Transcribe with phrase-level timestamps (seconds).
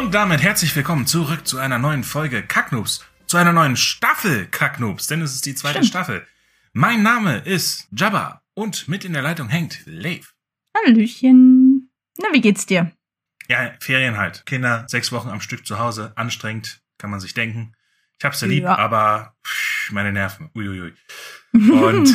[0.00, 3.04] Und damit herzlich willkommen zurück zu einer neuen Folge Kacknoobs.
[3.26, 5.88] Zu einer neuen Staffel Kacknoobs, denn es ist die zweite Stimmt.
[5.88, 6.26] Staffel.
[6.72, 10.34] Mein Name ist Jabba und mit in der Leitung hängt Leif.
[10.74, 11.90] Hallöchen.
[12.16, 12.92] Na, wie geht's dir?
[13.48, 14.46] Ja, Ferien halt.
[14.46, 16.12] Kinder sechs Wochen am Stück zu Hause.
[16.16, 17.74] Anstrengend, kann man sich denken.
[18.18, 18.76] Ich hab's ja lieb, Ja.
[18.78, 20.50] aber pff, meine Nerven.
[20.54, 20.94] Uiuiui.
[21.52, 22.14] Und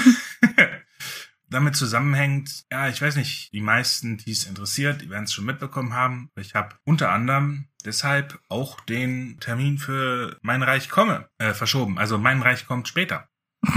[1.49, 5.45] damit zusammenhängt, ja, ich weiß nicht, die meisten, die es interessiert, die werden es schon
[5.45, 6.31] mitbekommen haben.
[6.35, 11.97] Ich habe unter anderem deshalb auch den Termin für Mein Reich komme äh, verschoben.
[11.97, 13.29] Also Mein Reich kommt später.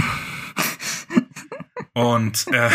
[1.93, 2.69] Und äh,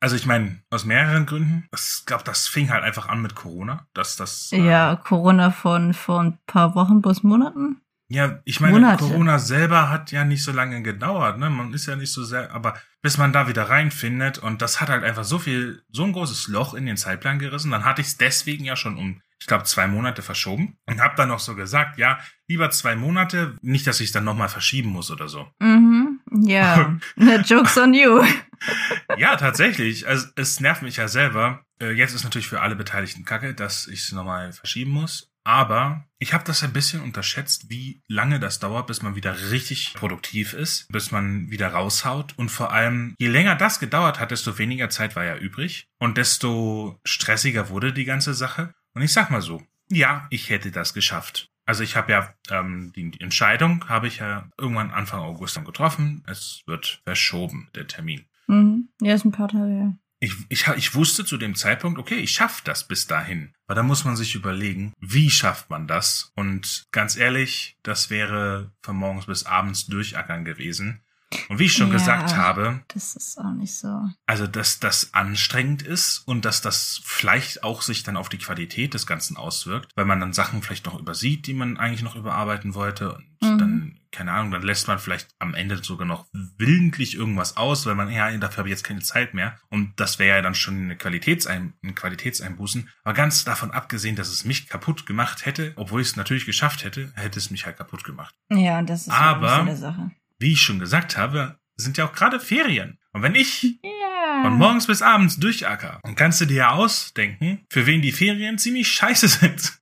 [0.00, 1.68] also ich meine, aus mehreren Gründen.
[1.74, 3.86] Ich glaube, das fing halt einfach an mit Corona.
[3.94, 4.52] Dass das.
[4.52, 7.80] äh, ja, Corona von vor ein paar Wochen bis Monaten.
[8.12, 9.04] Ja, ich meine, Monate.
[9.04, 11.48] Corona selber hat ja nicht so lange gedauert, ne?
[11.48, 14.90] Man ist ja nicht so sehr, aber bis man da wieder reinfindet und das hat
[14.90, 18.08] halt einfach so viel, so ein großes Loch in den Zeitplan gerissen, dann hatte ich
[18.08, 21.54] es deswegen ja schon um, ich glaube, zwei Monate verschoben und habe dann noch so
[21.54, 22.18] gesagt, ja,
[22.48, 25.48] lieber zwei Monate, nicht, dass ich es dann nochmal verschieben muss oder so.
[25.58, 26.20] Mhm.
[26.42, 26.98] Ja.
[27.16, 28.22] Ne, Joke's on you.
[29.18, 30.06] Ja, tatsächlich.
[30.06, 31.64] Also es nervt mich ja selber.
[31.80, 35.32] Äh, Jetzt ist natürlich für alle Beteiligten kacke, dass ich es nochmal verschieben muss.
[35.42, 39.92] Aber ich habe das ein bisschen unterschätzt, wie lange das dauert, bis man wieder richtig
[39.94, 42.38] produktiv ist, bis man wieder raushaut.
[42.38, 46.16] Und vor allem, je länger das gedauert hat, desto weniger Zeit war ja übrig und
[46.16, 48.72] desto stressiger wurde die ganze Sache.
[48.94, 51.50] Und ich sag mal so, ja, ich hätte das geschafft.
[51.64, 55.64] Also ich habe ja ähm, die, die Entscheidung habe ich ja irgendwann Anfang August dann
[55.64, 56.22] getroffen.
[56.28, 58.88] Es wird verschoben, der Termin Mhm.
[59.00, 59.96] Ja, ist ein paar Tage her.
[60.22, 63.52] Ich, ich, ich wusste zu dem Zeitpunkt, okay, ich schaff das bis dahin.
[63.66, 66.30] Aber da muss man sich überlegen, wie schafft man das?
[66.36, 71.02] Und ganz ehrlich, das wäre von morgens bis abends durchackern gewesen.
[71.48, 71.94] Und wie ich schon Ja.
[71.94, 73.88] gesagt habe, Das ist auch nicht so.
[74.26, 78.94] also dass das anstrengend ist und dass das vielleicht auch sich dann auf die Qualität
[78.94, 82.74] des Ganzen auswirkt, weil man dann Sachen vielleicht noch übersieht, die man eigentlich noch überarbeiten
[82.74, 83.58] wollte und Mhm.
[83.58, 86.26] dann, keine Ahnung, dann lässt man vielleicht am Ende sogar noch
[86.58, 90.18] willentlich irgendwas aus, weil man, ja, dafür habe ich jetzt keine Zeit mehr und das
[90.18, 92.88] wäre ja dann schon eine Qualitätsein, ein Qualitätseinbußen.
[93.04, 96.84] Aber ganz davon abgesehen, dass es mich kaputt gemacht hätte, obwohl ich es natürlich geschafft
[96.84, 98.34] hätte, hätte es mich halt kaputt gemacht.
[98.50, 100.10] Ja, das ist Aber- ja ein bisschen der Sache.
[100.38, 102.98] Wie ich schon gesagt habe, sind ja auch gerade Ferien.
[103.12, 104.42] Und wenn ich Ja.
[104.42, 106.00] von morgens bis abends durchacker.
[106.02, 109.78] Und kannst du dir ja ausdenken, für wen die Ferien ziemlich scheiße sind.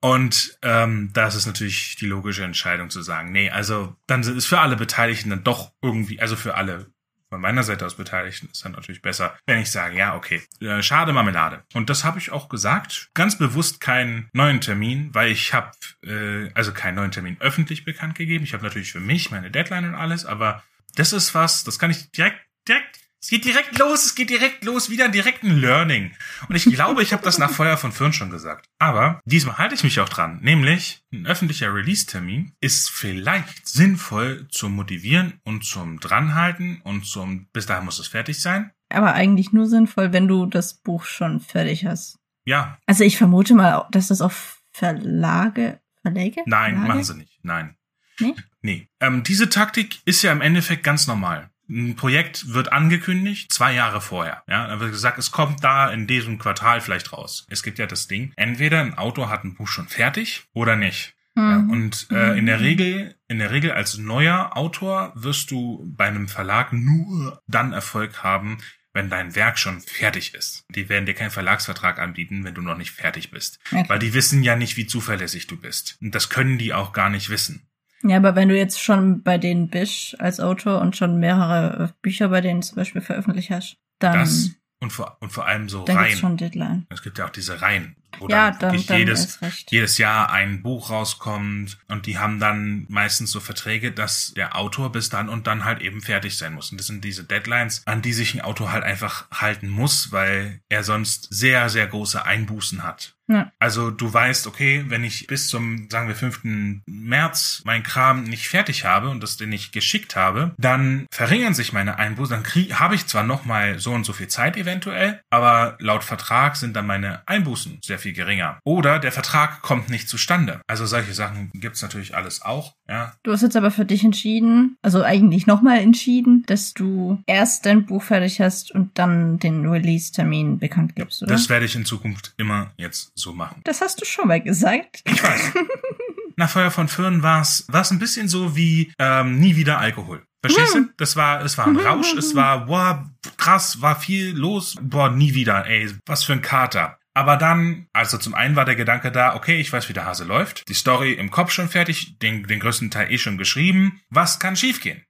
[0.00, 4.60] Und ähm, da ist natürlich die logische Entscheidung zu sagen, nee, also dann ist für
[4.60, 6.92] alle Beteiligten dann doch irgendwie, also für alle
[7.28, 10.82] von meiner Seite aus Beteiligten ist dann natürlich besser, wenn ich sage, ja, okay, äh,
[10.82, 11.62] schade Marmelade.
[11.74, 13.10] Und das habe ich auch gesagt.
[13.14, 15.72] Ganz bewusst keinen neuen Termin, weil ich habe,
[16.04, 18.44] äh, also keinen neuen Termin öffentlich bekannt gegeben.
[18.44, 20.62] Ich habe natürlich für mich meine Deadline und alles, aber
[20.94, 24.64] das ist was, das kann ich direkt, direkt, es geht direkt los, es geht direkt
[24.64, 26.12] los, wieder direkt ein Learning.
[26.48, 28.66] Und ich glaube, ich habe das nach Feuer von Firn schon gesagt.
[28.78, 30.38] Aber diesmal halte ich mich auch dran.
[30.40, 37.66] Nämlich, ein öffentlicher Release-Termin ist vielleicht sinnvoll zum Motivieren und zum Dranhalten und zum, bis
[37.66, 38.70] dahin muss es fertig sein.
[38.90, 42.18] Aber eigentlich nur sinnvoll, wenn du das Buch schon fertig hast.
[42.46, 46.42] Ja, Also ich vermute mal, dass das auf Verlage, Verläge?
[46.46, 46.88] nein, Verlage?
[46.88, 47.38] machen sie nicht.
[47.42, 47.76] Nein.
[48.20, 48.34] Nee?
[48.62, 48.88] Nee.
[49.00, 51.50] Ähm, diese Taktik ist ja im Endeffekt ganz normal.
[51.70, 54.42] Ein Projekt wird angekündigt, zwei Jahre vorher.
[54.48, 57.46] Ja, dann wird gesagt, es kommt da in diesem Quartal vielleicht raus.
[57.50, 61.14] Es gibt ja das Ding, entweder ein Autor hat ein Buch schon fertig oder nicht.
[61.36, 61.70] Ja, Mhm.
[61.70, 62.62] und äh, in der Mhm.
[62.64, 68.22] Regel, in der Regel als neuer Autor wirst du bei einem Verlag nur dann Erfolg
[68.24, 68.58] haben,
[68.94, 70.64] wenn dein Werk schon fertig ist.
[70.74, 73.60] Die werden dir keinen Verlagsvertrag anbieten, wenn du noch nicht fertig bist.
[73.70, 73.84] Okay.
[73.86, 75.96] Weil die wissen ja nicht, wie zuverlässig du bist.
[76.00, 77.68] Und das können die auch gar nicht wissen.
[78.02, 82.28] Ja, aber wenn du jetzt schon bei denen bist als Autor und schon mehrere Bücher
[82.28, 84.50] bei denen zum Beispiel veröffentlicht hast, dann, Das
[84.80, 86.18] und vor, und vor allem so dann gibt's Reihen.
[86.18, 86.86] schon Deadline.
[86.90, 89.40] Es gibt ja auch diese Reihen, wo Ja, dann, wirklich dann jedes,
[89.70, 94.92] jedes Jahr ein Buch rauskommt und die haben dann meistens so Verträge, dass der Autor
[94.92, 96.70] bis dann und dann halt eben fertig sein muss.
[96.70, 100.60] Und das sind diese Deadlines, an die sich ein Autor halt einfach halten muss, weil
[100.68, 103.16] er sonst sehr, sehr große Einbußen hat.
[103.28, 103.52] Ja.
[103.58, 106.40] Also du weißt, okay, wenn ich bis zum, sagen wir, 5.
[106.86, 111.72] März mein Kram nicht fertig habe und das den nicht geschickt habe, dann verringern sich
[111.72, 112.34] meine Einbußen.
[112.34, 116.04] Dann krieg, habe ich zwar noch mal so und so viel Zeit eventuell, aber laut
[116.04, 118.58] Vertrag sind dann meine Einbußen sehr viel geringer.
[118.64, 120.60] Oder der Vertrag kommt nicht zustande.
[120.66, 122.74] Also solche Sachen gibt's natürlich alles auch.
[122.88, 127.66] Ja, Du hast jetzt aber für dich entschieden, also eigentlich nochmal entschieden, dass du erst
[127.66, 131.32] dein Buch fertig hast und dann den Release-Termin bekannt gibst, oder?
[131.32, 133.60] das werde ich in Zukunft immer jetzt so machen.
[133.64, 135.00] Das hast du schon mal gesagt.
[135.04, 135.52] Ich weiß.
[136.36, 140.24] Nach Feuer von Föhren war es ein bisschen so wie ähm, nie wieder Alkohol.
[140.40, 140.88] Verstehst du?
[140.96, 145.34] Das war, es war ein Rausch, es war, boah, krass, war viel los, boah, nie
[145.34, 146.96] wieder, ey, was für ein Kater.
[147.12, 150.22] Aber dann, also zum einen war der Gedanke da, okay, ich weiß, wie der Hase
[150.22, 154.38] läuft, die Story im Kopf schon fertig, den, den größten Teil eh schon geschrieben, was
[154.38, 155.02] kann schiefgehen?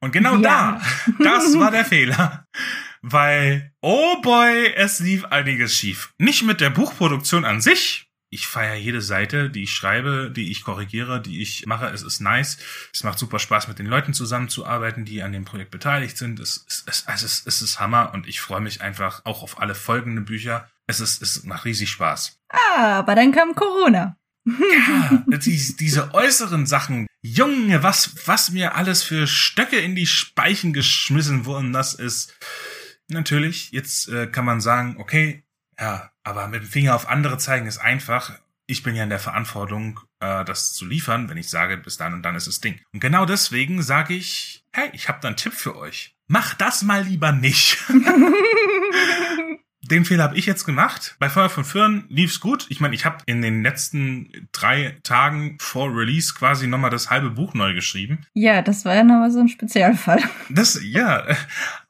[0.00, 0.78] Und genau Ja.
[1.18, 2.44] da, das war der Fehler.
[3.08, 6.12] Weil, oh boy, es lief einiges schief.
[6.18, 8.10] Nicht mit der Buchproduktion an sich.
[8.30, 11.86] Ich feiere jede Seite, die ich schreibe, die ich korrigiere, die ich mache.
[11.86, 12.58] Es ist nice.
[12.92, 16.40] Es macht super Spaß, mit den Leuten zusammenzuarbeiten, die an dem Projekt beteiligt sind.
[16.40, 19.60] Es, es, es, es, ist, es ist Hammer und ich freue mich einfach auch auf
[19.60, 20.68] alle folgenden Bücher.
[20.88, 22.40] Es ist, es macht riesig Spaß.
[22.48, 24.16] Ah, aber dann kam Corona.
[24.46, 27.06] Ja, die, diese äußeren Sachen.
[27.22, 32.34] Junge, was, was mir alles für Stöcke in die Speichen geschmissen wurden, das ist
[33.08, 35.44] natürlich, jetzt äh, kann man sagen, okay,
[35.78, 38.32] ja, aber mit dem Finger auf andere zeigen ist einfach.
[38.66, 42.14] Ich bin ja in der Verantwortung, äh, das zu liefern, wenn ich sage, bis dann
[42.14, 42.80] und dann ist das Ding.
[42.92, 46.16] Und genau deswegen sage ich, hey, ich habe da einen Tipp für euch.
[46.26, 47.78] Mach das mal lieber nicht.
[49.82, 51.14] Den Fehler habe ich jetzt gemacht.
[51.20, 52.66] Bei Feuer von Föhren lief's gut.
[52.70, 57.30] Ich meine, ich habe in den letzten drei Tagen vor Release quasi nochmal das halbe
[57.30, 58.26] Buch neu geschrieben.
[58.34, 60.20] ja, das war ja nochmal so ein Spezialfall.
[60.48, 61.24] Das, ja,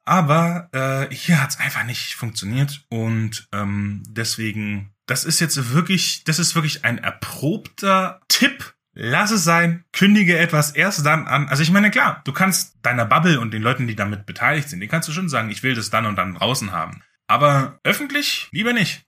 [0.07, 6.39] aber äh, hier hat's einfach nicht funktioniert und ähm, deswegen, das ist jetzt wirklich, das
[6.39, 8.73] ist wirklich ein erprobter Tipp.
[8.95, 11.49] Lass es sein, kündige etwas erst dann an.
[11.49, 14.81] Also ich meine, klar, du kannst deiner Bubble und den Leuten, die damit beteiligt sind,
[14.81, 17.03] die kannst du schon sagen, ich will das dann und dann draußen haben.
[17.27, 19.06] Aber öffentlich lieber nicht.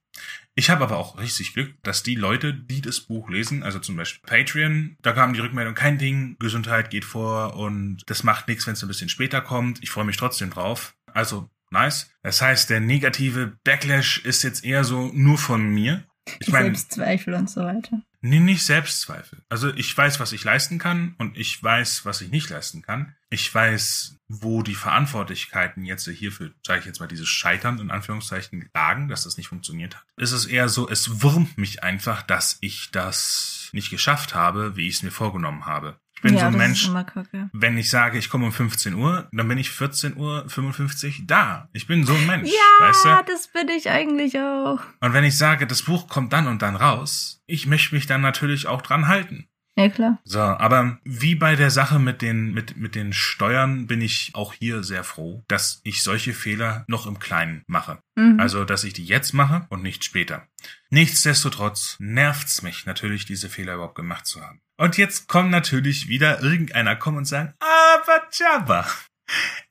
[0.58, 3.94] Ich habe aber auch richtig Glück, dass die Leute, die das Buch lesen, also zum
[3.94, 8.66] Beispiel Patreon, da kam die Rückmeldung, kein Ding, Gesundheit geht vor und das macht nichts,
[8.66, 9.80] wenn es ein bisschen später kommt.
[9.84, 10.96] Ich freue mich trotzdem drauf.
[11.14, 12.10] Also nice.
[12.24, 16.07] Das heißt, der negative Backlash ist jetzt eher so nur von mir.
[16.40, 18.02] Ich meine, Selbstzweifel und so weiter.
[18.20, 19.42] Nee, nicht Selbstzweifel.
[19.48, 23.14] Also ich weiß, was ich leisten kann und ich weiß, was ich nicht leisten kann.
[23.30, 28.68] Ich weiß, wo die Verantwortlichkeiten jetzt hierfür, sage ich jetzt mal, dieses Scheitern in Anführungszeichen
[28.74, 30.04] lagen, dass das nicht funktioniert hat.
[30.16, 34.88] Es ist eher so, es wurmt mich einfach, dass ich das nicht geschafft habe, wie
[34.88, 36.00] ich es mir vorgenommen habe.
[36.18, 36.90] Ich bin ja, so ein Mensch,
[37.52, 41.68] wenn ich sage, ich komme um 15 Uhr, dann bin ich 14 Uhr 55 da.
[41.72, 43.32] Ich bin so ein Mensch, Ja, weißt du?
[43.32, 44.80] das bin ich eigentlich auch.
[44.98, 48.20] Und wenn ich sage, das Buch kommt dann und dann raus, ich möchte mich dann
[48.20, 49.47] natürlich auch dran halten.
[49.78, 50.18] Ja, klar.
[50.24, 54.52] So, aber wie bei der Sache mit den, mit, mit den Steuern bin ich auch
[54.52, 58.02] hier sehr froh, dass ich solche Fehler noch im Kleinen mache.
[58.16, 58.40] Mhm.
[58.40, 60.48] Also, dass ich die jetzt mache und nicht später.
[60.90, 64.60] Nichtsdestotrotz nervt's mich natürlich, diese Fehler überhaupt gemacht zu haben.
[64.78, 68.84] Und jetzt kommt natürlich wieder irgendeiner kommen und sagen, aber Jabba,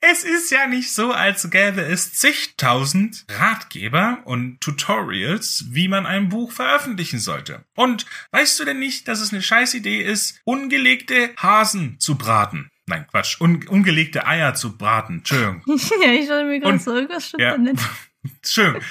[0.01, 6.29] es ist ja nicht so, als gäbe es zigtausend Ratgeber und Tutorials, wie man ein
[6.29, 7.65] Buch veröffentlichen sollte.
[7.75, 12.69] Und weißt du denn nicht, dass es eine scheiß Idee ist, ungelegte Hasen zu braten?
[12.85, 15.17] Nein, Quatsch, un ungelegte Eier zu braten.
[15.17, 15.61] Entschuldigung.
[16.01, 17.51] ja, ich wollte mir gerade so irgendwas stimmt ja.
[17.51, 17.83] da nicht.
[18.47, 18.81] Entschuldigung.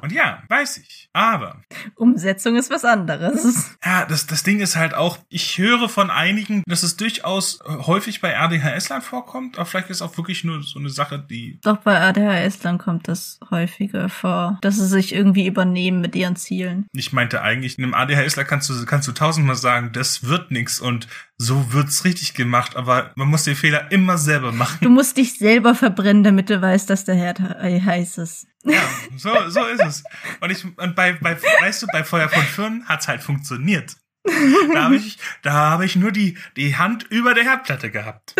[0.00, 1.08] Und ja, weiß ich.
[1.12, 1.62] Aber
[1.96, 3.72] Umsetzung ist was anderes.
[3.84, 7.72] Ja, das, das Ding ist halt auch, ich höre von einigen, dass es durchaus äh,
[7.86, 11.58] häufig bei RDHS-Lern vorkommt, aber vielleicht ist es auch wirklich nur so eine Sache, die.
[11.64, 16.86] Doch bei ADHS-Lern kommt das häufiger vor, dass sie sich irgendwie übernehmen mit ihren Zielen.
[16.92, 21.08] Ich meinte eigentlich, einem ADHSler kannst du, kannst du tausendmal sagen, das wird nix und
[21.38, 24.78] so wird's richtig gemacht, aber man muss den Fehler immer selber machen.
[24.80, 28.46] Du musst dich selber verbrennen, damit du weißt, dass der Herd he- heiß ist.
[28.64, 28.82] Ja,
[29.16, 30.04] so, so ist es.
[30.40, 33.96] Und ich, und bei, bei, weißt du, bei Feuer von Firn hat's halt funktioniert.
[34.74, 38.34] Da habe ich, da habe ich nur die, die Hand über der Herdplatte gehabt.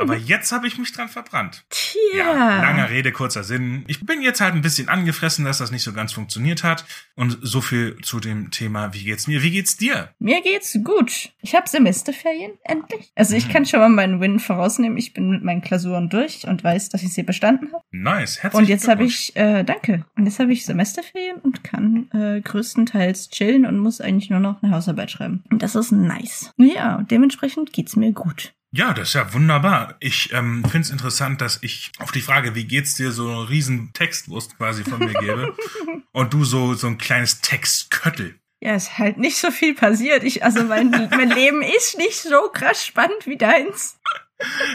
[0.00, 1.64] Aber jetzt habe ich mich dran verbrannt.
[1.70, 1.90] Tja.
[2.16, 3.84] Ja, langer Rede, kurzer Sinn.
[3.86, 6.84] Ich bin jetzt halt ein bisschen angefressen, dass das nicht so ganz funktioniert hat.
[7.14, 9.42] Und so viel zu dem Thema, wie geht's mir?
[9.42, 10.10] Wie geht's dir?
[10.18, 11.30] Mir geht's gut.
[11.40, 13.12] Ich habe Semesterferien, endlich.
[13.14, 14.98] Also ich kann schon mal meinen Win vorausnehmen.
[14.98, 17.84] Ich bin mit meinen Klausuren durch und weiß, dass ich sie bestanden habe.
[17.90, 20.04] Nice, herzlichen Und jetzt habe ich, äh, danke.
[20.16, 24.62] Und jetzt habe ich Semesterferien und kann äh, größtenteils chillen und muss eigentlich nur noch
[24.62, 25.19] eine Hausarbeit schreiben.
[25.20, 25.44] Schreiben.
[25.50, 26.52] Und das ist nice.
[26.56, 28.52] Ja, dementsprechend geht's mir gut.
[28.72, 29.96] Ja, das ist ja wunderbar.
[29.98, 33.46] Ich ähm, finde es interessant, dass ich auf die Frage, wie geht's dir, so einen
[33.46, 35.56] riesen Textwurst quasi von mir gebe
[36.12, 38.38] und du so so ein kleines Textköttel.
[38.62, 40.22] Ja, ist halt nicht so viel passiert.
[40.22, 43.98] Ich, also mein, mein Leben ist nicht so krass spannend wie deins.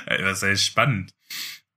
[0.05, 1.11] Das ist spannend.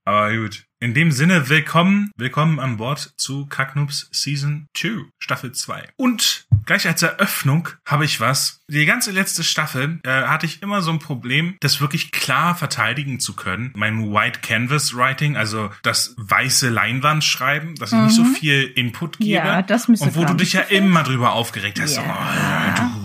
[0.04, 0.67] Aber gut.
[0.80, 5.88] In dem Sinne, willkommen, willkommen an Bord zu Kacknoobs Season 2, Staffel 2.
[5.96, 8.60] Und gleich als Eröffnung habe ich was.
[8.68, 13.18] Die ganze letzte Staffel äh, hatte ich immer so ein Problem, das wirklich klar verteidigen
[13.18, 13.72] zu können.
[13.74, 19.18] Mein White Canvas Writing, also das weiße Leinwand schreiben, dass ich nicht so viel Input
[19.18, 19.40] gebe.
[19.40, 19.46] Mhm.
[19.46, 21.96] Ja, das müsste Und wo du dich ja immer drüber aufgeregt hast.
[21.96, 22.76] Ja.
[22.76, 22.97] So, oh,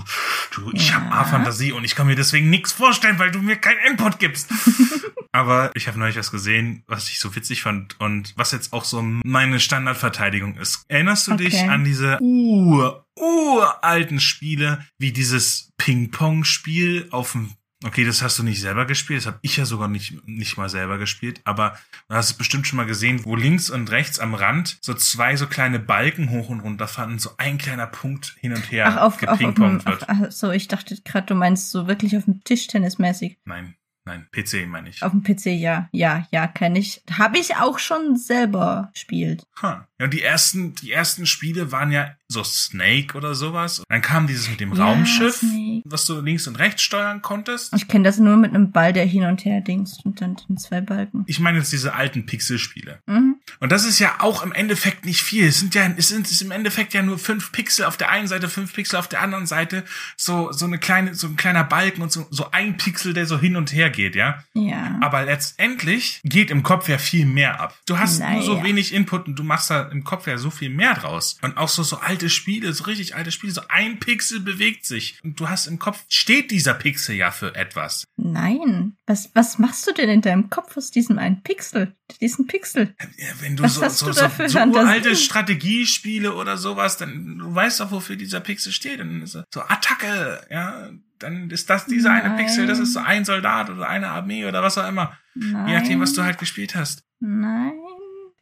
[0.55, 3.79] du, ich habe A-Fantasie und ich kann mir deswegen nichts vorstellen, weil du mir keinen
[3.91, 4.51] Input gibst.
[5.31, 8.83] Aber ich habe neulich was gesehen, was ich so witzig fand und was jetzt auch
[8.85, 10.85] so meine Standardverteidigung ist.
[10.87, 11.69] Erinnerst du dich Okay.
[11.69, 17.51] an diese ur, uralten Spiele, wie dieses Ping-Pong-Spiel auf dem
[17.85, 20.69] Okay, das hast du nicht selber gespielt, das habe ich ja sogar nicht, nicht mal
[20.69, 24.33] selber gespielt, aber du hast es bestimmt schon mal gesehen, wo links und rechts am
[24.35, 28.35] Rand so zwei so kleine Balken hoch und runter fahren und so ein kleiner Punkt
[28.39, 30.07] hin und her Ach, auf, gepingpongt wird.
[30.07, 33.37] ach so, ich dachte gerade, du meinst so wirklich auf dem Tischtennis mäßig.
[33.45, 33.75] Nein,
[34.05, 35.03] nein, PC meine ich.
[35.03, 35.89] Auf dem PC, ja.
[35.91, 37.01] Ja, ja, kenne ich.
[37.17, 39.45] Habe ich auch schon selber gespielt.
[39.61, 39.87] Ha.
[40.03, 43.79] Ja, und die ersten, die ersten Spiele waren ja so Snake oder sowas.
[43.79, 45.83] Und dann kam dieses mit dem Ja, Raumschiff, Snake.
[45.85, 47.73] was du links und rechts steuern konntest.
[47.73, 50.57] Ich kenne das nur mit einem Ball, der hin und her dingst und dann den
[50.57, 51.23] zwei Balken.
[51.27, 52.99] Ich meine jetzt diese alten Pixelspiele.
[53.05, 53.35] Mhm.
[53.59, 55.47] Und das ist ja auch im Endeffekt nicht viel.
[55.47, 58.27] Es sind ja, es sind es im Endeffekt ja nur fünf Pixel auf der einen
[58.27, 59.83] Seite, fünf Pixel auf der anderen Seite.
[60.17, 63.39] So, so eine kleine, so ein kleiner Balken und so, so ein Pixel, der so
[63.39, 64.43] hin und her geht, ja.
[64.53, 64.97] Ja.
[65.01, 67.77] Aber letztendlich geht im Kopf ja viel mehr ab.
[67.85, 68.63] Du hast nur so Naja.
[68.65, 71.37] wenig Input und du machst da im Kopf ja so viel mehr draus.
[71.41, 75.19] Und auch so, so alte Spiele, so richtig alte Spiele, so ein Pixel bewegt sich.
[75.23, 78.05] Und du hast im Kopf, steht dieser Pixel ja für etwas.
[78.17, 78.97] Nein.
[79.05, 81.95] Was, was machst du denn in deinem Kopf aus diesem einen Pixel?
[82.21, 82.95] Diesen Pixel?
[83.17, 87.37] Ja, wenn du Was so, hast so, du so, so uralte Strategiespiele oder sowas, dann
[87.37, 88.99] du weißt doch, wofür dieser Pixel steht.
[88.99, 90.89] Dann ist er so Attacke, ja.
[91.19, 92.37] Dann ist das dieser eine Nein.
[92.37, 95.17] Pixel, das ist so ein Soldat oder eine Armee oder was auch immer.
[95.35, 95.67] Nein.
[95.67, 97.03] Je nachdem, was du halt gespielt hast.
[97.19, 97.73] Nein.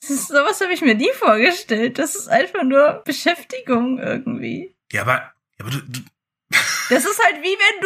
[0.08, 2.00] Ist, sowas habe ich mir nie vorgestellt.
[2.00, 4.76] Das ist einfach nur Beschäftigung irgendwie.
[4.92, 6.00] Ja, aber, aber du, du,
[6.90, 7.82] Das ist halt wie wenn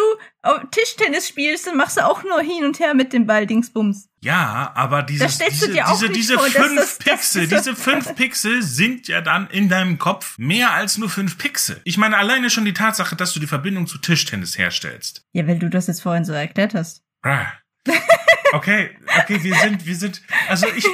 [0.62, 4.10] du Tischtennis spielst, dann machst du auch nur hin und her mit dem Ball Dingsbums.
[4.22, 9.22] Ja, aber diese, diese, diese, vor, fünf das- Pixel, das- diese fünf Pixel sind ja
[9.22, 11.80] dann in deinem Kopf mehr als nur fünf Pixel.
[11.84, 15.24] Ich meine, alleine schon die Tatsache, dass du die Verbindung zu Tischtennis herstellst.
[15.34, 17.04] Ja, weil du das jetzt vorhin so erklärt hast.
[17.22, 17.46] Ah.
[18.54, 20.86] Okay, okay, wir sind, wir sind, also ich,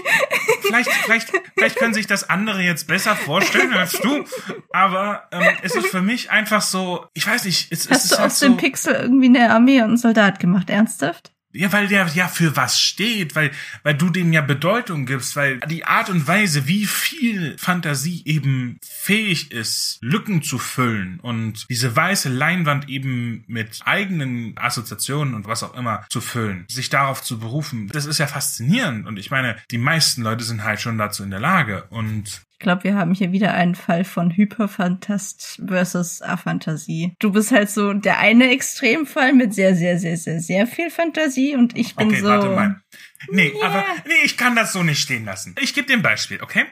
[0.72, 4.24] vielleicht, vielleicht, vielleicht können sich das andere jetzt besser vorstellen als du,
[4.72, 8.12] aber ähm, es ist für mich einfach so, ich weiß nicht, es, es Hast ist
[8.14, 10.70] du halt aus so, dem Pixel irgendwie eine Armee und einen Soldat gemacht?
[10.70, 11.32] Ernsthaft?
[11.54, 13.52] Ja, weil der ja für was steht, weil,
[13.84, 18.78] weil du dem ja Bedeutung gibst, weil die Art und Weise, wie viel Fantasie eben
[18.84, 25.64] fähig ist, Lücken zu füllen und diese weiße Leinwand eben mit eigenen Assoziationen und was
[25.64, 29.06] auch immer zu füllen, sich darauf zu berufen, das ist ja faszinierend.
[29.08, 31.84] Und ich meine, die meisten Leute sind halt schon dazu in der Lage.
[31.90, 37.16] Und Ich glaube, wir haben hier wieder einen Fall von Hyperfantast versus Aphantasie.
[37.18, 41.56] Du bist halt so der eine Extremfall mit sehr, sehr, sehr, sehr, sehr viel Fantasie
[41.56, 42.28] und ich bin okay, so.
[42.28, 42.80] warte mal.
[43.32, 43.66] Nee, Ja.
[43.66, 45.56] aber nee, ich kann das so nicht stehen lassen.
[45.60, 46.66] Ich gebe dir ein Beispiel, okay?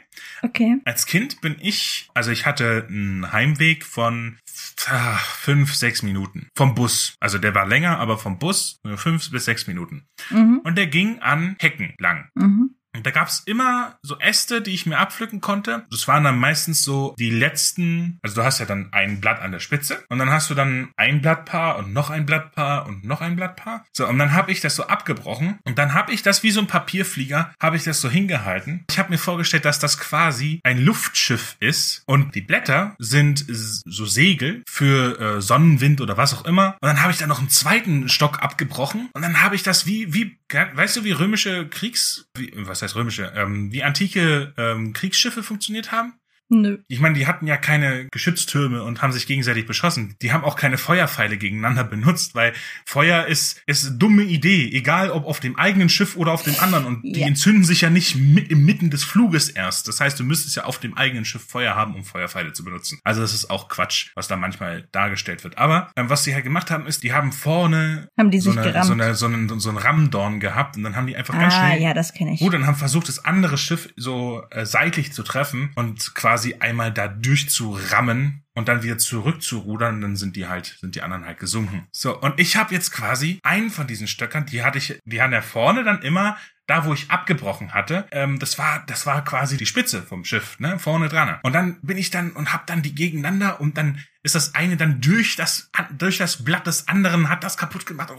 [0.43, 0.77] Okay.
[0.85, 4.37] Als Kind bin ich, also ich hatte einen Heimweg von
[4.85, 7.15] ah, fünf, sechs Minuten vom Bus.
[7.19, 10.05] Also der war länger, aber vom Bus äh, fünf bis sechs Minuten.
[10.29, 10.61] Mhm.
[10.63, 12.29] Und der ging an Hecken lang.
[12.35, 12.75] Mhm.
[12.95, 15.85] Und da gab's immer so Äste, die ich mir abpflücken konnte.
[15.91, 19.51] Das waren dann meistens so die letzten, also du hast ja dann ein Blatt an
[19.51, 23.21] der Spitze und dann hast du dann ein Blattpaar und noch ein Blattpaar und noch
[23.21, 23.85] ein Blattpaar.
[23.95, 26.61] So, und dann habe ich das so abgebrochen und dann habe ich das wie so
[26.61, 28.85] ein Papierflieger, habe ich das so hingehalten.
[28.89, 34.05] Ich habe mir vorgestellt, dass das quasi ein Luftschiff ist und die Blätter sind so
[34.05, 36.77] Segel für äh, Sonnenwind oder was auch immer.
[36.81, 39.85] Und dann habe ich da noch einen zweiten Stock abgebrochen und dann habe ich das
[39.85, 44.93] wie, wie, weißt du, wie römische Kriegs, wie, was heißt römische, ähm, wie antike ähm,
[44.93, 46.19] Kriegsschiffe funktioniert haben?
[46.49, 46.79] Nö.
[46.87, 50.15] Ich meine, die hatten ja keine Geschütztürme und haben sich gegenseitig beschossen.
[50.21, 52.53] Die haben auch keine Feuerpfeile gegeneinander benutzt, weil
[52.85, 56.59] Feuer ist, ist eine dumme Idee, egal ob auf dem eigenen Schiff oder auf dem
[56.59, 56.85] anderen.
[56.85, 57.27] Und die Ja.
[57.27, 59.87] entzünden sich ja nicht mi inmitten des Fluges erst.
[59.87, 62.99] Das heißt, du müsstest ja auf dem eigenen Schiff Feuer haben, um Feuerpfeile zu benutzen.
[63.03, 65.57] Also das ist auch Quatsch, was da manchmal dargestellt wird.
[65.57, 68.61] Aber ähm, was sie halt gemacht haben, ist, die haben vorne Haben die so, eine,
[68.63, 68.85] gerammt?
[68.85, 71.67] so, eine, so, einen, so einen Rammdorn gehabt und dann haben die einfach ganz ah,
[71.67, 72.39] schnell ja, das kenne ich.
[72.39, 76.55] Gut, und haben versucht, das andere Schiff so äh, seitlich zu treffen und quasi quasi
[76.59, 81.37] einmal da durchzurammen und dann wieder zurückzurudern, dann sind die halt, sind die anderen halt
[81.37, 81.87] gesunken.
[81.91, 85.33] So, und ich habe jetzt quasi einen von diesen Stöckern, die hatte ich, die haben
[85.33, 86.37] ja vorne dann immer
[86.69, 90.59] da wo ich abgebrochen hatte, ähm, das war, das war quasi die Spitze vom Schiff,
[90.59, 91.39] ne, vorne dran.
[91.41, 94.77] Und dann bin ich dann und hab dann die gegeneinander und dann ist das eine
[94.77, 98.13] dann durch das durch das Blatt des anderen hat das kaputt gemacht.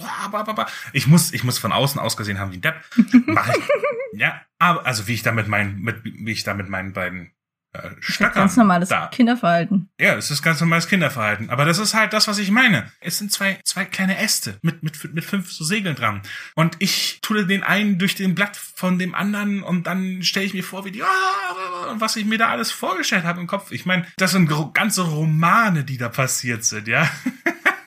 [0.92, 2.82] Ich muss ich muss von außen aus gesehen haben wie ein Depp.
[3.26, 3.62] Mach ich.
[4.12, 7.30] Ja, aber also wie ich da mit meinen mit wie ich da mit meinen beiden
[7.72, 8.34] äh, Stöckern.
[8.34, 9.06] Ganz normales da.
[9.06, 9.90] Kinderverhalten.
[10.00, 11.50] Ja, es ist ganz normales Kinderverhalten.
[11.50, 12.90] Aber das ist halt das, was ich meine.
[13.00, 16.22] Es sind zwei, zwei kleine Äste mit, mit, mit fünf so Segeln dran.
[16.54, 20.54] Und ich tue den einen durch den Blatt von dem anderen und dann stelle ich
[20.54, 23.70] mir vor, wie die, ah, was ich mir da alles vorgestellt habe im Kopf.
[23.70, 27.08] Ich meine, das sind ganze Romane, die da passiert sind, ja.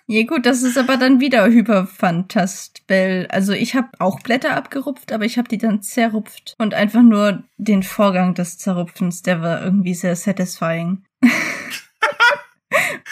[0.06, 3.28] Ja gut, das ist aber dann wieder Hyperfantastbell.
[3.28, 6.56] Also ich habe auch Blätter abgerupft, aber ich habe die dann zerrupft.
[6.58, 11.04] Und einfach nur den Vorgang des Zerrupfens, der war irgendwie sehr satisfying.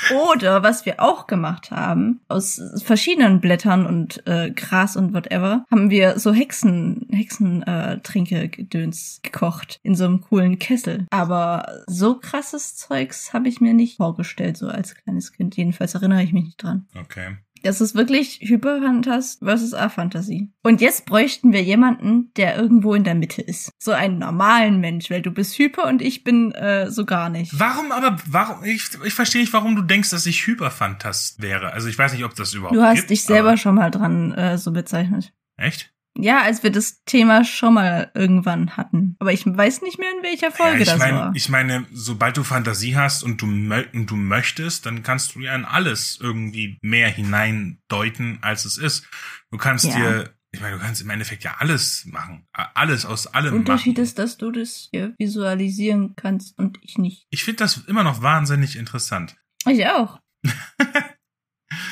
[0.10, 5.90] Oder was wir auch gemacht haben, aus verschiedenen Blättern und äh, Gras und whatever, haben
[5.90, 11.08] wir so Hexen, Hexentränke-Gedöns gekocht in so einem coolen Kessel.
[11.10, 15.58] Aber so krasses Zeugs habe ich mir nicht vorgestellt, so als kleines Kind.
[15.58, 16.88] Jedenfalls erinnere ich mich nicht dran.
[17.00, 17.38] Okay.
[17.64, 20.52] Das ist wirklich Hyperphantast versus A-Fantasie.
[20.64, 23.72] Und jetzt bräuchten wir jemanden, der irgendwo in der Mitte ist.
[23.80, 27.58] So einen normalen Mensch, weil du bist Hyper und ich bin äh, so gar nicht.
[27.58, 31.74] Warum aber, warum, ich, ich verstehe nicht, warum du denkst, dass ich Hyperphantast wäre.
[31.74, 34.34] Also ich weiß nicht, ob das überhaupt Du hast gibt, dich selber schon mal dran
[34.34, 35.34] äh, so bezeichnet.
[35.58, 35.94] Echt?
[36.18, 39.16] Ja, als wir das Thema schon mal irgendwann hatten.
[39.20, 41.32] Aber ich weiß nicht mehr, in welcher Folge ja, ich das mein, war.
[41.36, 45.56] Ich meine, sobald du Fantasie hast und du, und du möchtest, dann kannst du ja
[45.56, 49.08] in alles irgendwie mehr hineindeuten, als es ist.
[49.52, 49.96] Du kannst ja.
[49.96, 52.46] dir, ich meine, du kannst im Endeffekt ja alles machen.
[52.52, 54.04] Alles aus allem Unterschied machen.
[54.04, 57.26] ist, dass du das hier visualisieren kannst und ich nicht.
[57.30, 59.38] Ich finde das immer noch wahnsinnig interessant.
[59.66, 60.20] Ich auch.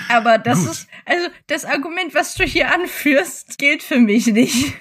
[0.09, 0.71] Aber das Gut.
[0.71, 4.73] ist, also das Argument, was du hier anführst, gilt für mich nicht.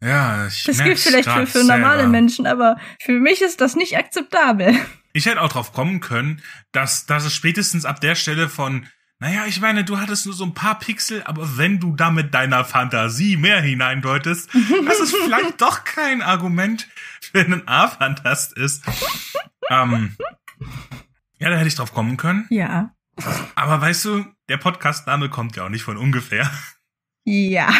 [0.00, 2.08] Ja, ich Das gilt vielleicht für, für normale selber.
[2.08, 4.78] Menschen, aber für mich ist das nicht akzeptabel.
[5.12, 8.86] Ich hätte auch drauf kommen können, dass, dass es spätestens ab der Stelle von,
[9.18, 12.34] naja, ich meine, du hattest nur so ein paar Pixel, aber wenn du da mit
[12.34, 14.50] deiner Fantasie mehr hineindeutest,
[14.86, 16.86] dass es vielleicht doch kein Argument
[17.20, 18.84] für einen A-Fantast ist.
[19.70, 20.14] ähm,
[21.38, 22.46] ja, da hätte ich drauf kommen können.
[22.50, 22.94] Ja.
[23.54, 26.50] Aber weißt du, der Podcastname kommt ja auch nicht von ungefähr.
[27.24, 27.72] Ja.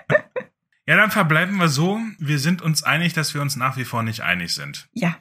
[0.86, 1.98] ja, dann verbleiben wir so.
[2.18, 4.88] Wir sind uns einig, dass wir uns nach wie vor nicht einig sind.
[4.92, 5.16] Ja.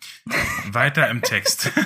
[0.71, 1.71] Weiter im Text.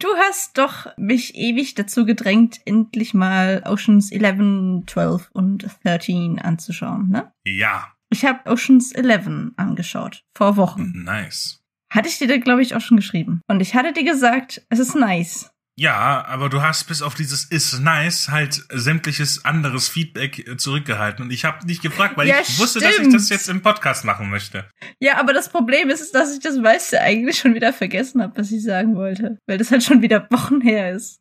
[0.00, 7.08] Du hast doch mich ewig dazu gedrängt, endlich mal Oceans 11, 12 und 13 anzuschauen,
[7.08, 7.32] ne?
[7.44, 7.92] Ja.
[8.08, 10.24] Ich habe Oceans 11 angeschaut.
[10.36, 10.92] Vor Wochen.
[11.02, 11.57] Nice.
[11.90, 13.40] Hatte ich dir da, glaube ich, auch schon geschrieben.
[13.48, 15.50] Und ich hatte dir gesagt, es ist nice.
[15.78, 21.24] Ja, aber du hast bis auf dieses ist nice halt sämtliches anderes Feedback äh, zurückgehalten
[21.24, 24.04] und ich habe nicht gefragt, weil ja, ich wusste, dass ich das jetzt im Podcast
[24.04, 24.68] machen möchte.
[24.98, 28.50] Ja, aber das Problem ist, dass ich das meiste eigentlich schon wieder vergessen habe, was
[28.50, 31.20] ich sagen wollte, weil das halt schon wieder Wochen her ist.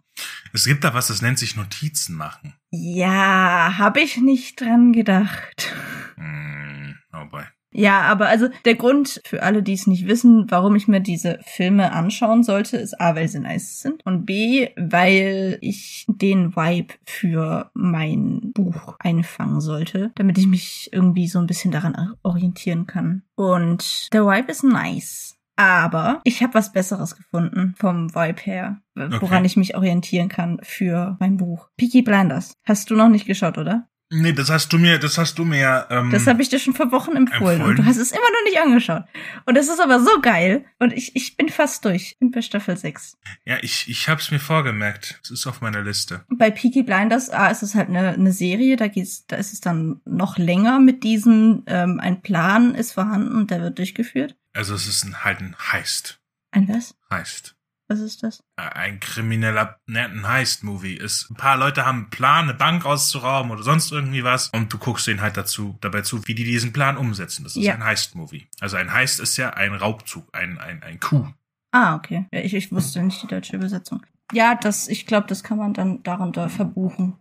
[0.53, 2.55] Es gibt da was, das nennt sich Notizen machen.
[2.71, 5.71] Ja, habe ich nicht dran gedacht.
[6.15, 7.43] Mm, oh boy.
[7.77, 11.37] Ja, aber also der Grund für alle, die es nicht wissen, warum ich mir diese
[11.45, 16.95] Filme anschauen sollte, ist A, weil sie nice sind und B, weil ich den Vibe
[17.05, 23.21] für mein Buch einfangen sollte, damit ich mich irgendwie so ein bisschen daran orientieren kann.
[23.35, 25.37] Und der Vibe ist nice.
[25.55, 29.45] Aber ich habe was Besseres gefunden vom Vibe her, woran okay.
[29.45, 31.69] ich mich orientieren kann für mein Buch.
[31.77, 32.53] Peaky Blinders.
[32.63, 33.87] Hast du noch nicht geschaut, oder?
[34.09, 35.85] Nee, das hast du mir, das hast du mir.
[35.89, 38.21] Ähm, das habe ich dir schon vor Wochen empfohlen, empfohlen, und du hast es immer
[38.21, 39.03] noch nicht angeschaut.
[39.45, 40.63] Und das ist aber so geil.
[40.79, 42.11] Und ich, ich bin fast durch.
[42.13, 43.17] Ich bin bei Staffel 6.
[43.43, 45.19] Ja, ich, ich hab's mir vorgemerkt.
[45.23, 46.23] Es ist auf meiner Liste.
[46.29, 49.59] Bei Peaky Blinders, ah, ist es halt eine, eine Serie, da geht's, da ist es
[49.59, 54.37] dann noch länger mit diesem, ähm, ein Plan ist vorhanden und der wird durchgeführt.
[54.53, 56.21] Also es ist ein, halt ein Heist.
[56.51, 56.95] Ein was?
[57.11, 57.56] Heist.
[57.89, 58.43] Was ist das?
[58.57, 61.29] Ein krimineller, ne, ein Heist-Movie ist.
[61.29, 64.77] Ein paar Leute haben einen Plan, eine Bank auszurauben oder sonst irgendwie was und du
[64.77, 67.43] guckst denen halt dazu, dabei zu, wie die diesen Plan umsetzen.
[67.43, 67.75] Das ist ja.
[67.75, 68.47] ein Heist-Movie.
[68.59, 71.33] Also ein Heist ist ja ein Raubzug, ein, ein, ein Coup.
[71.71, 72.25] Ah, okay.
[72.33, 74.05] Ja, ich, ich wusste nicht die deutsche Übersetzung.
[74.33, 77.15] Ja, das, ich glaube, das kann man dann darunter verbuchen.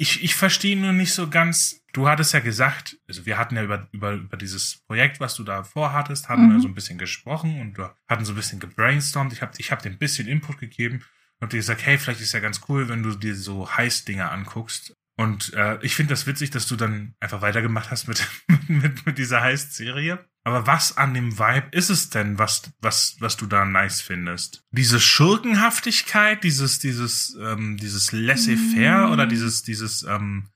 [0.00, 3.64] Ich, ich verstehe nur nicht so ganz, du hattest ja gesagt, also wir hatten ja
[3.64, 6.52] über, über, über dieses Projekt, was du da vorhattest, hatten mhm.
[6.52, 9.32] wir so ein bisschen gesprochen und wir hatten so ein bisschen gebrainstormt.
[9.32, 11.04] Ich habe ich hab dir ein bisschen Input gegeben
[11.40, 14.96] und dir gesagt, hey, vielleicht ist ja ganz cool, wenn du dir so Heiß-Dinger anguckst.
[15.16, 18.24] Und äh, ich finde das witzig, dass du dann einfach weitergemacht hast mit,
[18.68, 20.24] mit, mit dieser Heiß-Serie.
[20.48, 24.64] Aber was an dem Vibe ist es denn, was, was, was du da nice findest?
[24.70, 29.12] Diese Schurkenhaftigkeit, dieses, dieses, ähm, dieses laissez-faire Mm.
[29.12, 30.48] oder dieses, dieses, ähm,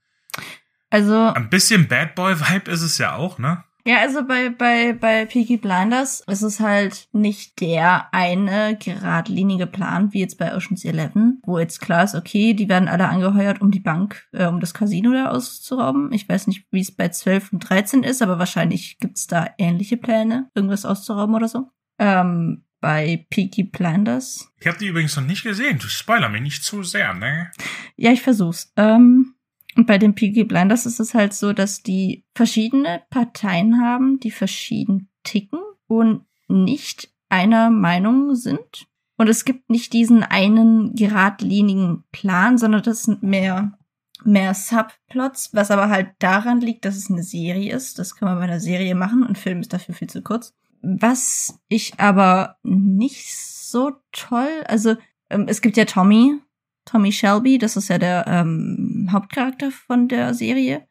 [0.89, 3.63] Also, ein bisschen Bad Boy-Vibe ist es ja auch, ne?
[3.85, 10.13] Ja, also bei, bei, bei Peaky Blinders ist es halt nicht der eine geradlinige Plan,
[10.13, 13.71] wie jetzt bei Ocean's Eleven, wo jetzt klar ist, okay, die werden alle angeheuert, um
[13.71, 16.13] die Bank, äh, um das Casino da auszurauben.
[16.13, 19.97] Ich weiß nicht, wie es bei 12 und 13 ist, aber wahrscheinlich gibt's da ähnliche
[19.97, 21.69] Pläne, irgendwas auszurauben oder so.
[21.99, 25.79] Ähm, bei Peaky Blinders Ich habe die übrigens noch nicht gesehen.
[25.79, 27.49] Du spoiler mich nicht zu sehr, ne?
[27.95, 28.73] Ja, ich versuch's.
[28.75, 29.32] Ähm,
[29.75, 34.31] und bei den Peaky Blinders ist es halt so, dass die verschiedene Parteien haben, die
[34.31, 38.87] verschieden ticken und nicht einer Meinung sind.
[39.17, 43.77] Und es gibt nicht diesen einen geradlinigen Plan, sondern das sind mehr,
[44.23, 47.99] mehr Subplots, was aber halt daran liegt, dass es eine Serie ist.
[47.99, 49.23] Das kann man bei einer Serie machen.
[49.23, 50.53] Ein Film ist dafür viel zu kurz.
[50.81, 54.95] Was ich aber nicht so toll, also
[55.29, 56.39] ähm, es gibt ja Tommy,
[56.85, 60.87] Tommy Shelby, das ist ja der ähm, Hauptcharakter von der Serie.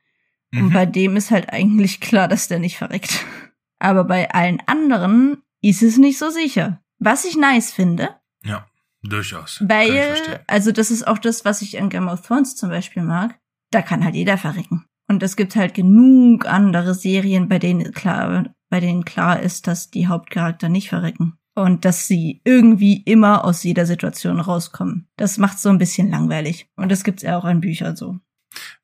[0.53, 0.73] Und Mhm.
[0.73, 3.25] bei dem ist halt eigentlich klar, dass der nicht verreckt.
[3.79, 6.83] Aber bei allen anderen ist es nicht so sicher.
[6.99, 8.11] Was ich nice finde,
[8.45, 8.67] Ja,
[9.03, 9.63] durchaus.
[9.67, 10.15] Weil,
[10.47, 13.39] also das ist auch das, was ich an Game of Thrones zum Beispiel mag.
[13.71, 14.85] Da kann halt jeder verrecken.
[15.09, 19.91] Und es gibt halt genug andere Serien, bei denen klar, bei denen klar ist, dass
[19.91, 21.39] die Hauptcharakter nicht verrecken.
[21.55, 25.09] Und dass sie irgendwie immer aus jeder Situation rauskommen.
[25.17, 26.69] Das macht so ein bisschen langweilig.
[26.77, 28.19] Und das gibt's ja auch an Büchern so.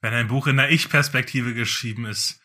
[0.01, 2.41] Wenn ein Buch in der Ich-Perspektive geschrieben ist,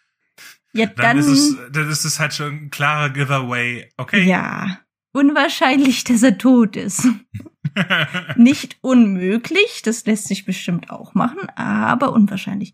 [0.73, 3.89] Ja, dann, dann, ist es, dann ist es halt schon ein klarer Giveaway.
[3.97, 4.23] Okay.
[4.23, 4.79] ja.
[5.15, 7.07] Unwahrscheinlich, dass er tot ist.
[8.35, 12.73] Nicht unmöglich, das lässt sich bestimmt auch machen, aber unwahrscheinlich.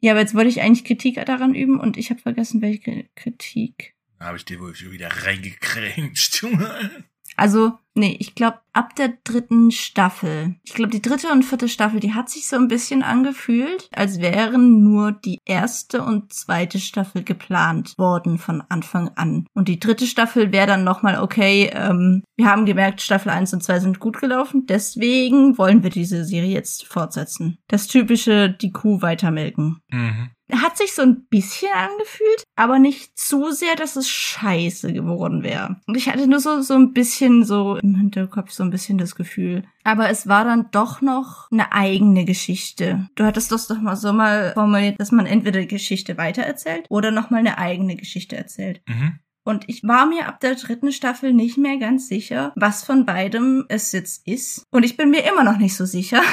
[0.00, 3.94] Ja, aber jetzt wollte ich eigentlich Kritik daran üben und ich habe vergessen, welche Kritik.
[4.22, 6.46] Habe ich dir wohl schon wieder reingekränkt.
[7.36, 12.00] Also, nee, ich glaube, ab der dritten Staffel, ich glaube, die dritte und vierte Staffel,
[12.00, 17.22] die hat sich so ein bisschen angefühlt, als wären nur die erste und zweite Staffel
[17.22, 19.46] geplant worden von Anfang an.
[19.54, 23.62] Und die dritte Staffel wäre dann nochmal, okay, ähm, wir haben gemerkt, Staffel 1 und
[23.62, 27.58] 2 sind gut gelaufen, deswegen wollen wir diese Serie jetzt fortsetzen.
[27.68, 30.30] Das typische, die Kuh weitermelken mhm.
[30.60, 35.80] Hat sich so ein bisschen angefühlt, aber nicht zu sehr, dass es scheiße geworden wäre.
[35.86, 39.14] Und ich hatte nur so, so ein bisschen so im Hinterkopf so ein bisschen das
[39.14, 39.64] Gefühl.
[39.84, 43.08] Aber es war dann doch noch eine eigene Geschichte.
[43.14, 47.10] Du hattest das doch mal so mal formuliert, dass man entweder die Geschichte weitererzählt oder
[47.10, 48.82] nochmal eine eigene Geschichte erzählt.
[48.86, 49.18] Mhm.
[49.44, 53.64] Und ich war mir ab der dritten Staffel nicht mehr ganz sicher, was von beidem
[53.68, 54.66] es jetzt ist.
[54.70, 56.22] Und ich bin mir immer noch nicht so sicher.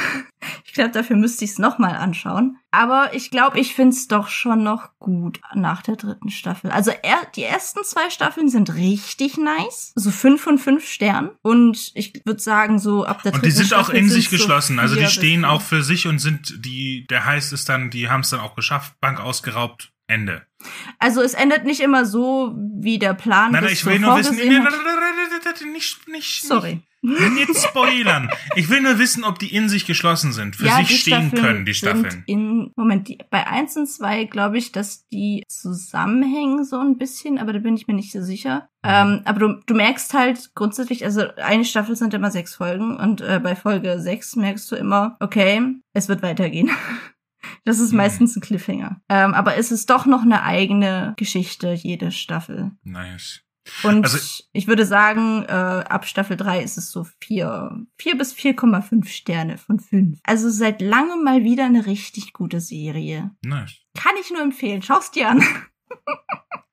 [0.63, 2.57] Ich glaube, dafür müsste ich es nochmal anschauen.
[2.71, 6.71] Aber ich glaube, ich finde es doch schon noch gut nach der dritten Staffel.
[6.71, 9.91] Also er, die ersten zwei Staffeln sind richtig nice.
[9.95, 11.31] So fünf von fünf Sternen.
[11.41, 14.29] Und ich würde sagen, so ab der Und dritten die sind auch Staffel in sich
[14.29, 14.79] sind's so geschlossen.
[14.79, 18.21] Also die stehen auch für sich und sind die, der heißt es dann, die haben
[18.21, 20.45] es dann auch geschafft, Bank ausgeraubt, Ende.
[20.97, 25.61] Also es endet nicht immer so, wie der Plan Nein, ich will nur wissen, hat.
[25.71, 26.81] nicht, nicht, Sorry.
[27.01, 28.29] nicht, nicht spoilern.
[28.55, 31.41] Ich will nur wissen, ob die in sich geschlossen sind, für sich die stehen Staffeln
[31.41, 32.23] können, die Staffeln.
[32.25, 37.37] In, Moment, die, bei eins und zwei glaube ich, dass die zusammenhängen so ein bisschen,
[37.37, 38.67] aber da bin ich mir nicht so sicher.
[38.83, 43.21] Ähm, aber du, du merkst halt grundsätzlich, also eine Staffel sind immer sechs Folgen und
[43.21, 46.69] äh, bei Folge sechs merkst du immer, okay, es wird weitergehen.
[47.65, 49.01] Das ist meistens ein Cliffhanger.
[49.09, 52.71] Ähm, aber es ist doch noch eine eigene Geschichte, jede Staffel.
[52.83, 53.41] Nice.
[53.83, 58.33] Und Also- ich würde sagen, äh, ab Staffel 3 ist es so 4, 4 bis
[58.33, 60.19] 4,5 Sterne von 5.
[60.23, 63.31] Also seit langem mal wieder eine richtig gute Serie.
[63.43, 63.75] Nice.
[63.95, 64.81] Kann ich nur empfehlen.
[64.81, 65.43] Schau's dir an.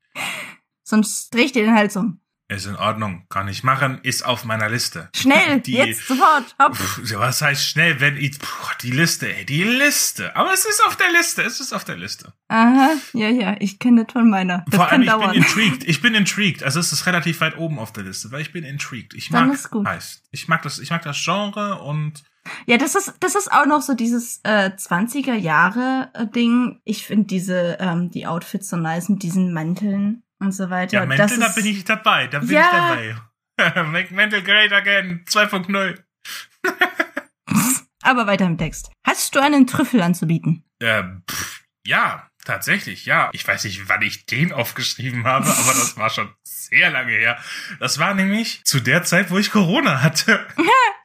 [0.82, 2.20] Sonst dreh ich dir den Hals um.
[2.48, 5.08] Ist in Ordnung, kann ich machen, ist auf meiner Liste.
[5.16, 6.78] Schnell, Die- jetzt, sofort, hopp.
[7.18, 8.46] Was heißt schnell, wenn ich, puh,
[8.82, 10.36] die Liste, ey, die Liste.
[10.36, 12.32] Aber es ist auf der Liste, es ist auf der Liste.
[12.46, 14.64] Aha, ja, ja, ich kenne das von meiner.
[14.68, 15.30] Das Vor kann allem, ich dauern.
[15.32, 15.84] bin intrigued.
[15.88, 16.62] Ich bin intrigued.
[16.62, 19.14] Also es ist relativ weit oben auf der Liste, weil ich bin intrigued.
[19.14, 19.84] Ich Dann mag ist gut.
[19.84, 20.22] heißt.
[20.30, 22.22] Ich mag das, ich mag das Genre und
[22.66, 26.80] Ja, das ist, das ist auch noch so dieses äh, 20er Jahre äh, Ding.
[26.84, 30.98] Ich finde diese, ähm, die Outfits so nice mit diesen Mänteln und so weiter.
[31.00, 32.26] ja, Mental, da bin ich dabei.
[32.26, 32.96] Da bin Ja.
[32.98, 33.14] ich
[33.58, 33.82] dabei.
[33.84, 35.24] Make Mental great again.
[35.28, 35.98] 2.0.
[38.02, 38.90] Aber weiter im Text.
[39.06, 40.64] Hast du einen Trüffel anzubieten?
[40.80, 43.30] Ähm, pff, ja, tatsächlich, ja.
[43.32, 47.38] Ich weiß nicht, wann ich den aufgeschrieben habe, aber das war schon sehr lange her.
[47.80, 50.46] Das war nämlich zu der Zeit, wo ich Corona hatte.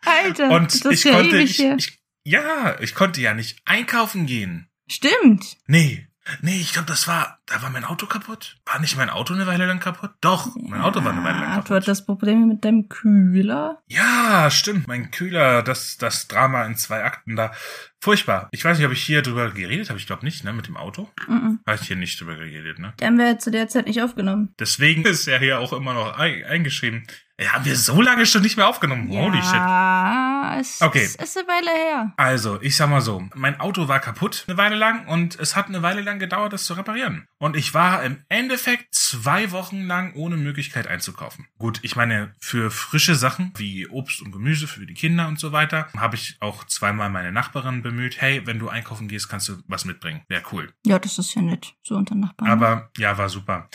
[0.06, 3.62] Alter, Und das ist ich ja konnte, ewig ich, ich, ja, ich konnte ja nicht
[3.66, 4.68] einkaufen gehen.
[4.90, 5.58] Stimmt.
[5.68, 6.08] Nee.
[6.42, 8.58] Nee, ich glaube, das war, da war mein Auto kaputt.
[8.66, 10.12] War nicht mein Auto eine Weile lang kaputt?
[10.22, 11.70] Doch, mein Auto war eine Weile lang Ja, kaputt.
[11.70, 13.82] Du hattest Probleme mit deinem Kühler.
[13.88, 14.88] Ja, stimmt.
[14.88, 17.52] Mein Kühler, das, das Drama in zwei Akten da.
[18.00, 18.50] Furchtbar.
[18.52, 20.00] Ich weiß nicht, ob ich hier drüber geredet habe.
[20.00, 21.10] Ich glaube nicht, ne, mit dem Auto.
[21.28, 21.60] Mhm.
[21.68, 22.94] Habe ich hier nicht drüber geredet, ne?
[23.00, 24.56] Den haben wir zu der Zeit nicht aufgenommen.
[24.60, 27.06] Deswegen ist er hier auch immer noch ein, eingeschrieben.
[27.42, 29.10] Ja, haben wir so lange schon nicht mehr aufgenommen.
[29.10, 29.54] Holy shit.
[29.54, 31.04] ja, es Okay.
[31.04, 32.14] es ist eine Weile her.
[32.18, 35.68] Also, ich sag mal so, mein Auto war kaputt eine Weile lang und es hat
[35.68, 37.28] eine Weile lang gedauert, das zu reparieren.
[37.40, 41.48] Und ich war im Endeffekt zwei Wochen lang ohne Möglichkeit einzukaufen.
[41.58, 45.52] Gut, ich meine, für frische Sachen wie Obst und Gemüse für die Kinder und so
[45.52, 49.58] weiter, habe ich auch zweimal meine Nachbarin bemüht, hey, wenn du einkaufen gehst, kannst du
[49.68, 50.22] was mitbringen.
[50.28, 50.72] Wäre cool.
[50.86, 51.74] Ja, das ist ja nett.
[51.82, 52.52] So unter Nachbarn.
[52.52, 53.68] Aber ja, war super.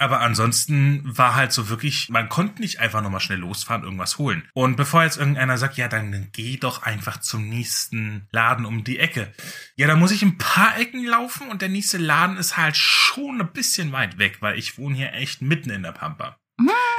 [0.00, 4.48] Aber ansonsten war halt so wirklich, man konnte nicht einfach nochmal schnell losfahren, irgendwas holen.
[4.54, 8.98] Und bevor jetzt irgendeiner sagt, ja, dann geh doch einfach zum nächsten Laden um die
[8.98, 9.30] Ecke.
[9.76, 13.42] Ja, da muss ich ein paar Ecken laufen und der nächste Laden ist halt schon
[13.42, 16.39] ein bisschen weit weg, weil ich wohne hier echt mitten in der Pampa.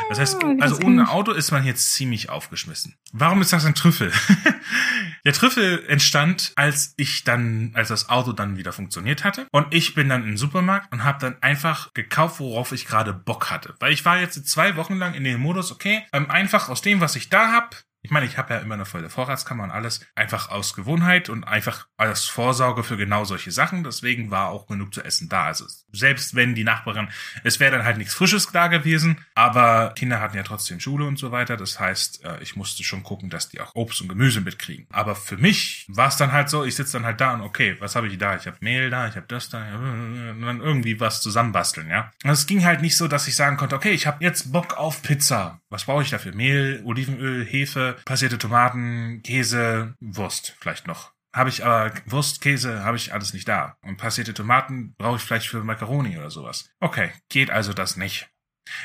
[0.10, 1.10] Das heißt, Ah, also ohne.
[1.10, 2.96] Auto ist man jetzt ziemlich aufgeschmissen.
[3.14, 4.12] Warum ist das ein Trüffel?
[5.26, 9.48] Der Trüffel entstand, als ich dann, als das Auto dann wieder funktioniert hatte.
[9.52, 13.14] Und ich bin dann in den Supermarkt und habe dann einfach gekauft, worauf ich gerade
[13.14, 13.76] Bock hatte.
[13.80, 17.02] Weil ich war jetzt zwei Wochen lang in dem Modus, okay, ähm, einfach aus dem,
[17.02, 17.76] was ich da hab.
[18.04, 21.44] Ich meine, ich habe ja immer eine volle Vorratskammer und alles, einfach aus Gewohnheit und
[21.44, 23.84] einfach als Vorsorge für genau solche Sachen.
[23.84, 25.46] Deswegen war auch genug zu essen da.
[25.46, 27.10] Also selbst wenn die Nachbarin,
[27.44, 31.20] es wäre dann halt nichts Frisches da gewesen, aber Kinder hatten ja trotzdem Schule und
[31.20, 31.58] so weiter.
[31.58, 34.88] Das heißt, äh, ich musste schon gucken, dass die auch Obst und Gemüse mitkriegen.
[34.90, 37.76] Aber für mich war es dann halt so, ich sitze dann halt da und okay,
[37.80, 38.36] was habe ich da?
[38.36, 42.12] Ich habe Mehl da, ich habe das da, und dann irgendwie was zusammenbasteln, ja.
[42.24, 45.04] Es ging halt nicht so, dass ich sagen konnte, okay, ich habe jetzt Bock auf
[45.04, 45.61] Pizza.
[45.72, 46.36] Was brauche ich dafür?
[46.36, 51.14] Mehl, Olivenöl, Hefe, passierte Tomaten, Käse, Wurst vielleicht noch.
[51.34, 53.78] Habe ich aber Wurst, Käse, habe ich alles nicht da.
[53.82, 56.70] Und passierte Tomaten brauche ich vielleicht für Macaroni oder sowas.
[56.82, 58.30] Okay, geht also das nicht.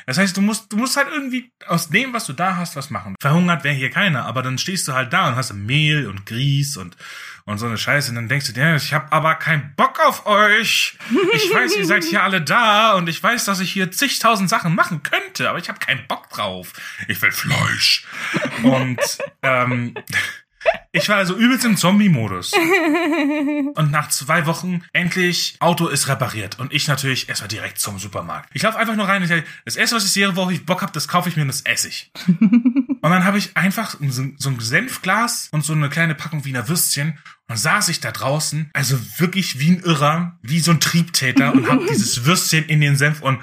[0.07, 2.91] Das heißt, du musst, du musst halt irgendwie aus dem, was du da hast, was
[2.91, 3.15] machen.
[3.21, 6.77] Verhungert wäre hier keiner, aber dann stehst du halt da und hast Mehl und Grieß
[6.77, 6.97] und,
[7.45, 8.11] und so eine Scheiße.
[8.11, 10.99] Und dann denkst du dir, ich habe aber keinen Bock auf euch.
[11.35, 14.75] Ich weiß, ihr seid hier alle da und ich weiß, dass ich hier zigtausend Sachen
[14.75, 16.73] machen könnte, aber ich habe keinen Bock drauf.
[17.09, 18.07] Ich will Fleisch.
[18.63, 19.01] Und
[19.43, 19.95] ähm,
[20.93, 22.53] ich war also übelst im Zombie-Modus.
[23.75, 26.59] Und nach zwei Wochen endlich Auto ist repariert.
[26.59, 28.51] Und ich natürlich erstmal direkt zum Supermarkt.
[28.55, 30.83] Ich laufe einfach nur rein und sage, das erste, was ich sehe, worauf ich Bock
[30.83, 32.11] habe, das kaufe ich mir und das esse ich.
[32.27, 36.69] und dann habe ich einfach so, so ein Senfglas und so eine kleine Packung Wiener
[36.69, 37.19] Würstchen.
[37.49, 41.69] Und saß ich da draußen, also wirklich wie ein Irrer, wie so ein Triebtäter und
[41.69, 43.41] habe dieses Würstchen in den Senf und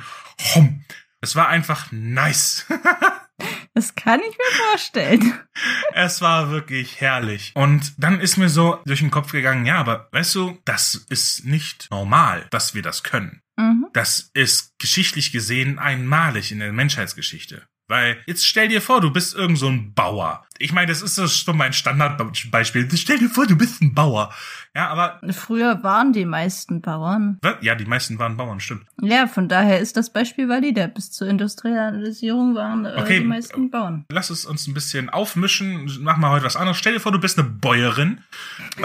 [0.54, 0.84] hum.
[1.22, 2.66] Es war einfach nice.
[3.74, 5.40] Das kann ich mir vorstellen.
[5.96, 7.52] Es war wirklich herrlich.
[7.54, 11.46] Und dann ist mir so durch den Kopf gegangen, ja, aber weißt du, das ist
[11.46, 13.42] nicht normal, dass wir das können.
[13.58, 13.86] Mhm.
[13.94, 17.68] Das ist geschichtlich gesehen einmalig in der Menschheitsgeschichte.
[17.88, 20.46] Weil jetzt stell dir vor, du bist irgend so ein Bauer.
[20.58, 22.88] Ich meine, das ist so mein Standardbeispiel.
[22.96, 24.34] Stell dir vor, du bist ein Bauer.
[24.74, 27.38] Ja, aber Früher waren die meisten Bauern.
[27.42, 27.56] was?
[27.62, 28.86] ja, die meisten waren Bauern, stimmt.
[29.02, 30.88] Ja, von daher ist das Beispiel valide.
[30.88, 33.20] Bis zur Industrialisierung waren äh, Okay.
[33.20, 34.06] die meisten Bauern.
[34.10, 35.92] Lass es uns ein bisschen aufmischen.
[36.02, 36.78] Mach mal heute was anderes.
[36.78, 38.22] Stell dir vor, du bist eine Bäuerin.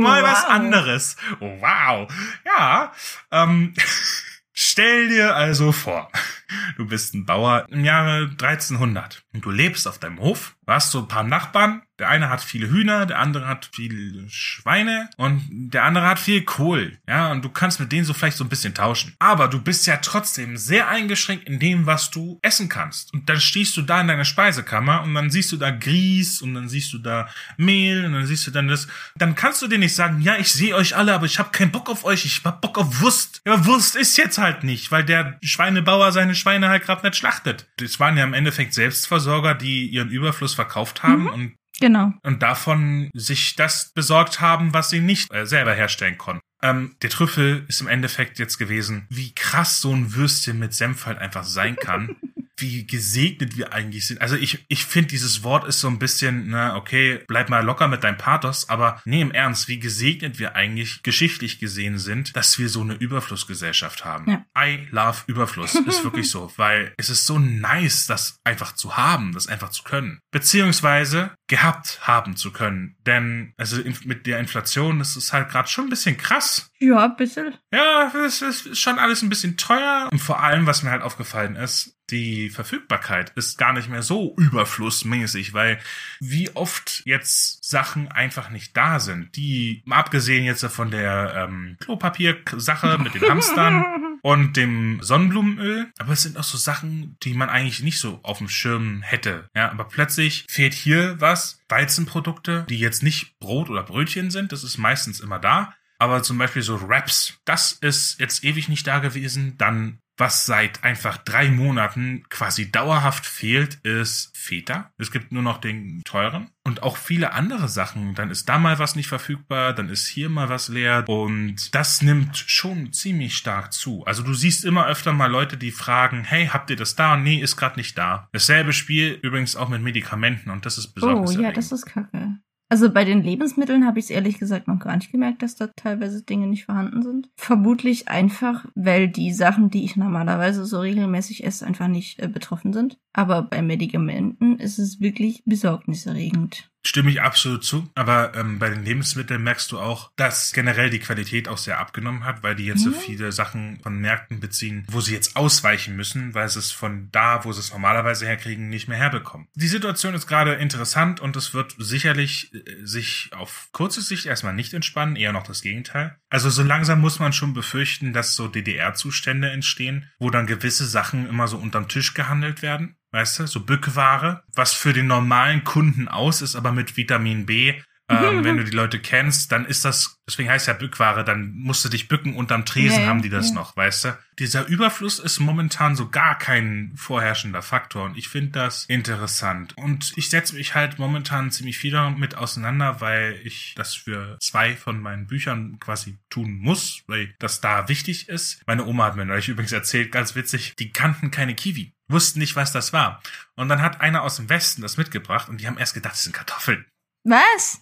[0.00, 0.50] Mal was Wow.
[0.50, 1.16] anderes.
[1.40, 2.08] Wow.
[2.44, 2.92] Ja.
[3.30, 3.74] Ähm,
[4.78, 6.08] stell dir also vor,
[6.76, 10.54] du bist ein Bauer im Jahre 1300 und du lebst auf deinem Hof.
[10.66, 11.82] Du hast so ein paar Nachbarn.
[11.98, 16.42] Der eine hat viele Hühner, der andere hat viele Schweine und der andere hat viel
[16.44, 16.98] Kohl.
[17.08, 19.16] Ja, und du kannst mit denen so vielleicht so ein bisschen tauschen.
[19.18, 23.12] Aber du bist ja trotzdem sehr eingeschränkt in dem, was du essen kannst.
[23.14, 26.54] Und dann stehst du da in deiner Speisekammer und dann siehst du da Grieß und
[26.54, 28.86] dann siehst du da Mehl und dann siehst du dann das.
[29.16, 31.72] Dann kannst du dir nicht sagen, ja, ich sehe euch alle, aber ich habe keinen
[31.72, 33.40] Bock auf euch, ich hab Bock auf Wurst.
[33.44, 37.66] Ja, Wurst ist jetzt halt nicht, weil der Schweinebauer seine Schweine halt gerade nicht schlachtet.
[37.78, 42.12] Das waren ja im Endeffekt Selbstversorger, die ihren Überfluss verkauft haben und Genau.
[42.24, 46.42] und davon sich das besorgt haben, was sie nicht äh, selber herstellen konnten.
[46.60, 51.06] Ähm, der Trüffel ist im Endeffekt jetzt gewesen, wie krass so ein Würstchen mit Senf
[51.06, 52.16] halt einfach sein kann.
[52.60, 54.20] wie gesegnet wir eigentlich sind.
[54.20, 57.88] Also ich, ich finde, dieses Wort ist so ein bisschen, na, okay, bleib mal locker
[57.88, 62.58] mit deinem Pathos, aber nee, im Ernst, wie gesegnet wir eigentlich geschichtlich gesehen sind, dass
[62.58, 64.30] wir so eine Überflussgesellschaft haben.
[64.30, 64.66] Ja.
[64.66, 65.74] I love Überfluss.
[65.88, 69.82] Ist wirklich so, weil es ist so nice, das einfach zu haben, das einfach zu
[69.82, 70.20] können.
[70.30, 72.96] Beziehungsweise gehabt haben zu können.
[73.06, 76.70] Denn, also mit der Inflation, das ist halt gerade schon ein bisschen krass.
[76.78, 77.54] Ja, ein bisschen.
[77.72, 80.08] Ja, es ist schon alles ein bisschen teuer.
[80.12, 84.34] Und vor allem, was mir halt aufgefallen ist, die Verfügbarkeit ist gar nicht mehr so
[84.36, 85.78] überflussmäßig, weil
[86.20, 89.36] wie oft jetzt Sachen einfach nicht da sind.
[89.36, 93.84] Die, abgesehen jetzt von der ähm, Klopapier-Sache mit den Hamstern
[94.22, 98.38] und dem Sonnenblumenöl, aber es sind auch so Sachen, die man eigentlich nicht so auf
[98.38, 99.48] dem Schirm hätte.
[99.54, 104.64] Ja, aber plötzlich fehlt hier was, Weizenprodukte, die jetzt nicht Brot oder Brötchen sind, das
[104.64, 105.74] ist meistens immer da.
[105.98, 109.58] Aber zum Beispiel so Wraps, das ist jetzt ewig nicht da gewesen.
[109.58, 114.92] Dann was seit einfach drei Monaten quasi dauerhaft fehlt, ist Feta.
[114.98, 116.50] Es gibt nur noch den teuren.
[116.64, 118.14] Und auch viele andere Sachen.
[118.14, 121.04] Dann ist da mal was nicht verfügbar, dann ist hier mal was leer.
[121.08, 124.04] Und das nimmt schon ziemlich stark zu.
[124.04, 127.16] Also du siehst immer öfter mal Leute, die fragen, hey, habt ihr das da?
[127.16, 128.28] Nee, ist gerade nicht da.
[128.32, 131.36] Dasselbe Spiel übrigens auch mit Medikamenten und das ist besonders.
[131.36, 132.38] Oh ja, das ist kacke.
[132.70, 135.68] Also bei den Lebensmitteln habe ich es ehrlich gesagt noch gar nicht gemerkt, dass da
[135.68, 137.30] teilweise Dinge nicht vorhanden sind.
[137.36, 142.74] Vermutlich einfach, weil die Sachen, die ich normalerweise so regelmäßig esse, einfach nicht äh, betroffen
[142.74, 142.98] sind.
[143.14, 146.70] Aber bei Medikamenten ist es wirklich besorgniserregend.
[146.88, 147.86] Stimme ich absolut zu.
[147.94, 152.24] Aber ähm, bei den Lebensmitteln merkst du auch, dass generell die Qualität auch sehr abgenommen
[152.24, 152.94] hat, weil die jetzt mhm.
[152.94, 157.10] so viele Sachen von Märkten beziehen, wo sie jetzt ausweichen müssen, weil sie es von
[157.12, 159.48] da, wo sie es normalerweise herkriegen, nicht mehr herbekommen.
[159.54, 164.54] Die Situation ist gerade interessant und es wird sicherlich äh, sich auf kurze Sicht erstmal
[164.54, 166.16] nicht entspannen, eher noch das Gegenteil.
[166.30, 171.28] Also so langsam muss man schon befürchten, dass so DDR-Zustände entstehen, wo dann gewisse Sachen
[171.28, 176.08] immer so unterm Tisch gehandelt werden weißt du, so Bückware, was für den normalen Kunden
[176.08, 177.80] aus ist, aber mit Vitamin B.
[178.08, 181.84] Ähm, wenn du die Leute kennst, dann ist das, deswegen heißt ja Bückware, dann musst
[181.84, 183.54] du dich bücken unterm Tresen, ja, haben die das ja.
[183.54, 184.18] noch, weißt du?
[184.38, 189.76] Dieser Überfluss ist momentan so gar kein vorherrschender Faktor und ich finde das interessant.
[189.76, 194.76] Und ich setze mich halt momentan ziemlich viel damit auseinander, weil ich das für zwei
[194.76, 198.62] von meinen Büchern quasi tun muss, weil das da wichtig ist.
[198.66, 202.56] Meine Oma hat mir neulich übrigens erzählt, ganz witzig, die kannten keine Kiwi wussten nicht,
[202.56, 203.22] was das war.
[203.54, 206.22] Und dann hat einer aus dem Westen das mitgebracht und die haben erst gedacht, das
[206.24, 206.86] sind Kartoffeln.
[207.28, 207.80] Was?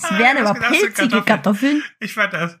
[0.00, 1.24] Das wären aber pilzige Kartoffeln.
[1.24, 1.82] Kartoffeln.
[2.00, 2.58] Ich fand das.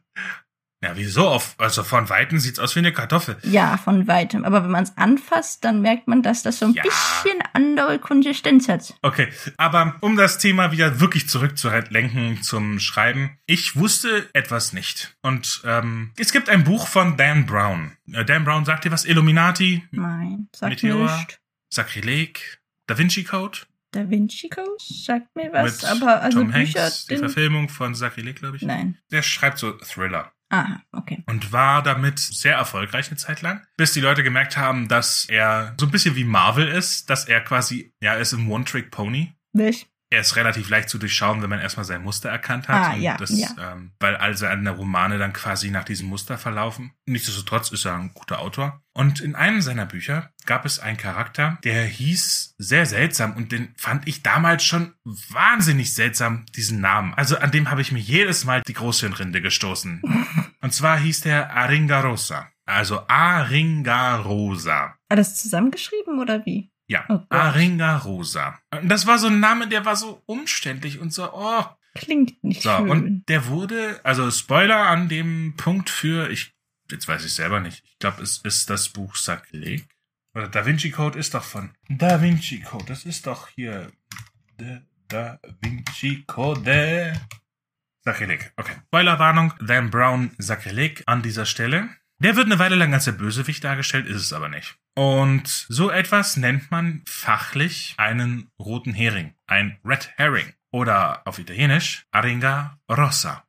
[0.82, 1.28] Ja, wieso?
[1.28, 3.36] Auf, also von Weitem sieht's aus wie eine Kartoffel.
[3.42, 4.46] Ja, von Weitem.
[4.46, 6.82] Aber wenn man es anfasst, dann merkt man, dass das so ein ja.
[6.82, 8.94] bisschen andere Konsistenz hat.
[9.02, 13.38] Okay, aber um das Thema wieder wirklich zurückzulenken zum Schreiben.
[13.44, 15.18] Ich wusste etwas nicht.
[15.20, 17.92] Und ähm, es gibt ein Buch von Dan Brown.
[18.10, 19.04] Äh, Dan Brown sagt dir was?
[19.04, 19.86] Illuminati?
[19.90, 21.40] Nein, sagt Meteor, nicht.
[21.68, 22.62] Sakrileg?
[22.86, 23.58] Da Vinci Code?
[23.92, 27.94] Da Vinci Code sagt mir was, Mit aber also Tom Bücher, Hanks, die Verfilmung von
[27.94, 28.62] Sakrileg, glaube ich.
[28.62, 28.98] Nein.
[29.10, 30.32] Der schreibt so Thriller.
[30.48, 31.22] Ah, okay.
[31.26, 35.74] Und war damit sehr erfolgreich eine Zeit lang, bis die Leute gemerkt haben, dass er
[35.78, 39.32] so ein bisschen wie Marvel ist, dass er quasi, ja, ist ein One-Trick-Pony.
[39.52, 39.89] Nicht?
[40.12, 42.94] Er ist relativ leicht zu durchschauen, wenn man erstmal sein Muster erkannt hat.
[42.94, 43.48] Ah, ja, das, ja.
[43.58, 46.92] Ähm, weil all seine Romane dann quasi nach diesem Muster verlaufen.
[47.06, 48.82] Nichtsdestotrotz ist er ein guter Autor.
[48.92, 53.72] Und in einem seiner Bücher gab es einen Charakter, der hieß sehr seltsam und den
[53.76, 57.14] fand ich damals schon wahnsinnig seltsam, diesen Namen.
[57.14, 60.02] Also an dem habe ich mir jedes Mal die Großhirnrinde gestoßen.
[60.60, 62.48] und zwar hieß der Aringarosa.
[62.66, 64.96] Also Aringarosa.
[65.08, 66.72] Hat das zusammengeschrieben oder wie?
[66.90, 68.58] Ja, oh Aringa Rosa.
[68.72, 71.64] Und das war so ein Name, der war so umständlich und so, oh.
[71.94, 72.90] Klingt nicht so, schön.
[72.90, 76.52] Und der wurde, also Spoiler an dem Punkt für, ich,
[76.90, 79.86] jetzt weiß ich selber nicht, ich glaube, es ist das Buch Sakrileg.
[80.34, 83.92] Oder Da Vinci Code ist doch von Da Vinci Code, das ist doch hier
[84.56, 87.12] Da, da Vinci Code.
[88.04, 88.74] Sakrileg, okay.
[88.88, 91.88] Spoilerwarnung, Dan Brown Sakrileg an dieser Stelle.
[92.22, 94.76] Der wird eine Weile lang als der Bösewicht dargestellt, ist es aber nicht.
[94.94, 102.04] Und so etwas nennt man fachlich einen roten Hering, ein Red Herring oder auf Italienisch
[102.10, 103.44] Aringa Rossa.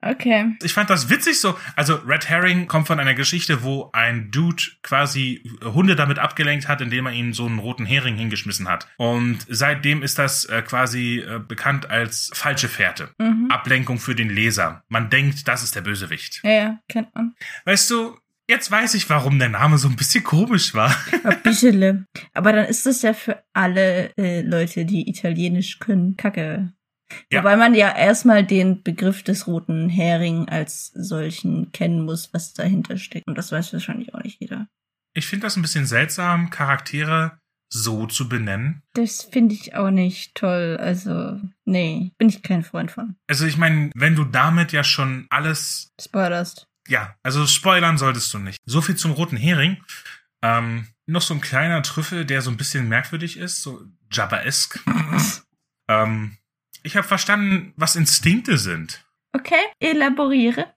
[0.00, 0.56] Okay.
[0.62, 1.56] Ich fand das witzig so.
[1.76, 6.80] Also Red Herring kommt von einer Geschichte, wo ein Dude quasi Hunde damit abgelenkt hat,
[6.80, 8.88] indem er ihnen so einen roten Hering hingeschmissen hat.
[8.96, 13.10] Und seitdem ist das äh, quasi äh, bekannt als falsche Fährte.
[13.18, 13.48] Mhm.
[13.50, 14.84] Ablenkung für den Leser.
[14.88, 16.40] Man denkt, das ist der Bösewicht.
[16.44, 17.34] Ja, ja, kennt man.
[17.64, 18.16] Weißt du,
[18.50, 20.96] Jetzt weiß ich, warum der Name so ein bisschen komisch war.
[21.22, 22.06] Ein bisschen.
[22.32, 26.72] Aber dann ist das ja für alle äh, Leute, die Italienisch können, kacke.
[27.32, 27.40] Ja.
[27.40, 32.96] Wobei man ja erstmal den Begriff des roten Hering als solchen kennen muss, was dahinter
[32.96, 33.26] steckt.
[33.26, 34.68] Und das weiß wahrscheinlich auch nicht jeder.
[35.14, 37.38] Ich finde das ein bisschen seltsam, Charaktere
[37.70, 38.82] so zu benennen.
[38.94, 40.78] Das finde ich auch nicht toll.
[40.80, 43.16] Also, nee, bin ich kein Freund von.
[43.26, 48.38] Also ich meine, wenn du damit ja schon alles spoilerst ja, also spoilern solltest du
[48.38, 48.58] nicht.
[48.64, 49.76] So viel zum roten Hering.
[50.42, 54.80] Ähm, noch so ein kleiner Trüffel, der so ein bisschen merkwürdig ist, so Jabba-esque.
[55.88, 56.36] ähm,
[56.82, 59.04] ich habe verstanden, was Instinkte sind.
[59.32, 60.74] Okay, elaboriere.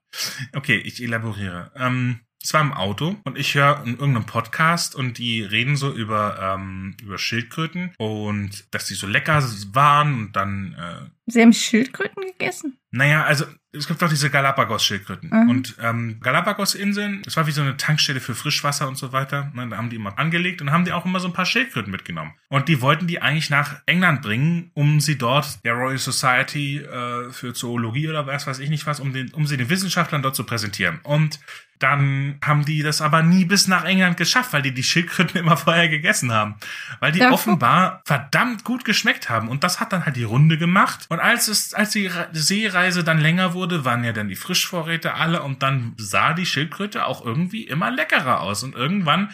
[0.54, 1.72] Okay, ich elaboriere.
[1.76, 5.92] Ähm, es war im Auto und ich höre in irgendeinem Podcast und die reden so
[5.92, 10.74] über, ähm, über Schildkröten und dass die so lecker waren und dann.
[10.74, 12.78] Äh, Sie haben Schildkröten gegessen?
[12.90, 15.30] Naja, also es gibt doch diese Galapagos-Schildkröten.
[15.30, 15.50] Mhm.
[15.50, 19.50] Und ähm, Galapagos-Inseln, das war wie so eine Tankstelle für Frischwasser und so weiter.
[19.54, 21.90] Ne, da haben die immer angelegt und haben die auch immer so ein paar Schildkröten
[21.90, 22.34] mitgenommen.
[22.50, 27.32] Und die wollten die eigentlich nach England bringen, um sie dort der Royal Society äh,
[27.32, 30.36] für Zoologie oder was weiß ich nicht was, um, den, um sie den Wissenschaftlern dort
[30.36, 31.00] zu präsentieren.
[31.04, 31.40] Und
[31.82, 35.58] dann haben die das aber nie bis nach England geschafft, weil die die Schildkröten immer
[35.58, 36.56] vorher gegessen haben.
[37.00, 39.48] Weil die Ja, offenbar verdammt gut geschmeckt haben.
[39.50, 41.06] Und das hat dann halt die Runde gemacht.
[41.10, 45.16] Und als es, als die Re- Seereise dann länger wurde, waren ja dann die Frischvorräte
[45.16, 48.64] alle und dann sah die Schildkröte auch irgendwie immer leckerer aus.
[48.64, 49.30] Und irgendwann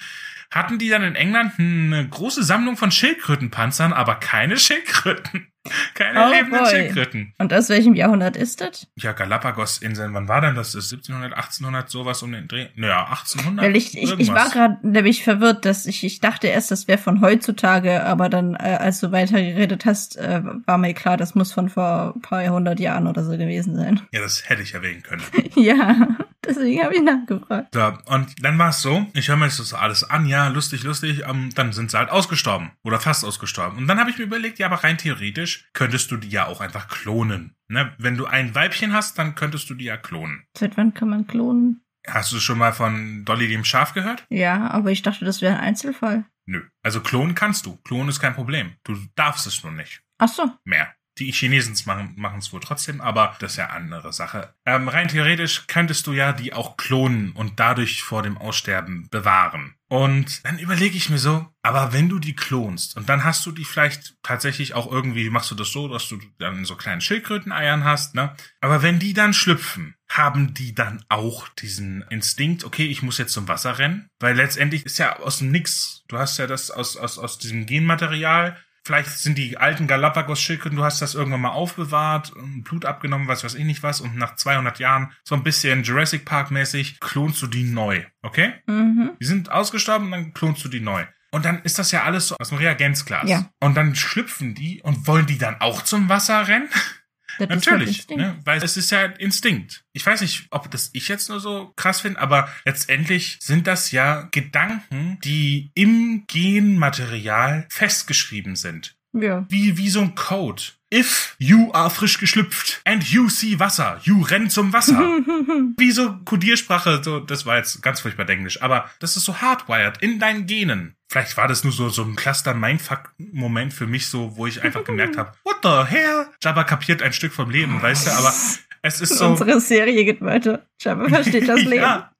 [0.50, 5.48] hatten die dann in England eine große Sammlung von Schildkrötenpanzern, aber keine Schildkröten.
[5.94, 6.70] Keine Oh lebenden boy.
[6.70, 7.34] Schildkröten.
[7.38, 8.88] Und aus welchem Jahrhundert ist das?
[8.96, 10.72] Ja, Galapagos-Inseln, wann war denn das?
[10.72, 12.68] Das ist 1700, 1800, sowas um den Dreh?
[12.76, 13.66] Naja, 1800.
[13.66, 16.98] Weil ich, ich, ich war gerade nämlich verwirrt, dass ich, ich dachte erst, das wäre
[16.98, 21.36] von heutzutage, aber dann, äh, als du weiter geredet hast, äh, war mir klar, das
[21.36, 24.02] muss von vor ein paar hundert Jahren oder so gewesen sein.
[24.12, 25.22] Ja, das hätte ich erwähnen können.
[25.56, 26.08] ja,
[26.46, 27.74] deswegen habe ich nachgefragt.
[27.74, 31.24] So, und dann war es so, ich höre mir das alles an, ja, lustig, lustig,
[31.28, 33.78] ähm, dann sind sie halt ausgestorben oder fast ausgestorben.
[33.78, 36.62] Und dann habe ich mir überlegt, ja, aber rein theoretisch könntest du die ja auch
[36.62, 37.56] einfach klonen.
[37.68, 37.94] Ne?
[37.98, 40.46] Wenn du ein Weibchen hast, dann könntest du die ja klonen.
[40.58, 41.84] Seit wann kann man klonen?
[42.08, 44.26] Hast du schon mal von Dolly dem Schaf gehört?
[44.30, 46.26] Ja, aber ich dachte, das wäre ein Einzelfall.
[46.46, 46.64] Nö.
[46.82, 47.76] Also klonen kannst du.
[47.78, 48.76] Klonen ist kein Problem.
[48.84, 50.02] Du darfst es nur nicht.
[50.18, 50.50] Ach so.
[50.64, 50.94] mehr.
[51.20, 54.54] Die Chinesen machen machen es wohl trotzdem, aber das ist ja andere Sache.
[54.66, 59.74] Ähm, rein theoretisch könntest du ja die auch klonen und dadurch vor dem Aussterben bewahren.
[59.90, 63.54] Und dann überlege ich mir so, aber wenn du die klonst und dann hast du
[63.54, 67.86] die vielleicht tatsächlich auch irgendwie, machst du das so, dass du dann so kleinen Schildkröteneiern
[67.86, 68.36] hast, ne?
[68.60, 73.34] Aber wenn die dann schlüpfen, haben die dann auch diesen Instinkt, okay, ich muss jetzt
[73.34, 74.10] zum Wasser rennen?
[74.20, 77.66] Weil letztendlich ist ja aus dem Nix, du hast ja das aus, aus, aus diesem
[77.66, 78.58] Genmaterial,
[78.88, 82.32] Vielleicht sind die alten Galapagos-Schildkröten, du hast das irgendwann mal aufbewahrt,
[82.64, 86.24] Blut abgenommen, was weiß ich nicht was, und nach 200 Jahren, so ein bisschen Jurassic
[86.24, 88.54] Park-mäßig, klonst du die neu, okay?
[88.66, 89.12] Mhm.
[89.20, 91.04] Die sind ausgestorben und dann klonst du die neu.
[91.32, 93.30] Und dann ist das ja alles so aus dem Reagenzglas.
[93.30, 93.50] Ja.
[93.60, 96.70] Und dann schlüpfen die und wollen die dann auch zum Wasser rennen?
[97.40, 98.40] Das halt Natürlich, ne?
[98.44, 99.84] weil es ist ja Instinkt.
[99.94, 103.92] Ich weiß nicht, ob das ich jetzt nur so krass finde, aber letztendlich sind das
[103.92, 108.96] ja Gedanken, die im Genmaterial festgeschrieben sind.
[109.14, 109.46] Ja.
[109.50, 110.64] Wie, wie so ein Code.
[110.94, 114.94] If you are frisch geschlüpft and you see Wasser, you renn zum Wasser.
[115.78, 120.02] wie so Codiersprache, so, das war jetzt ganz furchtbar englisch, aber das ist so hardwired
[120.02, 120.96] in deinen Genen.
[121.10, 125.18] Vielleicht war das nur so, so ein Cluster-Mindfuck-Moment für mich so, wo ich einfach gemerkt
[125.18, 126.28] habe, what the hell?
[126.42, 128.34] Jabba kapiert ein Stück vom Leben, weißt du, aber
[128.82, 130.66] es ist so, Unsere Serie geht weiter.
[130.80, 131.82] Jabba versteht das Leben.
[131.82, 132.12] ja,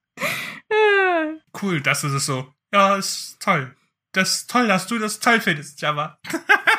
[1.62, 2.52] cool, das ist es so.
[2.70, 3.74] Ja, ist toll.
[4.12, 6.18] Das ist toll, dass du das toll findest, Jabba.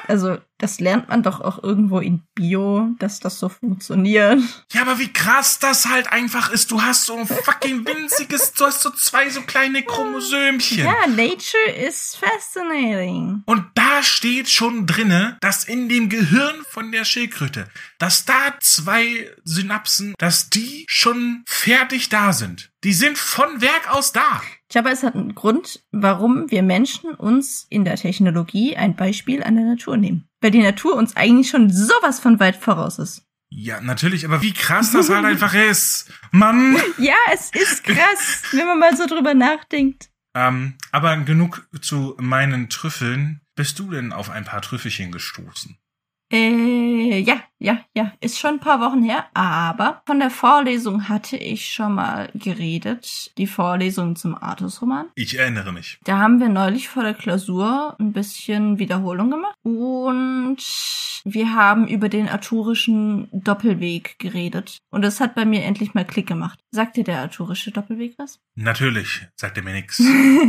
[0.10, 4.42] Also, das lernt man doch auch irgendwo in Bio, dass das so funktioniert.
[4.74, 6.72] Ja, aber wie krass das halt einfach ist.
[6.72, 10.86] Du hast so ein fucking winziges, du hast so zwei so kleine Chromosömchen.
[10.86, 13.44] Ja, Nature is fascinating.
[13.46, 19.32] Und da steht schon drinne, dass in dem Gehirn von der Schildkröte, dass da zwei
[19.44, 22.72] Synapsen, dass die schon fertig da sind.
[22.84, 24.42] Die sind von Werk aus da.
[24.72, 29.56] Jabba, es hat einen Grund, warum wir Menschen uns in der Technologie ein Beispiel an
[29.56, 30.30] der Natur nehmen.
[30.42, 33.26] Weil die Natur uns eigentlich schon sowas von weit voraus ist.
[33.50, 36.12] Ja, natürlich, aber wie krass das halt einfach ist.
[36.32, 36.78] Mann.
[37.00, 40.10] Ja, es ist krass, wenn man mal so drüber nachdenkt.
[40.36, 43.42] Ähm, aber genug zu meinen Trüffeln.
[43.56, 45.78] Bist du denn auf ein paar Trüffelchen gestoßen?
[46.32, 51.38] Äh, ja, ja, ja, ist schon ein paar Wochen her, aber von der Vorlesung hatte
[51.38, 55.08] ich schon mal geredet, die Vorlesung zum Artus-Roman.
[55.16, 56.00] Ich erinnere mich.
[56.04, 60.58] Da haben wir neulich vor der Klausur ein bisschen Wiederholung gemacht und
[61.26, 64.78] wir haben über den arturischen Doppelweg geredet.
[64.90, 66.60] Und das hat bei mir endlich mal Klick gemacht.
[66.72, 68.40] Sagt dir der arturische Doppelweg was?
[68.56, 70.02] Natürlich, sagt er mir nix.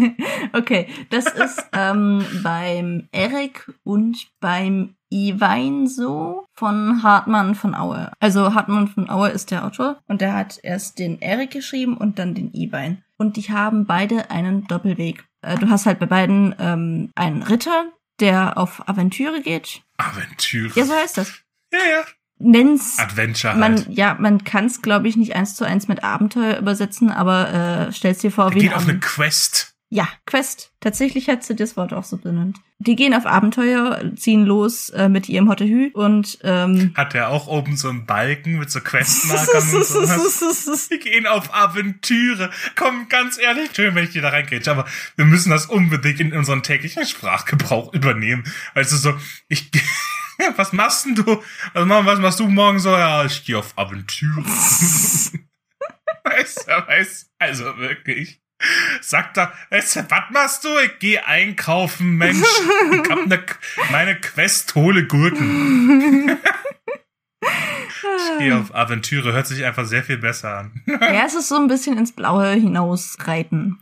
[0.52, 8.12] okay, das ist ähm, beim Eric und beim Iwein so von Hartmann von Aue.
[8.20, 12.18] Also Hartmann von Aue ist der Autor und der hat erst den Eric geschrieben und
[12.18, 13.02] dann den Iwein.
[13.16, 15.24] Und die haben beide einen Doppelweg.
[15.42, 17.86] Äh, du hast halt bei beiden ähm, einen Ritter,
[18.20, 19.82] der auf Aventüre geht.
[19.96, 20.78] Aventüre.
[20.78, 21.32] Ja, so heißt das.
[21.72, 22.02] Ja, ja.
[22.38, 23.88] nenn's Adventure man halt.
[23.90, 27.92] ja, man kann es glaube ich nicht eins zu eins mit Abenteuer übersetzen, aber äh,
[27.92, 29.74] stell's dir vor, Er wie geht auf eine Quest.
[29.90, 30.72] ja, Quest.
[30.80, 32.58] Tatsächlich hat sie das Wort auch so benannt.
[32.82, 37.46] Die gehen auf Abenteuer, ziehen los äh, mit ihrem Hottehü und ähm, Hat er auch
[37.46, 40.88] oben so einen Balken mit so Questmarkern und sowas.
[40.88, 42.48] Wir gehen auf Aventüre.
[42.76, 46.32] Komm, ganz ehrlich, schön, wenn ich dir da reingrätsche, aber wir müssen das unbedingt in
[46.32, 48.44] unseren täglichen Sprachgebrauch übernehmen.
[48.74, 49.12] Also so,
[49.48, 49.70] ich,
[50.56, 51.42] was machst denn du?
[51.74, 52.88] Was, mach- was machst du morgen so?
[52.96, 54.42] Ja, ich gehe auf Aventüre.
[56.24, 58.40] weißt du, weißt, also wirklich.
[59.00, 59.96] Sagt er, was
[60.30, 60.68] machst du?
[60.84, 62.46] Ich gehe einkaufen, Mensch.
[62.92, 63.42] Ich hab ne,
[63.90, 66.38] meine Quest hole Gurken.
[67.42, 70.82] Ich gehe auf Aventüre, hört sich einfach sehr viel besser an.
[70.86, 73.78] ja, es ist so ein bisschen ins Blaue hinausreiten.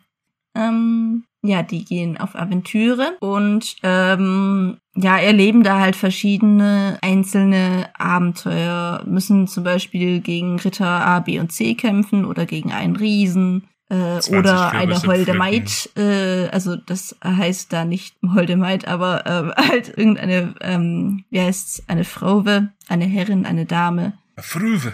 [0.55, 9.05] Ähm, ja, die gehen auf Aventüre und ähm, ja, erleben da halt verschiedene einzelne Abenteuer,
[9.07, 13.69] müssen zum Beispiel gegen Ritter A, B und C kämpfen oder gegen einen Riesen.
[13.91, 15.33] Äh, 20 oder eine Holde.
[15.35, 21.41] Maid, äh, also das heißt da nicht Holde Maid, aber ähm, halt irgendeine, ähm, wie
[21.41, 24.93] heißt's, eine Frauwe, eine Herrin, eine Dame, Früwe.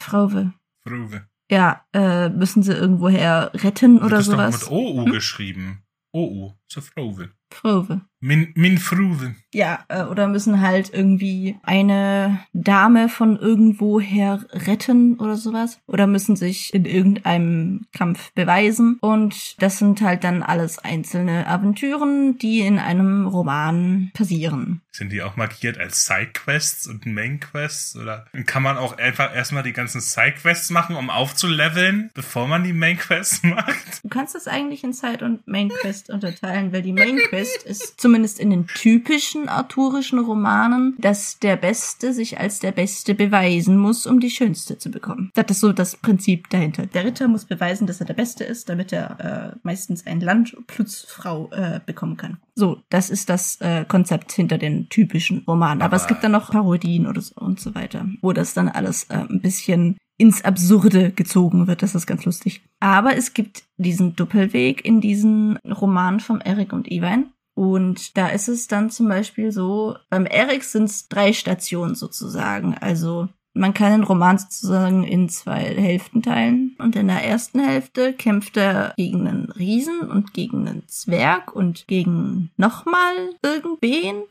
[0.00, 0.52] Frauwe.
[0.84, 1.26] Früwe.
[1.50, 4.60] Ja, äh, müssen sie irgendwoher retten oder Wird das sowas?
[4.60, 5.12] doch mit OU Hm?
[5.12, 5.82] geschrieben.
[6.12, 6.54] OU.
[6.66, 7.30] So Früwe.
[7.52, 8.00] Frauwe.
[8.24, 9.34] Min, min Früwe.
[9.52, 15.80] Ja, äh, oder müssen halt irgendwie eine Dame von irgendwoher retten oder sowas.
[15.88, 18.98] Oder müssen sich in irgendeinem Kampf beweisen.
[19.00, 24.82] Und das sind halt dann alles einzelne Aventüren, die in einem Roman passieren.
[24.92, 27.96] Sind die auch markiert als Sidequests und Mainquests?
[27.96, 32.74] Oder kann man auch einfach erstmal die ganzen Sidequests machen, um aufzuleveln, bevor man die
[32.74, 34.04] Mainquests macht?
[34.04, 38.00] Du kannst das eigentlich in Side- und Main Quest unterteilen, weil die Main Quest ist
[38.12, 44.06] zumindest in den typischen arthurischen Romanen, dass der Beste sich als der Beste beweisen muss,
[44.06, 45.30] um die Schönste zu bekommen.
[45.34, 46.84] Das ist so das Prinzip dahinter.
[46.84, 50.54] Der Ritter muss beweisen, dass er der Beste ist, damit er äh, meistens ein Land
[50.66, 52.36] plus Frau äh, bekommen kann.
[52.54, 55.80] So, das ist das äh, Konzept hinter den typischen Romanen.
[55.80, 58.68] Aber, es Aber- gibt dann noch Parodien oder so und so weiter, wo das dann
[58.68, 61.82] alles äh, ein bisschen ins Absurde gezogen wird.
[61.82, 62.60] Das ist ganz lustig.
[62.78, 67.32] Aber es gibt diesen Doppelweg in diesen Roman von Eric und Ivan.
[67.54, 72.74] Und da ist es dann zum Beispiel so, beim Eric sind es drei Stationen sozusagen.
[72.80, 76.74] Also man kann den Roman sozusagen in zwei Hälften teilen.
[76.78, 81.86] Und in der ersten Hälfte kämpft er gegen einen Riesen und gegen einen Zwerg und
[81.86, 84.22] gegen nochmal irgendwen.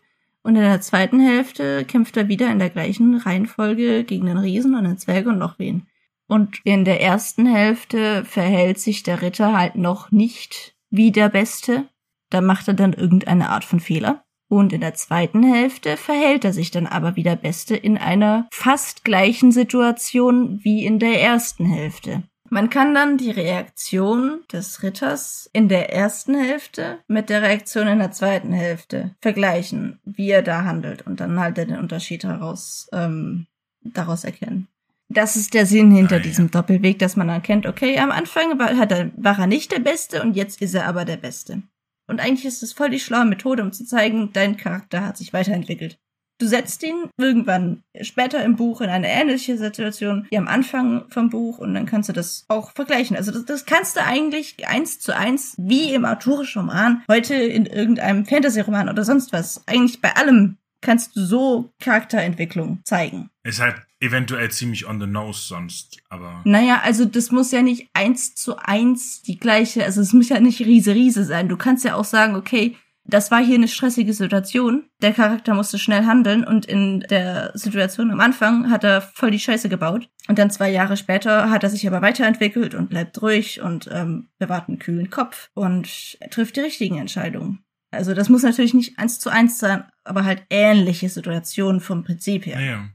[0.44, 4.74] Und in der zweiten Hälfte kämpft er wieder in der gleichen Reihenfolge gegen den Riesen
[4.74, 5.86] und den Zwerg und noch wen.
[6.28, 11.86] Und in der ersten Hälfte verhält sich der Ritter halt noch nicht wie der Beste.
[12.32, 14.24] Da macht er dann irgendeine Art von Fehler.
[14.50, 18.48] Und in der zweiten Hälfte verhält er sich dann aber wie der Beste in einer
[18.52, 22.24] fast gleichen Situation wie in der ersten Hälfte.
[22.50, 28.00] Man kann dann die Reaktion des Ritters in der ersten Hälfte mit der Reaktion in
[28.00, 33.48] der zweiten Hälfte vergleichen, wie er da handelt und dann halt den Unterschied heraus ähm,
[33.84, 34.68] daraus erkennen.
[35.08, 36.24] Das ist der Sinn hinter Ah, ja.
[36.24, 40.22] diesem Doppelweg, dass man erkennt, okay, am Anfang war, er, war er nicht der Beste
[40.22, 41.64] und jetzt ist er aber der Beste.
[42.12, 45.32] Und eigentlich ist es voll die schlaue Methode, um zu zeigen, dein Charakter hat sich
[45.32, 45.98] weiterentwickelt.
[46.42, 51.30] Du setzt ihn irgendwann später im Buch in eine ähnliche Situation wie am Anfang vom
[51.30, 53.16] Buch und dann kannst du das auch vergleichen.
[53.16, 57.66] Also das, das kannst du eigentlich eins zu eins wie im arthurischen Roman, heute in
[57.66, 59.66] irgendeinem Fantasy-Roman oder sonst was.
[59.68, 63.30] Eigentlich bei allem kannst du so Charakterentwicklung zeigen.
[63.44, 66.42] Ist halt eventuell ziemlich on the nose sonst, aber.
[66.44, 70.40] Naja, also das muss ja nicht eins zu eins die gleiche, also es muss ja
[70.40, 71.48] nicht Riese Riese sein.
[71.48, 74.86] Du kannst ja auch sagen, okay, das war hier eine stressige Situation.
[75.02, 79.40] Der Charakter musste schnell handeln und in der Situation am Anfang hat er voll die
[79.40, 80.08] Scheiße gebaut.
[80.28, 84.30] Und dann zwei Jahre später hat er sich aber weiterentwickelt und bleibt ruhig und ähm,
[84.38, 87.64] bewahrt einen kühlen Kopf und trifft die richtigen Entscheidungen.
[87.92, 92.46] Also das muss natürlich nicht eins zu eins sein, aber halt ähnliche Situationen vom Prinzip
[92.46, 92.56] her.
[92.56, 92.90] Naja.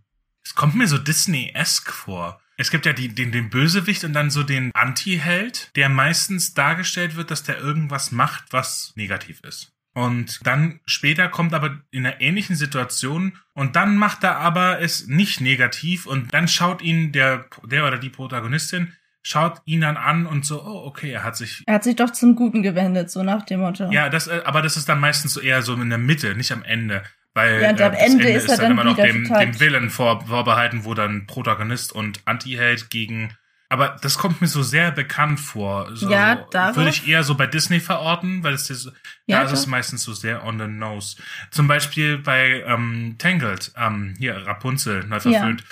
[0.45, 2.41] Es kommt mir so Disney-esque vor.
[2.57, 7.17] Es gibt ja die, den, den Bösewicht und dann so den Anti-Held, der meistens dargestellt
[7.17, 9.73] wird, dass der irgendwas macht, was negativ ist.
[9.93, 15.07] Und dann später kommt aber in einer ähnlichen Situation und dann macht er aber es
[15.07, 18.93] nicht negativ und dann schaut ihn der, der oder die Protagonistin,
[19.29, 22.11] schaut ihn dann an und so, oh, okay, er hat sich Er hat sich doch
[22.11, 23.91] zum Guten gewendet, so nach dem Motto.
[23.91, 26.53] ja, das, äh, aber das ist dann meistens so eher so in der Mitte, nicht
[26.53, 27.03] am Ende.
[27.35, 30.25] Weil Ja, und am das Ende ist er dann immer noch dem, dem Willen vor,
[30.27, 33.37] vorbehalten, wo dann Protagonist und Anti-Held gegen
[33.69, 35.91] Aber das kommt mir so sehr bekannt vor.
[35.97, 38.93] So, Ja, darauf- Würde ich eher so bei Disney verorten, weil es ist,
[39.27, 41.17] Ja, da ist es meistens so sehr on the nose.
[41.51, 45.65] Zum Beispiel bei ähm, Tangled, ähm, hier Rapunzel, neu verfilmt.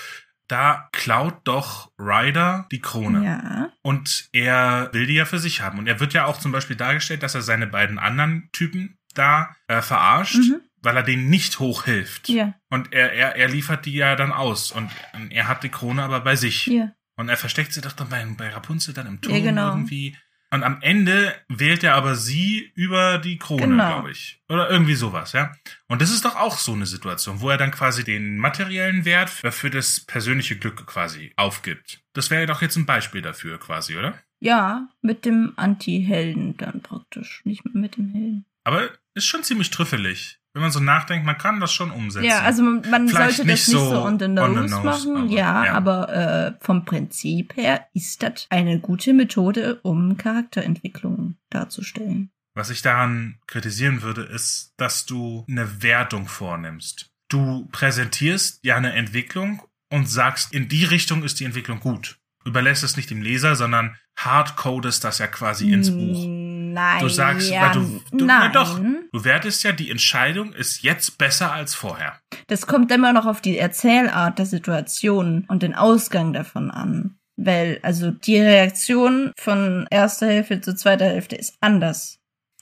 [0.48, 3.24] Da klaut doch Ryder die Krone.
[3.24, 3.70] Ja.
[3.82, 5.78] Und er will die ja für sich haben.
[5.78, 9.54] Und er wird ja auch zum Beispiel dargestellt, dass er seine beiden anderen Typen da
[9.68, 10.60] äh, verarscht, Mhm.
[10.82, 12.28] weil er denen nicht hochhilft.
[12.28, 12.54] Ja.
[12.68, 14.70] Und er, er, er liefert die ja dann aus.
[14.70, 14.90] Und
[15.30, 16.66] er hat die Krone aber bei sich.
[16.66, 16.92] Ja.
[17.16, 19.68] Und er versteckt sie doch dann bei, bei Rapunzel dann im Turm Ja, genau.
[19.70, 20.16] irgendwie.
[20.54, 23.88] Und am Ende wählt er aber sie über die Krone, Genau.
[23.88, 24.40] glaube ich.
[24.48, 25.52] Oder irgendwie sowas, ja.
[25.88, 29.30] Und das ist doch auch so eine Situation, wo er dann quasi den materiellen Wert
[29.30, 32.04] für das persönliche Glück quasi aufgibt.
[32.12, 34.14] Das wäre doch jetzt ein Beispiel dafür quasi, oder?
[34.38, 37.40] Ja, mit dem Anti-Helden dann praktisch.
[37.44, 38.44] Nicht mit dem Helden.
[38.62, 40.38] Aber ist schon ziemlich trüffelig.
[40.54, 42.26] Wenn man so nachdenkt, man kann das schon umsetzen.
[42.26, 44.84] Ja, also man, man sollte das nicht so so on the on nose, the nose,
[44.84, 45.16] machen.
[45.16, 45.72] aber- ja, ja.
[45.74, 52.30] aber äh, vom Prinzip her ist das eine gute Methode, um Charakterentwicklungen darzustellen.
[52.54, 57.10] Was ich daran kritisieren würde, ist, dass du eine Wertung vornimmst.
[57.28, 62.18] Du präsentierst ja eine Entwicklung und sagst, in die Richtung ist die Entwicklung gut.
[62.44, 66.24] Überlässt es nicht dem Leser, sondern hardcodest das ja quasi ins Buch.
[66.74, 67.00] Nein.
[67.00, 68.52] Du sagst, ja, weil du, du nein.
[68.52, 72.18] doch, du wertest ja, die Entscheidung ist jetzt besser als vorher.
[72.48, 77.16] Das kommt immer noch auf die Erzählart der Situation und den Ausgang davon an.
[77.36, 82.18] Weil, also, die Reaktion von erster Hälfte zu zweiter Hälfte ist anders.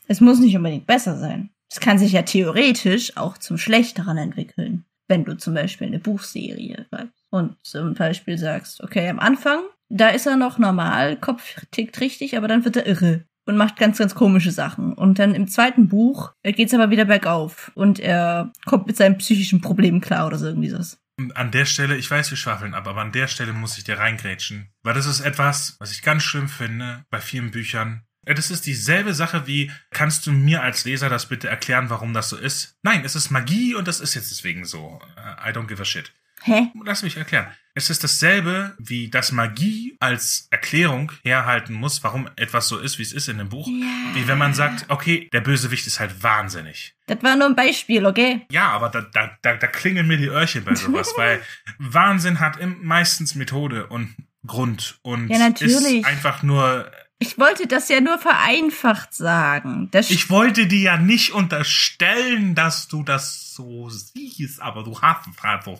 [0.08, 1.50] Es muss nicht unbedingt besser sein.
[1.70, 4.84] Es kann sich ja theoretisch auch zum Schlechteren entwickeln.
[5.08, 10.08] Wenn du zum Beispiel eine Buchserie schreibst und zum Beispiel sagst, okay, am Anfang, da
[10.08, 13.98] ist er noch normal, Kopf tickt richtig, aber dann wird er irre und macht ganz,
[13.98, 14.92] ganz komische Sachen.
[14.92, 19.18] Und dann im zweiten Buch äh, geht's aber wieder bergauf und er kommt mit seinen
[19.18, 20.98] psychischen Problemen klar oder so irgendwie sowas.
[21.34, 23.98] An der Stelle, ich weiß, wir schwafeln ab, aber an der Stelle muss ich dir
[23.98, 24.70] reingrätschen.
[24.82, 28.02] Weil das ist etwas, was ich ganz schlimm finde bei vielen Büchern.
[28.24, 32.14] Äh, Das ist dieselbe Sache wie, kannst du mir als Leser das bitte erklären, warum
[32.14, 32.76] das so ist?
[32.82, 35.00] Nein, es ist Magie und das ist jetzt deswegen so.
[35.16, 36.12] Äh, I don't give a shit.
[36.44, 36.68] Hä?
[36.84, 37.46] Lass mich erklären.
[37.74, 43.02] Es ist dasselbe, wie dass Magie als Erklärung herhalten muss, warum etwas so ist, wie
[43.02, 43.66] es ist in dem Buch.
[43.66, 43.86] Ja.
[44.14, 46.94] Wie wenn man sagt, okay, der Bösewicht ist halt wahnsinnig.
[47.06, 48.46] Das war nur ein Beispiel, okay?
[48.50, 51.40] Ja, aber da, da, da, da klingeln mir die Öhrchen bei sowas, weil
[51.78, 54.14] Wahnsinn hat meistens Methode und
[54.46, 56.00] Grund und Ja, natürlich.
[56.00, 56.90] ist einfach nur.
[57.22, 59.88] Ich wollte das ja nur vereinfacht sagen.
[59.92, 65.26] Das Ich wollte dir ja nicht unterstellen, dass du das so siehst, aber du hast
[65.28, 65.78] es halt so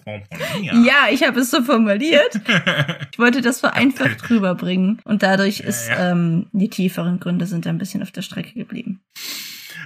[0.60, 0.74] mir.
[0.84, 2.40] ja, ich habe es so formuliert.
[3.12, 6.12] Ich wollte das vereinfacht rüberbringen und dadurch Ja, ist ja.
[6.12, 9.00] ähm, die tieferen Gründe sind ein bisschen auf der Strecke geblieben.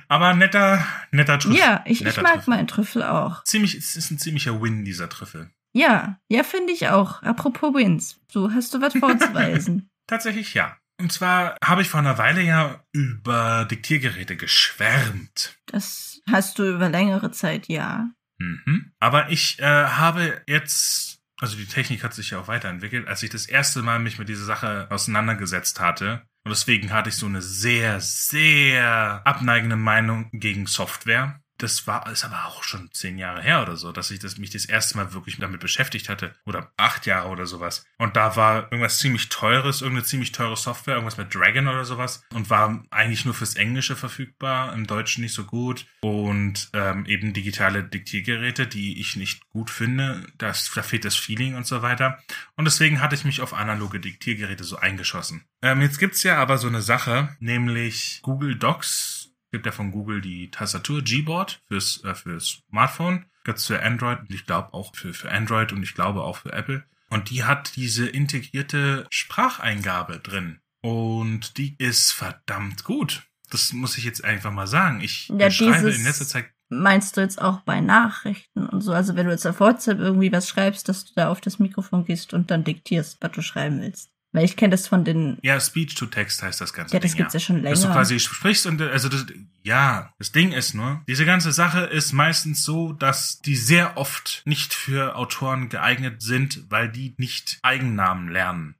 [0.08, 1.58] Aber netter, netter Trüffel.
[1.58, 2.54] Ja, ich, ich mag Trüffel.
[2.54, 3.42] meinen Trüffel auch.
[3.44, 5.50] Ziemlich, es ist ein ziemlicher Win, dieser Trüffel.
[5.72, 7.22] Ja, ja, finde ich auch.
[7.22, 9.88] Apropos Wins, du hast du was vorzuweisen.
[10.06, 10.76] Tatsächlich ja.
[10.98, 15.58] Und zwar habe ich vor einer Weile ja über Diktiergeräte geschwärmt.
[15.66, 18.10] Das hast du über längere Zeit, ja.
[18.38, 18.92] Mhm.
[18.98, 23.30] Aber ich äh, habe jetzt, also die Technik hat sich ja auch weiterentwickelt, als ich
[23.30, 26.22] das erste Mal mich mit dieser Sache auseinandergesetzt hatte.
[26.44, 31.40] Und deswegen hatte ich so eine sehr, sehr abneigende Meinung gegen Software.
[31.58, 34.50] Das war, ist aber auch schon zehn Jahre her oder so, dass ich das, mich
[34.50, 36.34] das erste Mal wirklich damit beschäftigt hatte.
[36.44, 37.84] Oder acht Jahre oder sowas.
[37.98, 42.24] Und da war irgendwas ziemlich teures, irgendeine ziemlich teure Software, irgendwas mit Dragon oder sowas.
[42.34, 45.86] Und war eigentlich nur fürs Englische verfügbar, im Deutschen nicht so gut.
[46.00, 50.26] Und ähm, eben digitale Diktiergeräte, die ich nicht gut finde.
[50.36, 52.18] Das, da fehlt das Feeling und so weiter.
[52.56, 55.44] Und deswegen hatte ich mich auf analoge Diktiergeräte so eingeschossen.
[55.62, 59.15] Ähm, jetzt gibt's ja aber so eine Sache, nämlich Google Docs
[59.56, 63.24] gibt ja von Google die Tastatur Gboard fürs, äh, fürs Smartphone.
[63.42, 66.52] Gibt's für Android und ich glaube auch für, für Android und ich glaube auch für
[66.52, 66.84] Apple.
[67.08, 70.60] Und die hat diese integrierte Spracheingabe drin.
[70.82, 73.22] Und die ist verdammt gut.
[73.50, 75.00] Das muss ich jetzt einfach mal sagen.
[75.00, 78.92] Ich Ja, schreibe in letzter Zeit Meinst du jetzt auch bei Nachrichten und so?
[78.92, 82.04] Also wenn du jetzt auf WhatsApp irgendwie was schreibst, dass du da auf das Mikrofon
[82.04, 84.10] gehst und dann diktierst, was du schreiben willst.
[84.36, 85.38] Weil ich kenne das von den.
[85.40, 86.92] Ja, Speech to Text heißt das Ganze.
[86.92, 87.94] Ja, das Ding, gibt's ja schon Dass du länger.
[87.94, 89.24] quasi sprichst und also das,
[89.62, 94.42] ja, das Ding ist nur, diese ganze Sache ist meistens so, dass die sehr oft
[94.44, 98.74] nicht für Autoren geeignet sind, weil die nicht Eigennamen lernen.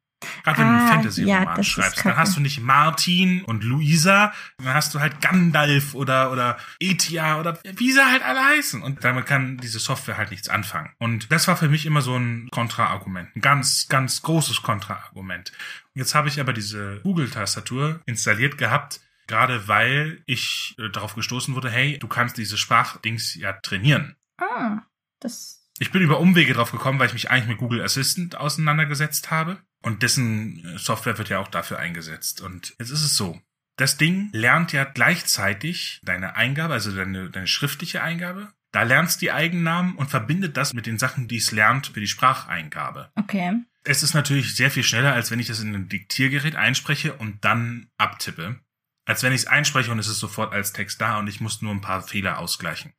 [0.45, 4.33] Gerade wenn du einen Ah, Fantasy-Roman ja, schreibst, dann hast du nicht Martin und Luisa,
[4.59, 8.83] dann hast du halt Gandalf oder, oder Etia oder wie sie halt alle heißen.
[8.83, 10.91] Und damit kann diese Software halt nichts anfangen.
[10.99, 13.35] Und das war für mich immer so ein Kontraargument.
[13.37, 15.53] Ein ganz, ganz großes Kontraargument.
[15.95, 21.71] Jetzt habe ich aber diese Google-Tastatur installiert gehabt, gerade weil ich äh, darauf gestoßen wurde,
[21.71, 24.17] hey, du kannst diese Sprachdings ja trainieren.
[24.39, 24.79] Ah,
[25.21, 25.63] das.
[25.79, 29.59] Ich bin über Umwege drauf gekommen, weil ich mich eigentlich mit Google Assistant auseinandergesetzt habe.
[29.83, 32.41] Und dessen äh, Software wird ja auch dafür eingesetzt.
[32.41, 33.41] Und jetzt ist es so.
[33.77, 38.53] Das Ding lernt ja gleichzeitig deine Eingabe, also deine, deine schriftliche Eingabe.
[38.73, 42.09] Da lernst die Eigennamen und verbindet das mit den Sachen, die es lernt für die
[42.09, 43.11] Spracheingabe.
[43.15, 43.61] Okay.
[43.85, 47.45] Es ist natürlich sehr viel schneller, als wenn ich das in ein Diktiergerät einspreche und
[47.45, 48.59] dann abtippe.
[49.05, 51.63] Als wenn ich es einspreche und es ist sofort als Text da und ich muss
[51.63, 52.93] nur ein paar Fehler ausgleichen.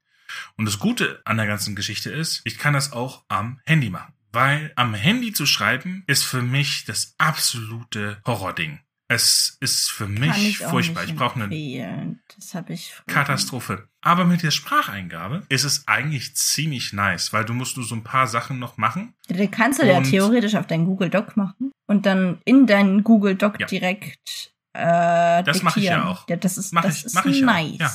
[0.56, 4.14] Und das Gute an der ganzen Geschichte ist, ich kann das auch am Handy machen.
[4.38, 8.80] Weil am Handy zu schreiben ist für mich das absolute Horrording.
[9.10, 11.06] Es ist für mich ich furchtbar.
[11.06, 12.20] Ich brauche eine empfehlen.
[12.36, 12.94] Das habe ich.
[13.08, 13.88] Katastrophe.
[14.02, 18.04] Aber mit der Spracheingabe ist es eigentlich ziemlich nice, weil du musst nur so ein
[18.04, 19.16] paar Sachen noch machen.
[19.28, 23.34] Den kannst du ja theoretisch auf deinen Google Doc machen und dann in deinen Google
[23.36, 23.66] Doc Ja.
[23.66, 26.30] direkt äh, Das mach ich ja auch.
[26.30, 27.78] Ja, das ist, Mach das ich- ist nice.
[27.80, 27.92] ja.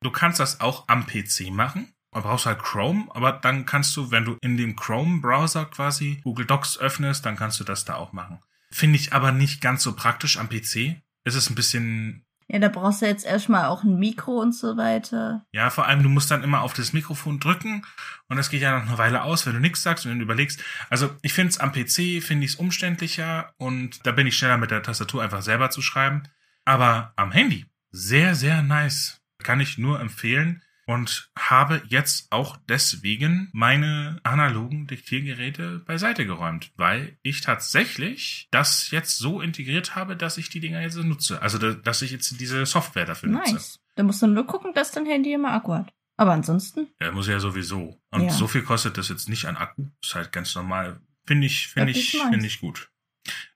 [0.00, 1.93] Du kannst das auch am PC machen.
[2.14, 6.46] Du brauchst halt Chrome, aber dann kannst du, wenn du in dem Chrome-Browser quasi Google
[6.46, 8.38] Docs öffnest, dann kannst du das da auch machen.
[8.70, 11.02] Finde ich aber nicht ganz so praktisch am PC.
[11.24, 14.76] Es ist ein bisschen, Ja, da brauchst du jetzt erstmal auch ein Mikro und so
[14.76, 15.44] weiter.
[15.52, 17.84] ja, vor allem, du musst dann immer auf das Mikrofon drücken
[18.28, 20.62] und das geht ja noch eine Weile aus, wenn du nichts sagst und du überlegst.
[20.90, 24.58] Also ich finde es am PC, finde ich es umständlicher und da bin ich schneller
[24.58, 26.22] mit der Tastatur einfach selber zu schreiben.
[26.64, 29.20] Aber am Handy, sehr, sehr nice.
[29.42, 37.18] Kann ich nur empfehlen und habe jetzt auch deswegen meine analogen Diktiergeräte beiseite geräumt, weil
[37.22, 41.40] ich tatsächlich das jetzt so integriert habe, dass ich die Dinger jetzt nutze.
[41.42, 43.54] Also, da- dass ich jetzt diese Software dafür nutze.
[43.54, 43.80] Nice.
[43.96, 45.92] Da musst du nur gucken, dass dein Handy immer Akku hat.
[46.16, 48.00] Aber ansonsten, Ja, muss ja sowieso.
[48.10, 48.30] Und Ja.
[48.30, 49.88] so viel kostet das jetzt nicht an Akku.
[50.02, 51.00] Ist halt ganz normal.
[51.26, 52.90] Finde ich, finde ich, finde ich gut.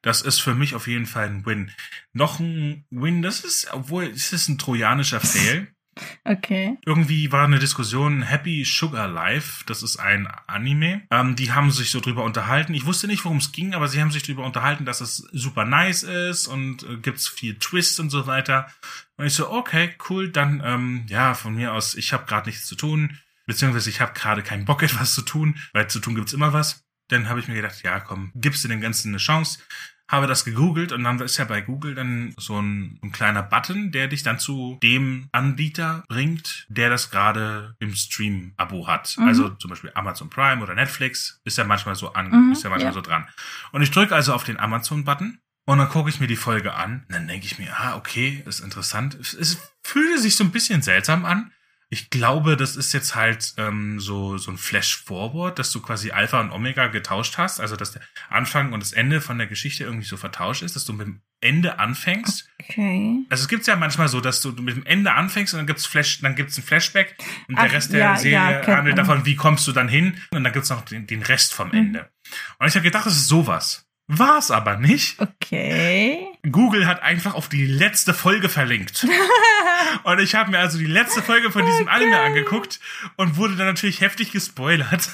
[0.03, 1.71] Das ist für mich auf jeden Fall ein Win.
[2.15, 5.69] Noch ein Win, das ist, obwohl, es ist ein trojanischer Fail.
[6.25, 6.79] okay.
[6.85, 11.03] Irgendwie war eine Diskussion Happy Sugar Life, das ist ein Anime.
[11.11, 12.75] Ähm, die haben sich so drüber unterhalten.
[12.75, 15.65] Ich wusste nicht, worum es ging, aber sie haben sich drüber unterhalten, dass es super
[15.65, 18.69] nice ist und äh, gibt's viel Twists und so weiter.
[19.17, 22.67] Und ich so, okay, cool, dann ähm, ja, von mir aus, ich habe gerade nichts
[22.67, 26.33] zu tun, beziehungsweise ich habe gerade keinen Bock etwas zu tun, weil zu tun gibt's
[26.33, 26.85] immer was.
[27.09, 29.61] Dann habe ich mir gedacht, ja, komm, gibst du dem Ganzen eine Chance
[30.09, 33.93] habe das gegoogelt und dann ist ja bei Google dann so ein, ein kleiner Button,
[33.93, 39.17] der dich dann zu dem Anbieter bringt, der das gerade im Stream-Abo hat.
[39.19, 39.29] Mhm.
[39.29, 42.71] Also zum Beispiel Amazon Prime oder Netflix ist ja manchmal so an, Mhm, ist ja
[42.71, 42.95] manchmal ja.
[42.95, 43.27] so dran.
[43.73, 47.05] Und ich drücke also auf den Amazon-Button und dann gucke ich mir die Folge an.
[47.09, 49.15] Und dann denke ich mir, ah, okay, ist interessant.
[49.21, 51.53] Es, es fühlte sich so ein bisschen seltsam an.
[51.91, 56.39] Ich glaube, das ist jetzt halt ähm, so, so ein Flash-Forward, dass du quasi Alpha
[56.39, 57.61] und Omega getauscht hast.
[57.61, 60.85] Also, dass der Anfang und das Ende von der Geschichte irgendwie so vertauscht ist, dass
[60.85, 62.47] du mit dem Ende anfängst.
[62.63, 63.25] Okay.
[63.31, 65.87] Also, es gibt ja manchmal so, dass du mit dem Ende anfängst und dann gibt's
[65.87, 67.17] Flash, dann gibt's ein Flashback
[67.49, 70.21] und Ach, der Rest der ja, Serie ja, handelt davon, wie kommst du dann hin
[70.31, 71.75] und dann gibt's noch den, den Rest vom Mhm.
[71.75, 72.11] Ende.
[72.59, 73.88] Und ich habe gedacht, das ist sowas.
[74.09, 75.21] War es aber nicht.
[75.21, 76.27] Okay.
[76.51, 79.07] Google hat einfach auf die letzte Folge verlinkt.
[80.05, 82.81] Und ich habe mir also die letzte Folge von diesem Anime angeguckt
[83.17, 85.11] und wurde dann natürlich heftig gespoilert.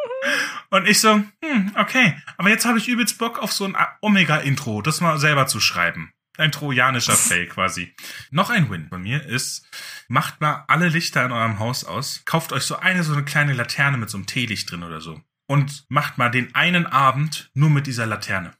[0.70, 4.82] Und ich so, hm, okay, aber jetzt habe ich übelst Bock auf so ein Omega-Intro,
[4.82, 6.12] das mal selber zu schreiben.
[6.38, 7.94] Ein trojanischer Fail quasi.
[8.30, 9.66] Noch ein Win von mir ist,
[10.08, 13.52] macht mal alle Lichter in eurem Haus aus, kauft euch so eine, so eine kleine
[13.52, 15.20] Laterne mit so einem Teelicht drin oder so.
[15.46, 18.52] Und macht mal den einen Abend nur mit dieser Laterne.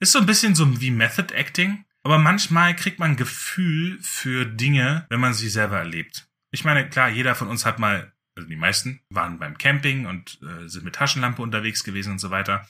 [0.00, 5.06] Ist so ein bisschen so wie Method Acting, aber manchmal kriegt man Gefühl für Dinge,
[5.10, 6.28] wenn man sie selber erlebt.
[6.50, 10.40] Ich meine, klar, jeder von uns hat mal, also die meisten waren beim Camping und
[10.42, 12.66] äh, sind mit Taschenlampe unterwegs gewesen und so weiter.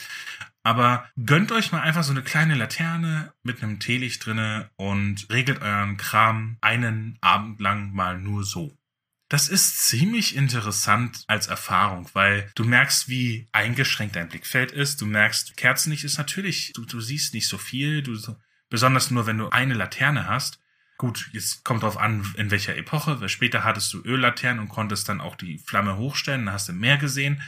[0.62, 5.62] Aber gönnt euch mal einfach so eine kleine Laterne mit einem Teelicht drinne und regelt
[5.62, 8.76] euren Kram einen Abend lang mal nur so.
[9.30, 15.00] Das ist ziemlich interessant als Erfahrung, weil du merkst, wie eingeschränkt dein Blickfeld ist.
[15.00, 18.18] Du merkst, Kerzenlicht ist natürlich, du, du siehst nicht so viel, du,
[18.70, 20.58] besonders nur, wenn du eine Laterne hast.
[20.98, 25.08] Gut, jetzt kommt drauf an, in welcher Epoche, weil später hattest du Öllaternen und konntest
[25.08, 27.40] dann auch die Flamme hochstellen, dann hast du mehr gesehen.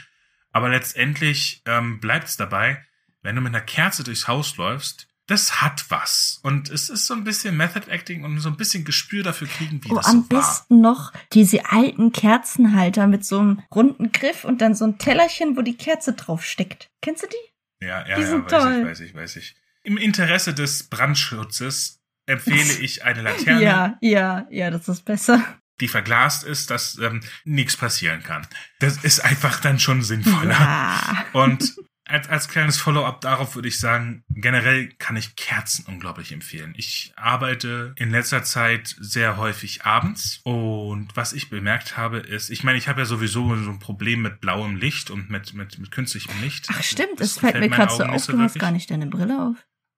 [0.53, 2.81] Aber letztendlich ähm, bleibt es dabei,
[3.23, 6.39] wenn du mit einer Kerze durchs Haus läufst, das hat was.
[6.43, 9.83] Und es ist so ein bisschen Method Acting und so ein bisschen Gespür dafür kriegen,
[9.83, 10.41] wie Oh, das am so war.
[10.41, 15.55] besten noch diese alten Kerzenhalter mit so einem runden Griff und dann so ein Tellerchen,
[15.55, 16.89] wo die Kerze drauf steckt.
[17.01, 17.85] Kennst du die?
[17.85, 18.77] Ja, ja, Die ja, sind weiß toll.
[18.81, 19.55] ich, weiß ich, weiß ich.
[19.83, 25.43] Im Interesse des Brandschutzes empfehle ich eine Laterne, Ja, ja, ja, das ist besser.
[25.81, 28.47] die verglast ist, dass ähm, nichts passieren kann.
[28.79, 30.51] Das ist einfach dann schon sinnvoller.
[30.59, 31.25] Ja.
[31.33, 31.75] Und
[32.05, 36.73] als, als kleines Follow-up darauf würde ich sagen, generell kann ich Kerzen unglaublich empfehlen.
[36.75, 42.63] Ich arbeite in letzter Zeit sehr häufig abends und was ich bemerkt habe ist, ich
[42.63, 45.91] meine, ich habe ja sowieso so ein Problem mit blauem Licht und mit, mit, mit
[45.91, 46.67] künstlichem Licht.
[46.71, 49.41] Ach stimmt, das, das fällt mir gerade so auf, du hast gar nicht deine Brille
[49.41, 49.55] auf.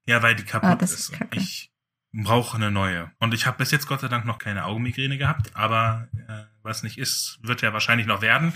[0.08, 1.10] Ja, weil die kaputt ah, das ist.
[1.10, 1.72] ist ich
[2.14, 3.12] brauche eine neue.
[3.20, 6.84] Und ich habe bis jetzt Gott sei Dank noch keine Augenmigräne gehabt, aber äh, was
[6.84, 8.53] nicht ist, wird ja wahrscheinlich noch werden.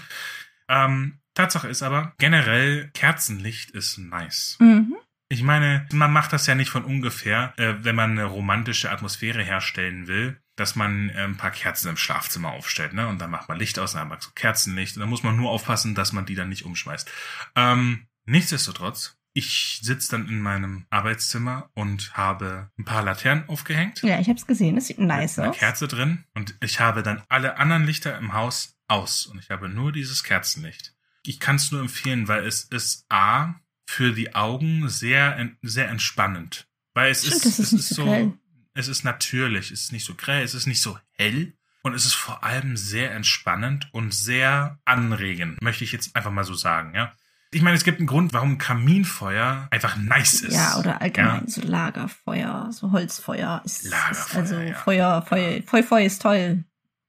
[0.67, 4.57] Ähm, Tatsache ist aber, generell Kerzenlicht ist nice.
[4.59, 4.97] Mhm.
[5.29, 9.41] Ich meine, man macht das ja nicht von ungefähr, äh, wenn man eine romantische Atmosphäre
[9.41, 13.07] herstellen will, dass man äh, ein paar Kerzen im Schlafzimmer aufstellt, ne?
[13.07, 14.97] Und dann macht man Licht aus, dann macht so Kerzenlicht.
[14.97, 17.09] Und dann muss man nur aufpassen, dass man die dann nicht umschmeißt.
[17.55, 24.01] Ähm, nichtsdestotrotz, ich sitze dann in meinem Arbeitszimmer und habe ein paar Laternen aufgehängt.
[24.01, 24.75] Ja, ich habe es gesehen.
[24.75, 25.45] Es sieht nice aus.
[25.45, 29.49] Eine Kerze drin und ich habe dann alle anderen Lichter im Haus aus und ich
[29.51, 30.95] habe nur dieses Kerzenlicht.
[31.25, 33.55] Ich kann es nur empfehlen, weil es ist A
[33.85, 38.37] für die Augen sehr sehr entspannend, weil es Stimmt, ist, es ist so, so
[38.73, 41.53] es ist natürlich, es ist nicht so grell, es ist nicht so hell
[41.83, 46.43] und es ist vor allem sehr entspannend und sehr anregend, möchte ich jetzt einfach mal
[46.43, 47.11] so sagen, ja.
[47.51, 50.53] Ich meine, es gibt einen Grund, warum Kaminfeuer einfach nice ist.
[50.53, 51.49] Ja, oder allgemein ja.
[51.49, 54.75] so Lagerfeuer, so Holzfeuer ist, Lagerfeuer, ist also ja.
[54.75, 56.63] Feuer, Feuer, Feuer, Feuer ist toll.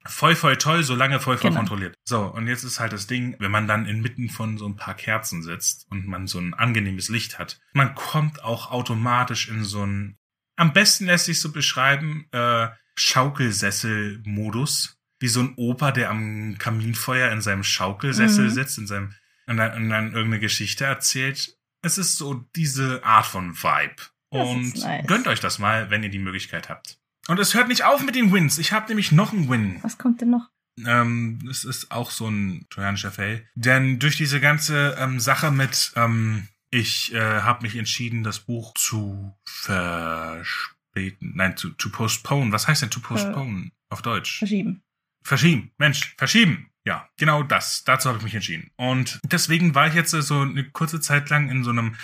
[0.07, 1.61] Voll, voll toll, solange voll, voll genau.
[1.61, 1.95] kontrolliert.
[2.05, 4.95] So, und jetzt ist halt das Ding, wenn man dann inmitten von so ein paar
[4.95, 9.85] Kerzen sitzt und man so ein angenehmes Licht hat, man kommt auch automatisch in so
[9.85, 10.17] ein,
[10.57, 14.97] am besten lässt sich so beschreiben, äh, Schaukelsessel-Modus.
[15.23, 18.51] Wie so ein Opa, der am Kaminfeuer in seinem Schaukelsessel mhm.
[18.51, 19.15] sitzt, in seinem
[19.47, 21.57] und dann, und dann irgendeine Geschichte erzählt.
[21.83, 23.97] Es ist so diese Art von Vibe.
[24.31, 25.07] Das und nice.
[25.07, 27.00] gönnt euch das mal, wenn ihr die Möglichkeit habt.
[27.31, 28.59] Und es hört nicht auf mit den Wins.
[28.59, 29.79] Ich habe nämlich noch einen Win.
[29.83, 30.51] Was kommt denn noch?
[30.85, 33.47] Ähm, es ist auch so ein trojanischer Fail.
[33.55, 38.75] Denn durch diese ganze ähm, Sache mit, ähm, ich äh, habe mich entschieden, das Buch
[38.75, 41.35] zu verspäten.
[41.37, 42.51] Nein, zu, to postpone.
[42.51, 44.39] Was heißt denn to postpone äh, auf Deutsch?
[44.39, 44.83] Verschieben.
[45.23, 45.71] Verschieben.
[45.79, 46.69] Mensch, verschieben.
[46.85, 47.85] Ja, genau das.
[47.85, 48.71] Dazu habe ich mich entschieden.
[48.77, 51.97] Und deswegen war ich jetzt so eine kurze Zeit lang in so einem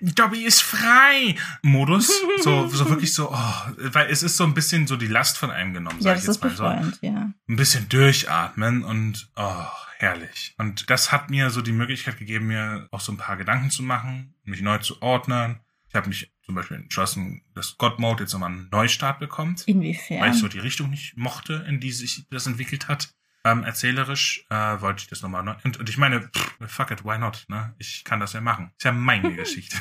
[0.00, 2.08] Dobby ist frei Modus.
[2.42, 5.50] So, so wirklich so, oh, weil es ist so ein bisschen so die Last von
[5.50, 6.64] einem genommen, ja, sag ich jetzt mal so.
[7.04, 7.32] Ja.
[7.48, 9.66] Ein bisschen durchatmen und oh,
[9.98, 10.54] herrlich.
[10.56, 13.82] Und das hat mir so die Möglichkeit gegeben, mir auch so ein paar Gedanken zu
[13.82, 15.60] machen, mich neu zu ordnen.
[15.88, 19.64] Ich habe mich zum Beispiel entschlossen, dass God Mode jetzt nochmal einen Neustart bekommt.
[19.66, 20.20] Inwiefern?
[20.20, 23.12] Weil ich so die Richtung nicht mochte, in die sich das entwickelt hat.
[23.44, 25.42] Ähm, erzählerisch äh, wollte ich das nochmal.
[25.42, 25.56] Ne?
[25.64, 27.44] Und, und ich meine, pff, fuck it, why not?
[27.48, 27.74] Ne?
[27.78, 28.72] Ich kann das ja machen.
[28.76, 29.76] Ist ja meine Geschichte.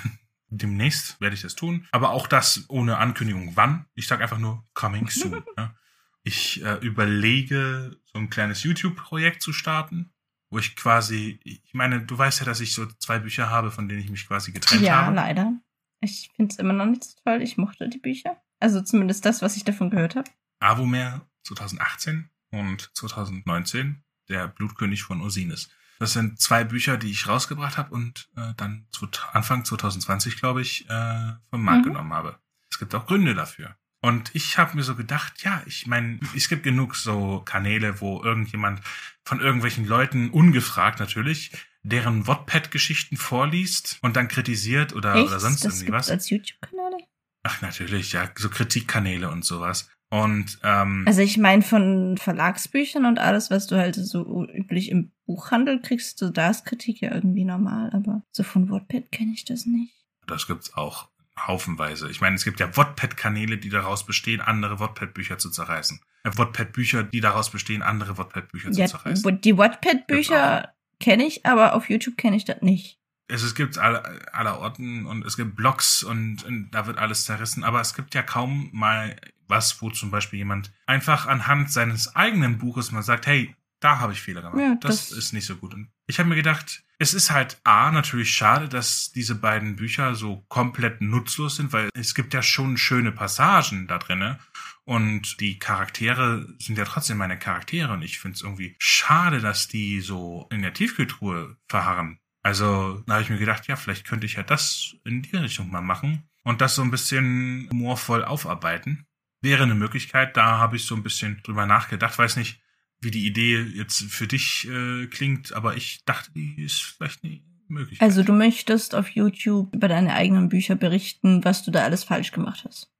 [0.50, 1.88] Demnächst werde ich das tun.
[1.92, 3.86] Aber auch das ohne Ankündigung wann.
[3.94, 5.44] Ich sage einfach nur coming soon.
[5.58, 5.76] ne?
[6.24, 10.12] Ich äh, überlege, so ein kleines YouTube-Projekt zu starten,
[10.50, 13.88] wo ich quasi, ich meine, du weißt ja, dass ich so zwei Bücher habe, von
[13.88, 15.16] denen ich mich quasi getrennt ja, habe.
[15.16, 15.54] Ja, leider.
[16.02, 17.42] Ich finde es immer noch nicht so toll.
[17.42, 18.42] Ich mochte die Bücher.
[18.60, 20.30] Also zumindest das, was ich davon gehört habe.
[20.60, 25.70] Avomer 2018 und 2019 Der Blutkönig von Osiris.
[26.00, 30.62] Das sind zwei Bücher, die ich rausgebracht habe und äh, dann zu, Anfang 2020, glaube
[30.62, 31.90] ich, äh, vom Markt mhm.
[31.90, 32.40] genommen habe.
[32.72, 33.76] Es gibt auch Gründe dafür.
[34.02, 38.24] Und ich habe mir so gedacht, ja, ich meine, es gibt genug so Kanäle, wo
[38.24, 38.82] irgendjemand
[39.24, 41.52] von irgendwelchen Leuten, ungefragt natürlich,
[41.84, 45.28] deren Wattpad-Geschichten vorliest und dann kritisiert oder, Echt?
[45.28, 46.10] oder sonst das irgendwie was.
[46.10, 46.98] als YouTube-Kanäle?
[47.44, 49.92] Ach, natürlich, ja, so Kritikkanäle und sowas.
[50.12, 55.14] Und ähm, also ich meine von Verlagsbüchern und alles, was du halt so üblich im
[55.26, 59.46] Buchhandel kriegst, so da ist Kritik ja irgendwie normal, aber so von Wattpad kenne ich
[59.46, 59.94] das nicht.
[60.28, 61.08] Das gibt's auch
[61.40, 62.12] haufenweise.
[62.12, 66.02] Ich meine, es gibt ja Wattpad-Kanäle, die daraus bestehen, andere Wattpad-Bücher zu zerreißen.
[66.26, 69.42] Äh, Wattpad-Bücher, die daraus bestehen, andere Wattpad-Bücher ja, zu zerreißen.
[69.42, 73.02] Die Wattpad-Bücher kenne ich, aber auf YouTube kenne ich das nicht
[73.32, 74.04] es, es gibt aller,
[74.34, 78.14] aller Orten und es gibt Blogs und, und, da wird alles zerrissen, aber es gibt
[78.14, 79.16] ja kaum mal
[79.52, 84.14] was, wo zum Beispiel jemand einfach anhand seines eigenen Buches mal sagt, hey, da habe
[84.14, 84.60] ich Fehler gemacht.
[84.60, 85.74] Ja, das, das, ist nicht so gut.
[85.74, 90.16] Und ich habe mir gedacht, es ist halt A, natürlich schade, dass diese beiden Bücher
[90.16, 94.40] so komplett nutzlos sind, weil es gibt ja schon schöne Passagen da drinne
[94.86, 99.68] und die Charaktere sind ja trotzdem meine Charaktere und ich finde es irgendwie schade, dass
[99.68, 102.20] die so in der Tiefkultur verharren.
[102.44, 105.70] Also da habe ich mir gedacht, ja, vielleicht könnte ich ja das in die Richtung
[105.72, 109.06] mal machen und das so ein bisschen humorvoll aufarbeiten.
[109.42, 112.18] Wäre eine Möglichkeit, da habe ich so ein bisschen drüber nachgedacht.
[112.18, 112.62] Weiß nicht,
[113.02, 117.42] wie die Idee jetzt für dich äh, klingt, aber ich dachte, die ist vielleicht eine
[117.68, 118.08] Möglichkeit.
[118.08, 122.32] Also du möchtest auf YouTube über deine eigenen Bücher berichten, was du da alles falsch
[122.32, 122.92] gemacht hast.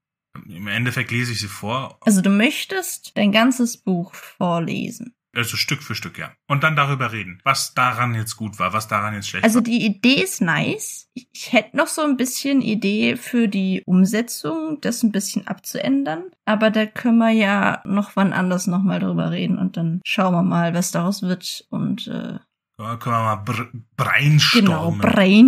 [0.48, 2.00] Im Endeffekt lese ich sie vor.
[2.02, 5.14] Also du möchtest dein ganzes Buch vorlesen.
[5.34, 6.32] Also Stück für Stück, ja.
[6.48, 9.64] Und dann darüber reden, was daran jetzt gut war, was daran jetzt schlecht Also war.
[9.64, 11.10] die Idee ist nice.
[11.14, 16.24] Ich, hätte noch so ein bisschen Idee für die Umsetzung, das ein bisschen abzuändern.
[16.46, 20.44] Aber da können wir ja noch wann anders nochmal drüber reden und dann schauen wir
[20.44, 21.66] mal, was daraus wird.
[21.70, 22.40] Und äh,
[22.78, 24.66] Da können wir mal br brainstormen.
[24.66, 24.92] genau,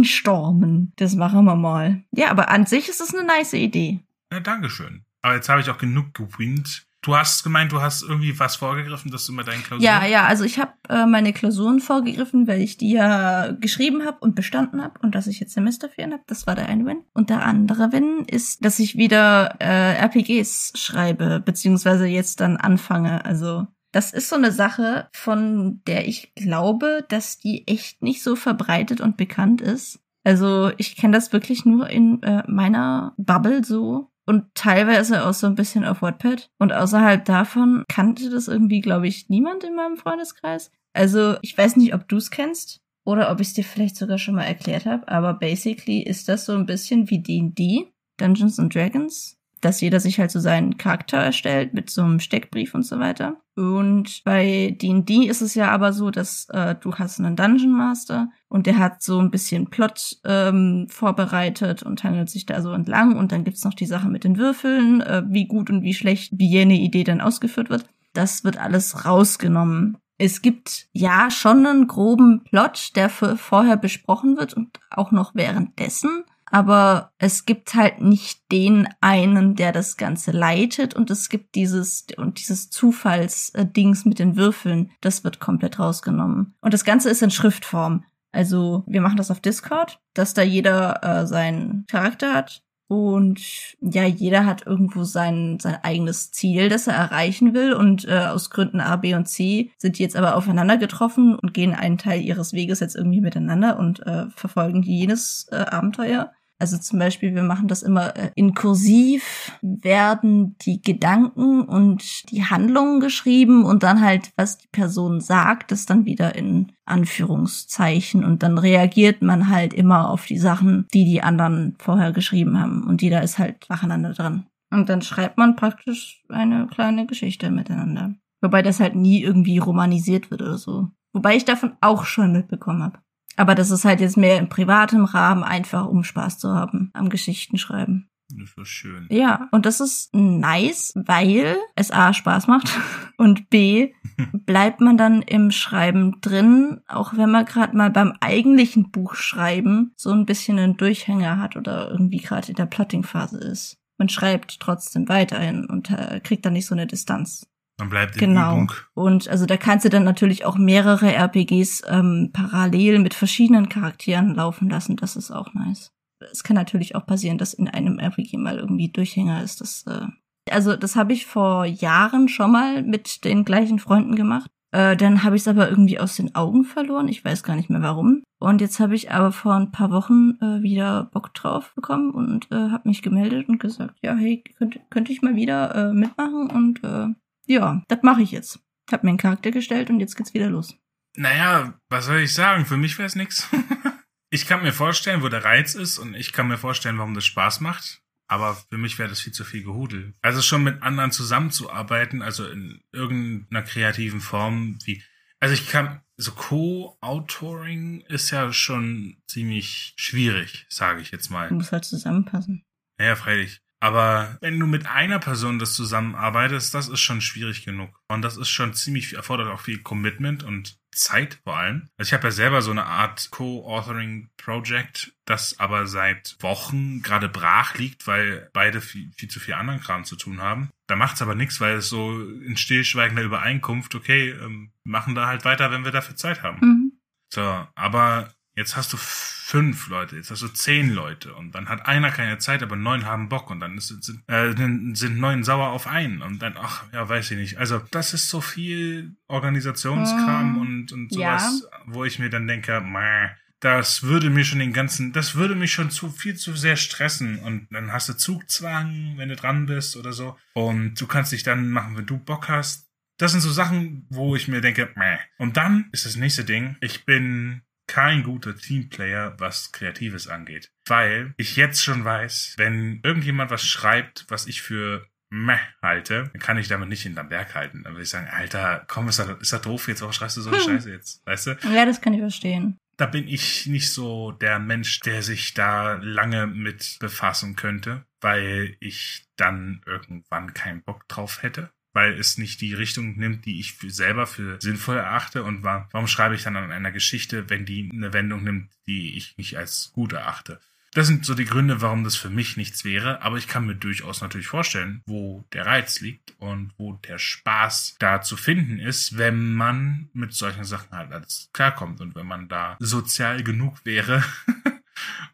[0.08, 0.94] brainstormen.
[0.98, 2.04] Das machen wir mal.
[2.12, 4.00] Ja, aber an sich ist es eine nice Idee.
[4.32, 5.04] Ja, Dankeschön.
[5.22, 6.86] Aber jetzt habe ich auch genug gewinnt.
[7.04, 9.84] Du hast gemeint, du hast irgendwie was vorgegriffen, dass du mit deinen Klausuren...
[9.84, 14.20] Ja, ja, also ich habe äh, meine Klausuren vorgegriffen, weil ich die ja geschrieben habe
[14.22, 16.24] und bestanden habe und dass ich jetzt Semesterferien habe.
[16.28, 17.04] Das war der eine Win.
[17.14, 23.26] Und der andere Win ist, dass ich wieder äh, RPGs schreibe, beziehungsweise jetzt dann anfange.
[23.26, 28.38] Also das ist so eine Sache, von der ich glaube, dass die echt nicht so
[28.38, 30.00] verbreitet und bekannt ist.
[30.24, 35.48] Also ich kenne das wirklich nur in äh, meiner Bubble so und teilweise auch so
[35.48, 36.50] ein bisschen auf Wattpad.
[36.60, 40.72] Und außerhalb davon kannte das irgendwie, glaube ich, niemand in meinem Freundeskreis.
[40.94, 44.18] Also ich weiß nicht, ob du es kennst oder ob ich es dir vielleicht sogar
[44.18, 48.74] schon mal erklärt habe, aber basically ist das so ein bisschen wie D&D, Dungeons and
[48.74, 53.00] Dragons, dass jeder sich halt so seinen Charakter erstellt mit so einem Steckbrief und so
[53.00, 53.38] weiter.
[53.56, 58.30] Und bei D&D ist es ja aber so, dass äh, du hast einen Dungeon Master
[58.50, 63.16] und der hat so ein bisschen Plot ähm, vorbereitet und handelt sich da so entlang.
[63.16, 66.34] Und dann gibt's noch die Sache mit den Würfeln, äh, wie gut und wie schlecht
[66.36, 67.86] wie jene Idee dann ausgeführt wird.
[68.14, 69.98] Das wird alles rausgenommen.
[70.18, 76.24] Es gibt ja schon einen groben Plot, der vorher besprochen wird und auch noch währenddessen.
[76.54, 82.06] Aber es gibt halt nicht den einen, der das Ganze leitet und es gibt dieses
[82.16, 86.54] und dieses Zufallsdings mit den Würfeln, das wird komplett rausgenommen.
[86.62, 88.04] Und das Ganze ist in Schriftform.
[88.32, 93.42] Also wir machen das auf Discord, dass da jeder äh, seinen Charakter hat und
[93.82, 97.74] ja, jeder hat irgendwo sein, sein eigenes Ziel, das er erreichen will.
[97.74, 101.56] Und äh, aus Gründen A, B und C sind die jetzt aber aufeinander getroffen und
[101.56, 106.32] gehen einen Teil ihres Weges jetzt irgendwie miteinander und äh, verfolgen jenes äh, Abenteuer.
[106.60, 112.46] Also zum Beispiel, wir machen das immer äh, in Kursiv, werden die Gedanken und die
[112.46, 118.44] Handlungen geschrieben und dann halt, was die Person sagt, das dann wieder in Anführungszeichen und
[118.44, 123.02] dann reagiert man halt immer auf die Sachen, die die anderen vorher geschrieben haben und
[123.02, 124.46] jeder ist halt nacheinander dran.
[124.72, 128.16] Und dann schreibt man praktisch eine kleine Geschichte miteinander.
[128.42, 130.90] Wobei das halt nie irgendwie romanisiert wird oder so.
[131.14, 133.00] Wobei ich davon auch schon mitbekommen habe.
[133.36, 137.10] Aber das ist halt jetzt mehr im privaten Rahmen, einfach um Spaß zu haben am
[137.10, 138.10] Geschichtenschreiben.
[138.30, 139.08] Das ist schön.
[139.12, 142.72] Ja, und das ist nice, weil es A Spaß macht
[143.18, 143.94] und B
[144.34, 150.12] bleibt man dann im Schreiben drin, auch wenn man gerade mal beim eigentlichen Buchschreiben so
[150.12, 153.78] ein bisschen einen Durchhänger hat oder irgendwie gerade in der Plotting-Phase ist.
[153.98, 157.48] Man schreibt trotzdem weiterhin und äh, kriegt dann nicht so eine Distanz.
[157.80, 158.54] Man bleibt in Genau.
[158.54, 158.72] Übung.
[158.94, 164.36] Und also da kannst du dann natürlich auch mehrere RPGs ähm, parallel mit verschiedenen Charakteren
[164.36, 164.96] laufen lassen.
[164.96, 165.92] Das ist auch nice.
[166.32, 169.60] Es kann natürlich auch passieren, dass in einem RPG mal irgendwie Durchhänger ist.
[169.62, 170.06] Das, äh
[170.52, 174.50] also das habe ich vor Jahren schon mal mit den gleichen Freunden gemacht.
[174.72, 177.08] Äh, dann habe ich es aber irgendwie aus den Augen verloren.
[177.08, 178.24] Ich weiß gar nicht mehr warum.
[178.40, 182.52] Und jetzt habe ich aber vor ein paar Wochen äh, wieder Bock drauf bekommen und
[182.52, 186.50] äh, habe mich gemeldet und gesagt, ja, hey, könnte, könnte ich mal wieder äh, mitmachen
[186.50, 187.08] und äh,
[187.46, 188.60] ja, das mache ich jetzt.
[188.92, 190.78] Hab mir einen Charakter gestellt und jetzt geht's wieder los.
[191.16, 192.66] Naja, was soll ich sagen?
[192.66, 193.48] Für mich wäre es nix.
[194.30, 197.26] ich kann mir vorstellen, wo der Reiz ist und ich kann mir vorstellen, warum das
[197.26, 198.02] Spaß macht.
[198.28, 200.16] Aber für mich wäre das viel zu viel Gehudel.
[200.22, 205.04] Also schon mit anderen zusammenzuarbeiten, also in irgendeiner kreativen Form, wie,
[205.40, 211.52] also ich kann, so Co-Autoring ist ja schon ziemlich schwierig, sage ich jetzt mal.
[211.52, 212.64] Muss halt zusammenpassen.
[213.00, 213.63] Ja, freilich.
[213.84, 217.90] Aber wenn du mit einer Person das zusammenarbeitest, das ist schon schwierig genug.
[218.08, 221.90] Und das ist schon ziemlich, erfordert auch viel Commitment und Zeit vor allem.
[221.98, 227.76] Also ich habe ja selber so eine Art Co-Authoring-Project, das aber seit Wochen gerade brach
[227.76, 230.70] liegt, weil beide viel, viel zu viel anderen Kram zu tun haben.
[230.88, 235.44] Da macht's aber nichts, weil es so in stillschweigender Übereinkunft, okay, ähm, machen da halt
[235.44, 236.60] weiter, wenn wir dafür Zeit haben.
[236.62, 236.92] Mhm.
[237.34, 241.86] So, aber jetzt hast du fünf Leute, jetzt hast du zehn Leute und dann hat
[241.86, 244.54] einer keine Zeit, aber neun haben Bock und dann ist, sind, äh,
[244.96, 247.58] sind neun sauer auf einen und dann, ach, ja, weiß ich nicht.
[247.58, 251.40] Also das ist so viel Organisationskram Mm, und, und ja.
[251.40, 253.30] sowas, wo ich mir dann denke, meh,
[253.60, 257.40] das würde mir schon den ganzen, das würde mich schon zu viel zu sehr stressen
[257.40, 261.44] und dann hast du Zugzwang, wenn du dran bist oder so und du kannst dich
[261.44, 262.90] dann machen, wenn du Bock hast.
[263.18, 265.18] Das sind so Sachen, wo ich mir denke, meh.
[265.38, 267.62] Und dann ist das nächste Ding, ich bin
[267.94, 270.72] kein guter Teamplayer, was Kreatives angeht.
[270.88, 276.42] Weil ich jetzt schon weiß, wenn irgendjemand was schreibt, was ich für meh halte, dann
[276.42, 277.84] kann ich damit nicht hinterm Berg halten.
[277.84, 280.02] Dann würde ich sagen, Alter, komm, ist das, ist das doof jetzt?
[280.02, 281.24] Warum schreist du so eine Scheiße jetzt?
[281.28, 281.58] Weißt du?
[281.72, 282.78] Ja, das kann ich verstehen.
[282.98, 288.76] Da bin ich nicht so der Mensch, der sich da lange mit befassen könnte, weil
[288.80, 293.74] ich dann irgendwann keinen Bock drauf hätte weil es nicht die Richtung nimmt, die ich
[293.74, 295.44] für selber für sinnvoll erachte.
[295.44, 299.38] Und warum schreibe ich dann an einer Geschichte, wenn die eine Wendung nimmt, die ich
[299.38, 300.60] nicht als gut erachte?
[300.94, 303.24] Das sind so die Gründe, warum das für mich nichts wäre.
[303.24, 307.96] Aber ich kann mir durchaus natürlich vorstellen, wo der Reiz liegt und wo der Spaß
[307.98, 312.48] da zu finden ist, wenn man mit solchen Sachen halt alles klarkommt und wenn man
[312.48, 314.24] da sozial genug wäre.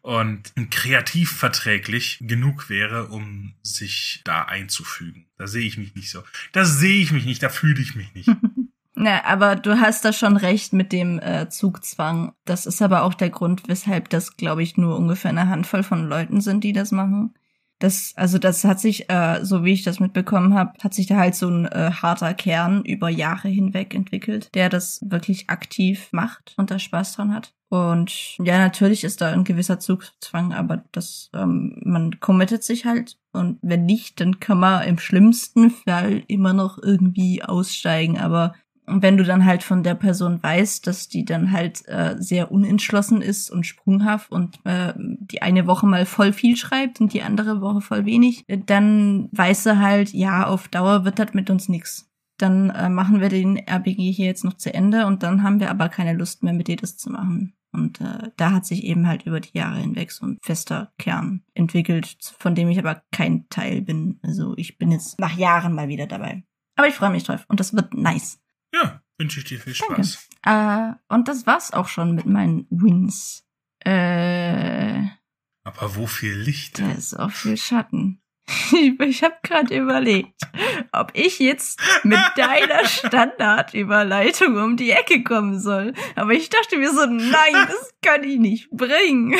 [0.02, 5.26] und kreativ verträglich genug wäre, um sich da einzufügen.
[5.36, 6.22] Da sehe ich mich nicht so.
[6.52, 8.30] Da sehe ich mich nicht, da fühle ich mich nicht.
[8.94, 12.34] Na, aber du hast da schon recht mit dem äh, Zugzwang.
[12.44, 16.06] Das ist aber auch der Grund, weshalb das, glaube ich, nur ungefähr eine Handvoll von
[16.06, 17.32] Leuten sind, die das machen.
[17.80, 21.16] Das, also das hat sich, äh, so wie ich das mitbekommen habe, hat sich da
[21.16, 26.54] halt so ein äh, harter Kern über Jahre hinweg entwickelt, der das wirklich aktiv macht
[26.56, 27.54] und da Spaß dran hat.
[27.70, 33.16] Und ja, natürlich ist da ein gewisser Zugzwang, aber das, ähm, man committet sich halt
[33.32, 38.18] und wenn nicht, dann kann man im schlimmsten Fall immer noch irgendwie aussteigen.
[38.18, 38.54] Aber
[38.90, 42.50] und wenn du dann halt von der Person weißt, dass die dann halt äh, sehr
[42.50, 47.22] unentschlossen ist und sprunghaft und äh, die eine Woche mal voll viel schreibt und die
[47.22, 51.50] andere Woche voll wenig, äh, dann weißt du halt, ja, auf Dauer wird das mit
[51.50, 52.10] uns nix.
[52.38, 55.70] Dann äh, machen wir den RBG hier jetzt noch zu Ende und dann haben wir
[55.70, 57.54] aber keine Lust mehr, mit dir das zu machen.
[57.72, 61.42] Und äh, da hat sich eben halt über die Jahre hinweg so ein fester Kern
[61.54, 64.18] entwickelt, von dem ich aber kein Teil bin.
[64.22, 66.42] Also ich bin jetzt nach Jahren mal wieder dabei.
[66.76, 68.40] Aber ich freue mich drauf und das wird nice.
[68.74, 70.28] Ja, wünsche ich dir viel Spaß.
[70.44, 73.44] Äh, und das war's auch schon mit meinen Wins.
[73.84, 75.02] Äh,
[75.64, 76.78] Aber wo viel Licht?
[76.78, 78.22] Da ist auch viel Schatten.
[79.00, 80.42] Ich habe gerade überlegt,
[80.92, 85.92] ob ich jetzt mit deiner Standardüberleitung um die Ecke kommen soll.
[86.16, 87.30] Aber ich dachte mir so, nein,
[87.68, 89.34] das kann ich nicht bringen.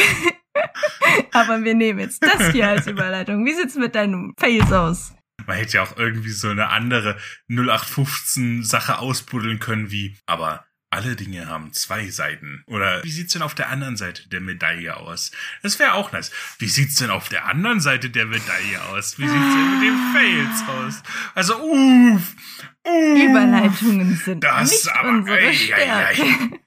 [1.32, 3.44] Aber wir nehmen jetzt das hier als Überleitung.
[3.44, 5.14] Wie sieht's mit deinem Fails aus?
[5.50, 7.16] Man hätte ja auch irgendwie so eine andere
[7.48, 12.62] 0815 Sache ausbuddeln können wie, aber alle Dinge haben zwei Seiten.
[12.68, 15.32] Oder wie sieht's denn auf der anderen Seite der Medaille aus?
[15.64, 16.30] Das wäre auch nice.
[16.60, 19.18] Wie sieht's denn auf der anderen Seite der Medaille aus?
[19.18, 21.02] Wie sieht's denn mit den Fails aus?
[21.34, 22.36] Also, uff,
[22.84, 26.22] uff Überleitungen sind das nicht aber, unsere ey, Stärke.
[26.22, 26.60] ey,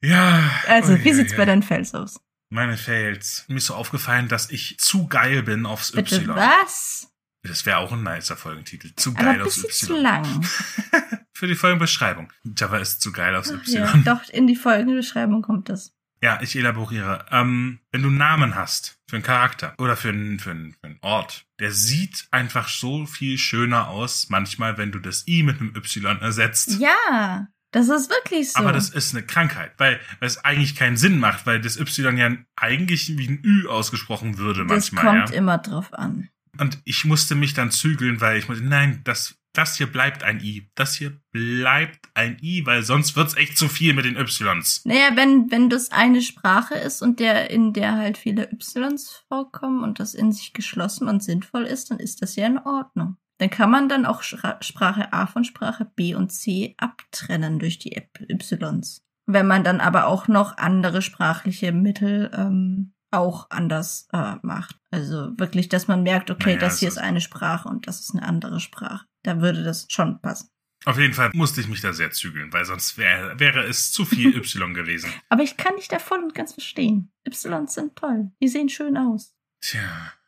[0.02, 0.50] Ja.
[0.66, 2.20] Also, wie sieht's bei deinen Fails aus?
[2.48, 3.44] Meine Fails.
[3.48, 6.28] Mir ist so aufgefallen, dass ich zu geil bin aufs Bitte Y.
[6.36, 7.08] was?
[7.42, 8.92] Das wäre auch ein nicer Folgentitel.
[8.96, 10.02] Zu Aber geil aufs bisschen zu Y.
[10.02, 10.42] lang.
[11.32, 12.32] Für die Folgenbeschreibung.
[12.56, 13.74] Java ist zu geil aufs Ach Y.
[13.74, 15.92] ja, doch, in die folgende Beschreibung kommt das.
[16.22, 17.26] Ja, ich elaboriere.
[17.30, 20.84] Ähm, wenn du einen Namen hast für einen Charakter oder für einen, für, einen, für
[20.84, 25.60] einen Ort, der sieht einfach so viel schöner aus, manchmal, wenn du das I mit
[25.60, 26.78] einem Y ersetzt.
[26.80, 28.58] Ja, das ist wirklich so.
[28.58, 32.16] Aber das ist eine Krankheit, weil, weil es eigentlich keinen Sinn macht, weil das Y
[32.16, 35.18] ja eigentlich wie ein Ü ausgesprochen würde das manchmal.
[35.18, 35.36] kommt ja.
[35.36, 36.28] immer drauf an.
[36.58, 40.40] Und ich musste mich dann zügeln, weil ich musste, nein, das, das hier bleibt ein
[40.40, 40.70] I.
[40.74, 44.82] Das hier bleibt ein I, weil sonst wird's echt zu viel mit den Ys.
[44.84, 49.82] Naja, wenn, wenn das eine Sprache ist und der, in der halt viele Ys vorkommen
[49.82, 53.16] und das in sich geschlossen und sinnvoll ist, dann ist das ja in Ordnung.
[53.38, 57.96] Dann kann man dann auch Sprache A von Sprache B und C abtrennen durch die
[58.30, 59.02] Ys.
[59.26, 64.76] Wenn man dann aber auch noch andere sprachliche Mittel ähm, auch anders äh, macht.
[64.90, 68.00] Also wirklich, dass man merkt, okay, Naja, das hier ist ist- eine Sprache und das
[68.00, 69.06] ist eine andere Sprache.
[69.22, 70.50] Da würde das schon passen.
[70.84, 74.04] Auf jeden Fall musste ich mich da sehr zügeln, weil sonst wär, wäre es zu
[74.04, 75.10] viel Y gewesen.
[75.28, 77.10] Aber ich kann dich da voll und ganz verstehen.
[77.28, 78.30] Ys sind toll.
[78.40, 79.34] Die sehen schön aus.
[79.60, 79.80] Tja,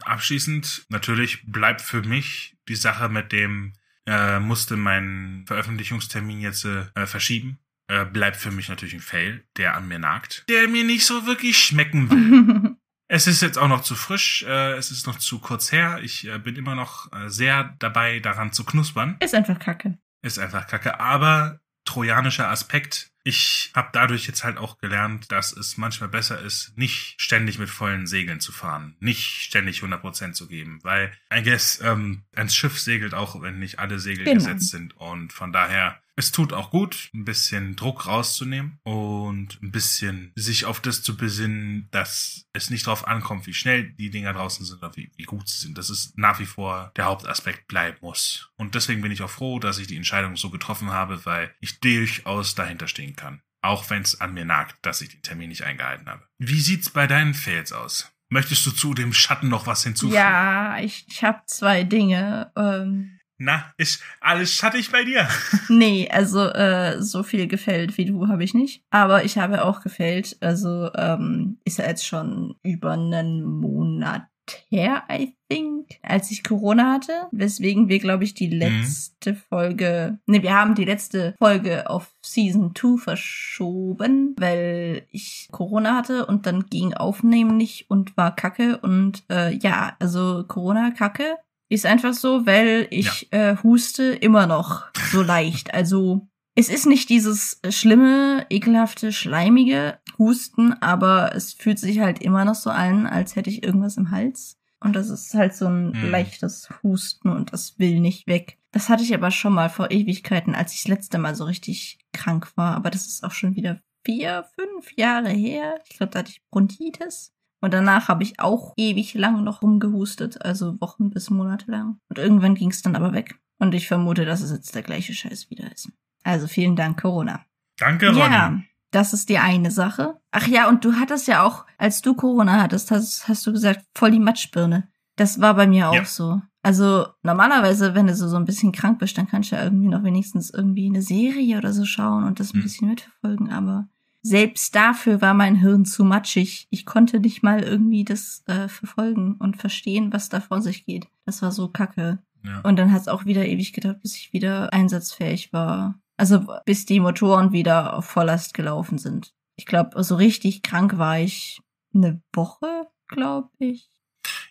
[0.02, 3.74] abschließend natürlich bleibt für mich die Sache mit dem,
[4.06, 7.58] äh, musste meinen Veröffentlichungstermin jetzt äh, verschieben.
[7.90, 11.26] Äh, bleibt für mich natürlich ein Fail, der an mir nagt, der mir nicht so
[11.26, 12.76] wirklich schmecken will.
[13.10, 15.98] Es ist jetzt auch noch zu frisch, äh, es ist noch zu kurz her.
[16.02, 19.16] Ich äh, bin immer noch äh, sehr dabei, daran zu knuspern.
[19.20, 19.96] ist einfach kacke.
[20.20, 21.00] Ist einfach kacke.
[21.00, 23.10] Aber trojanischer Aspekt.
[23.24, 27.68] Ich habe dadurch jetzt halt auch gelernt, dass es manchmal besser ist, nicht ständig mit
[27.68, 28.96] vollen Segeln zu fahren.
[29.00, 30.78] Nicht ständig 100% zu geben.
[30.82, 34.36] Weil, I guess, ähm, ein Schiff segelt auch, wenn nicht alle Segel Genau.
[34.36, 34.96] gesetzt sind.
[34.96, 40.64] Und von daher, es tut auch gut, ein bisschen Druck rauszunehmen und ein bisschen sich
[40.64, 44.78] auf das zu besinnen, dass es nicht darauf ankommt, wie schnell die Dinger draußen sind
[44.78, 45.78] oder wie, wie gut sie sind.
[45.78, 48.50] Das ist nach wie vor der Hauptaspekt bleiben muss.
[48.56, 51.78] Und deswegen bin ich auch froh, dass ich die Entscheidung so getroffen habe, weil ich
[51.78, 53.40] durchaus dahinter stehen kann.
[53.62, 56.26] Auch wenn es an mir nagt, dass ich den Termin nicht eingehalten habe.
[56.38, 58.12] Wie sieht's bei deinen Fails aus?
[58.30, 60.16] möchtest du zu dem Schatten noch was hinzufügen?
[60.16, 62.52] Ja, ich, ich habe zwei Dinge.
[62.56, 65.28] Ähm, Na, ist alles schattig bei dir?
[65.68, 68.82] nee, also äh, so viel gefällt wie du habe ich nicht.
[68.90, 70.36] Aber ich habe auch gefällt.
[70.40, 74.26] Also ähm, ist ja jetzt schon über einen Monat
[74.70, 80.42] her, I think, als ich Corona hatte, weswegen wir, glaube ich, die letzte Folge, ne,
[80.42, 86.66] wir haben die letzte Folge auf Season 2 verschoben, weil ich Corona hatte und dann
[86.66, 91.36] ging Aufnehmen nicht und war kacke und äh, ja, also Corona kacke
[91.68, 95.72] ist einfach so, weil ich äh, huste immer noch so leicht.
[95.74, 102.44] Also es ist nicht dieses schlimme, ekelhafte, schleimige Husten, aber es fühlt sich halt immer
[102.44, 104.56] noch so an, als hätte ich irgendwas im Hals.
[104.80, 106.10] Und das ist halt so ein Hm.
[106.10, 108.58] leichtes Husten und das will nicht weg.
[108.72, 111.98] Das hatte ich aber schon mal vor Ewigkeiten, als ich das letzte Mal so richtig
[112.12, 112.74] krank war.
[112.74, 115.80] Aber das ist auch schon wieder vier, fünf Jahre her.
[115.88, 117.32] Ich glaube, da hatte ich Bronchitis.
[117.60, 121.98] Und danach habe ich auch ewig lang noch rumgehustet, also Wochen bis Monate lang.
[122.08, 123.38] Und irgendwann ging es dann aber weg.
[123.58, 125.90] Und ich vermute, dass es jetzt der gleiche Scheiß wieder ist.
[126.22, 127.40] Also vielen Dank, Corona.
[127.78, 128.18] Danke, Ronny.
[128.20, 128.60] Ja,
[128.92, 130.20] das ist die eine Sache.
[130.30, 133.84] Ach ja, und du hattest ja auch, als du Corona hattest, hast, hast du gesagt,
[133.94, 134.88] voll die Matschbirne.
[135.16, 136.04] Das war bei mir auch Ja.
[136.04, 136.40] so.
[136.62, 139.88] Also normalerweise, wenn du so, so ein bisschen krank bist, dann kannst du ja irgendwie
[139.88, 142.62] noch wenigstens irgendwie eine Serie oder so schauen und das ein Hm.
[142.62, 143.50] bisschen mitverfolgen.
[143.50, 143.88] Aber
[144.22, 146.66] selbst dafür war mein Hirn zu matschig.
[146.70, 151.06] Ich konnte nicht mal irgendwie das äh, verfolgen und verstehen, was da vor sich geht.
[151.24, 152.18] Das war so kacke.
[152.44, 152.60] Ja.
[152.60, 156.00] Und dann hat es auch wieder ewig gedauert, bis ich wieder einsatzfähig war.
[156.16, 159.34] Also bis die Motoren wieder auf Volllast gelaufen sind.
[159.56, 161.60] Ich glaube, so richtig krank war ich
[161.94, 163.88] eine Woche, glaube ich.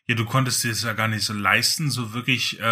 [0.07, 2.63] Ja, du konntest dir es ja gar nicht so leisten, so wirklich, äh,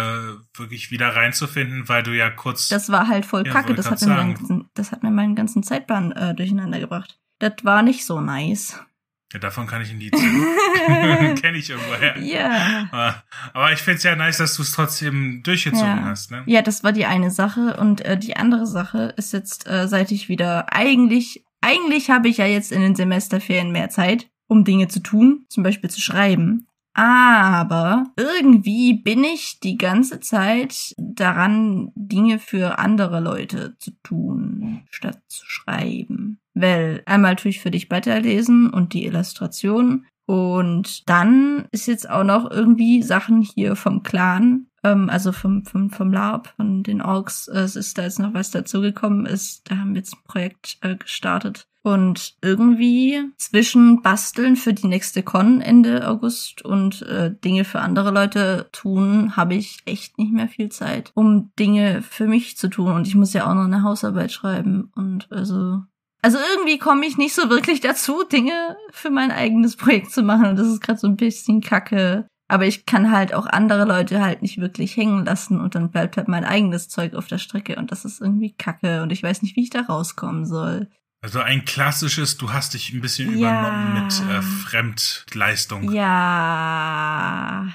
[0.54, 2.68] wirklich wieder reinzufinden, weil du ja kurz.
[2.68, 3.74] Das war halt voll Ja, kacke.
[3.74, 7.18] Das hat, mir meinen ganzen, das hat mir meinen ganzen Zeitplan äh, durcheinander gebracht.
[7.38, 8.80] Das war nicht so nice.
[9.34, 10.46] ja, davon kann ich ein Lied singen.
[11.36, 12.18] Kenne ich irgendwoher.
[12.20, 12.88] ja.
[12.90, 16.04] Aber, aber ich find's ja nice, dass du es trotzdem durchgezogen Ja.
[16.04, 16.42] hast, ne?
[16.46, 17.76] Ja, das war die eine Sache.
[17.76, 22.38] Und äh, die andere Sache ist jetzt, äh, seit ich wieder eigentlich, eigentlich habe ich
[22.38, 26.66] ja jetzt in den Semesterferien mehr Zeit, um Dinge zu tun, zum Beispiel zu schreiben.
[26.98, 35.20] Aber irgendwie bin ich die ganze Zeit daran, Dinge für andere Leute zu tun, statt
[35.28, 36.40] zu schreiben.
[36.54, 40.06] Weil einmal tue ich für dich weiterlesen und die Illustration.
[40.26, 45.90] Und dann ist jetzt auch noch irgendwie Sachen hier vom Clan, ähm, also vom, vom,
[45.90, 49.70] vom LARP, von den Orks, äh, es ist da jetzt noch was dazugekommen ist.
[49.70, 51.68] Da haben wir jetzt ein Projekt äh, gestartet.
[51.82, 58.10] Und irgendwie zwischen Basteln für die nächste Con Ende August und äh, Dinge für andere
[58.10, 62.90] Leute tun, habe ich echt nicht mehr viel Zeit, um Dinge für mich zu tun.
[62.90, 64.90] Und ich muss ja auch noch eine Hausarbeit schreiben.
[64.96, 65.84] Und also
[66.26, 70.46] also irgendwie komme ich nicht so wirklich dazu, Dinge für mein eigenes Projekt zu machen.
[70.46, 72.26] Und das ist gerade so ein bisschen kacke.
[72.48, 76.16] Aber ich kann halt auch andere Leute halt nicht wirklich hängen lassen und dann bleibt
[76.16, 79.42] halt mein eigenes Zeug auf der Strecke und das ist irgendwie kacke und ich weiß
[79.42, 80.88] nicht, wie ich da rauskommen soll.
[81.22, 83.60] Also ein klassisches, du hast dich ein bisschen Ja.
[83.60, 85.92] übernommen mit äh, Fremdleistung.
[85.92, 87.68] Ja.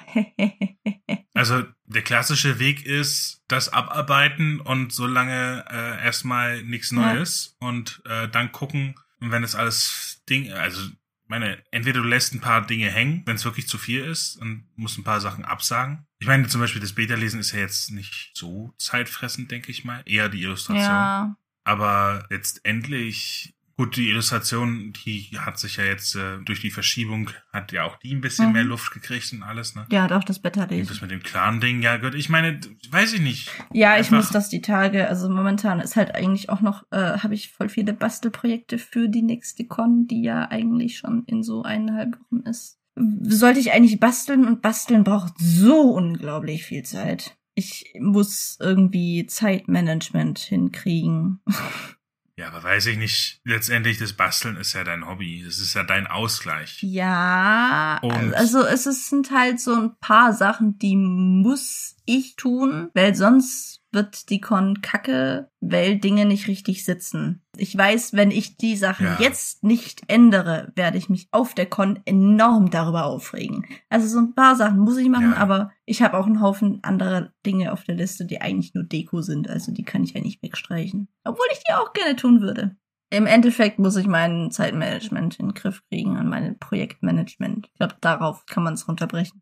[1.33, 7.13] Also der klassische Weg ist das abarbeiten und so lange äh, erstmal nichts Ja.
[7.13, 10.81] Neues und äh, dann gucken, wenn es alles Ding, also
[11.27, 14.68] meine, entweder du lässt ein paar Dinge hängen, wenn es wirklich zu viel ist und
[14.76, 16.05] musst ein paar Sachen absagen.
[16.19, 20.03] Ich meine, zum Beispiel das Beta-Lesen ist ja jetzt nicht so zeitfressend, denke ich mal.
[20.05, 20.85] Eher die Illustration.
[20.85, 21.38] ja.
[21.63, 27.71] Aber letztendlich, gut, die Illustration, die hat sich ja jetzt äh, durch die Verschiebung, hat
[27.71, 28.53] ja auch die ein bisschen Mhm.
[28.53, 29.85] mehr Luft gekriegt und alles, ne?
[29.91, 30.87] Ja, doch, das lesen.
[30.87, 32.59] das mit dem Clan-Ding, ja gut, ich meine,
[32.91, 33.49] weiß ich nicht.
[33.73, 37.17] Ja, ich Einfach- muss das die Tage, also momentan ist halt eigentlich auch noch, äh,
[37.19, 41.63] habe ich voll viele Bastelprojekte für die nächste Con, die ja eigentlich schon in so
[41.63, 42.77] eineinhalb Wochen ist.
[43.23, 47.35] Sollte ich eigentlich basteln und basteln braucht so unglaublich viel Zeit.
[47.55, 51.39] Ich muss irgendwie Zeitmanagement hinkriegen.
[52.37, 53.39] Ja, aber weiß ich nicht.
[53.43, 55.43] Letztendlich, das Basteln ist ja dein Hobby.
[55.45, 56.79] Das ist ja dein Ausgleich.
[56.81, 62.89] Ja, Und- also es ist- sind halt so ein paar Sachen, die muss ich tun,
[62.93, 67.41] weil sonst wird die Con kacke, weil Dinge nicht richtig sitzen.
[67.57, 69.17] Ich weiß, wenn ich die Sachen Ja.
[69.19, 73.65] jetzt nicht ändere, werde ich mich auf der Con enorm darüber aufregen.
[73.89, 75.37] Also so ein paar Sachen muss ich machen, Ja.
[75.37, 79.21] aber ich habe auch einen Haufen anderer Dinge auf der Liste, die eigentlich nur Deko
[79.21, 79.49] sind.
[79.49, 81.09] Also die kann ich eigentlich wegstreichen.
[81.25, 82.75] Obwohl ich die auch gerne tun würde.
[83.13, 87.67] Im Endeffekt muss ich mein Zeitmanagement in den Griff kriegen und mein Projektmanagement.
[87.67, 89.41] Ich glaube, darauf kann man es runterbrechen.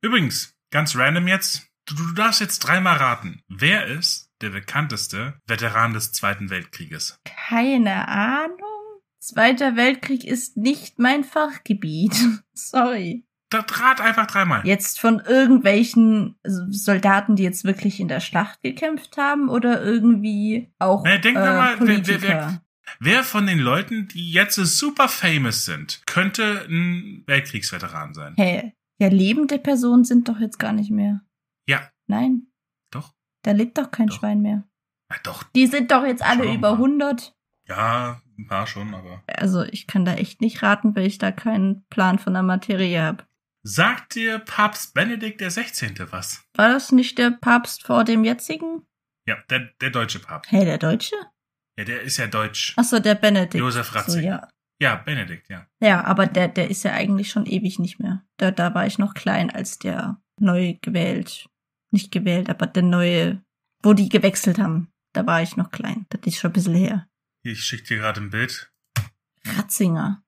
[0.00, 1.68] Übrigens, ganz random jetzt.
[1.86, 3.42] Du, du darfst jetzt dreimal raten.
[3.48, 7.20] Wer ist der bekannteste Veteran des Zweiten Weltkrieges?
[7.24, 8.58] Keine Ahnung.
[9.20, 12.14] Zweiter Weltkrieg ist nicht mein Fachgebiet.
[12.54, 13.24] Sorry.
[13.50, 14.66] Da trat einfach dreimal.
[14.66, 21.04] Jetzt von irgendwelchen Soldaten, die jetzt wirklich in der Schlacht gekämpft haben oder irgendwie auch
[21.04, 22.20] Na, denk äh, mal, wer, Politiker.
[22.20, 22.62] wer, wer,
[23.00, 28.34] wer von den Leuten, die jetzt super famous sind, könnte ein Weltkriegsveteran sein?
[28.36, 28.72] Hä?
[28.98, 31.20] Ja, lebende Personen sind doch jetzt gar nicht mehr.
[32.06, 32.48] Nein,
[32.90, 33.12] doch.
[33.42, 34.16] da lebt doch kein Doch.
[34.18, 34.64] Schwein mehr.
[35.10, 35.42] Ja, doch.
[35.54, 36.76] Die sind doch jetzt alle Schon über mal.
[36.76, 37.34] 100.
[37.66, 39.22] Ja, ein paar schon, aber.
[39.26, 43.00] Also ich kann da echt nicht raten, weil ich da keinen Plan von der Materie
[43.02, 43.24] habe.
[43.62, 45.94] Sagt dir Papst Benedikt der 16.
[46.10, 46.44] was?
[46.54, 48.82] War das nicht der Papst vor dem jetzigen?
[49.26, 50.52] Ja, der, der deutsche Papst.
[50.52, 51.16] Hey, der Deutsche?
[51.78, 52.74] Ja, der ist ja deutsch.
[52.76, 53.54] Achso, der Benedikt.
[53.54, 54.22] Josef so, Ratzinger.
[54.22, 54.48] ja.
[54.80, 55.66] Ja, Benedikt, ja.
[55.80, 58.24] ja, aber der, der ist ja eigentlich schon ewig nicht mehr.
[58.36, 61.48] Da, da war ich noch klein, als der neu gewählt.
[61.94, 63.40] Nicht gewählt, aber der neue,
[63.82, 64.88] wo die gewechselt haben.
[65.12, 66.06] Da war ich noch klein.
[66.10, 67.06] Das ist schon ein bisschen her.
[67.44, 68.72] Ich schicke dir gerade ein Bild.
[69.46, 70.22] Ratzinger.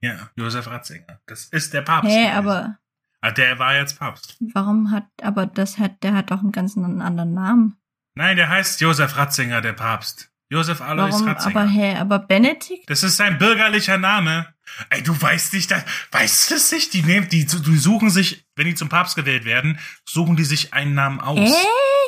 [0.00, 1.20] Ja, Josef Ratzinger.
[1.26, 2.10] Das ist der Papst.
[2.10, 2.36] Hä, gewesen.
[2.36, 2.78] aber
[3.20, 4.36] Ah, der war jetzt Papst.
[4.54, 7.76] warum hat, aber das hat, der hat doch einen ganz anderen Namen.
[8.14, 10.32] Nein, der heißt Josef Ratzinger, der Papst.
[10.50, 11.56] Josef Alois Warum, Ratzinger.
[11.60, 12.88] aber hä, aber Benedikt?
[12.90, 14.52] Das ist sein bürgerlicher Name.
[14.90, 16.92] Ey, du weißt nicht, das, weißt du das nicht?
[16.94, 19.78] Die nehmen, die, die suchen sich, wenn die zum Papst gewählt werden,
[20.08, 21.38] suchen die sich einen Namen aus.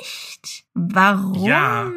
[0.03, 0.65] Echt?
[0.75, 1.47] Warum?
[1.47, 1.91] Ja.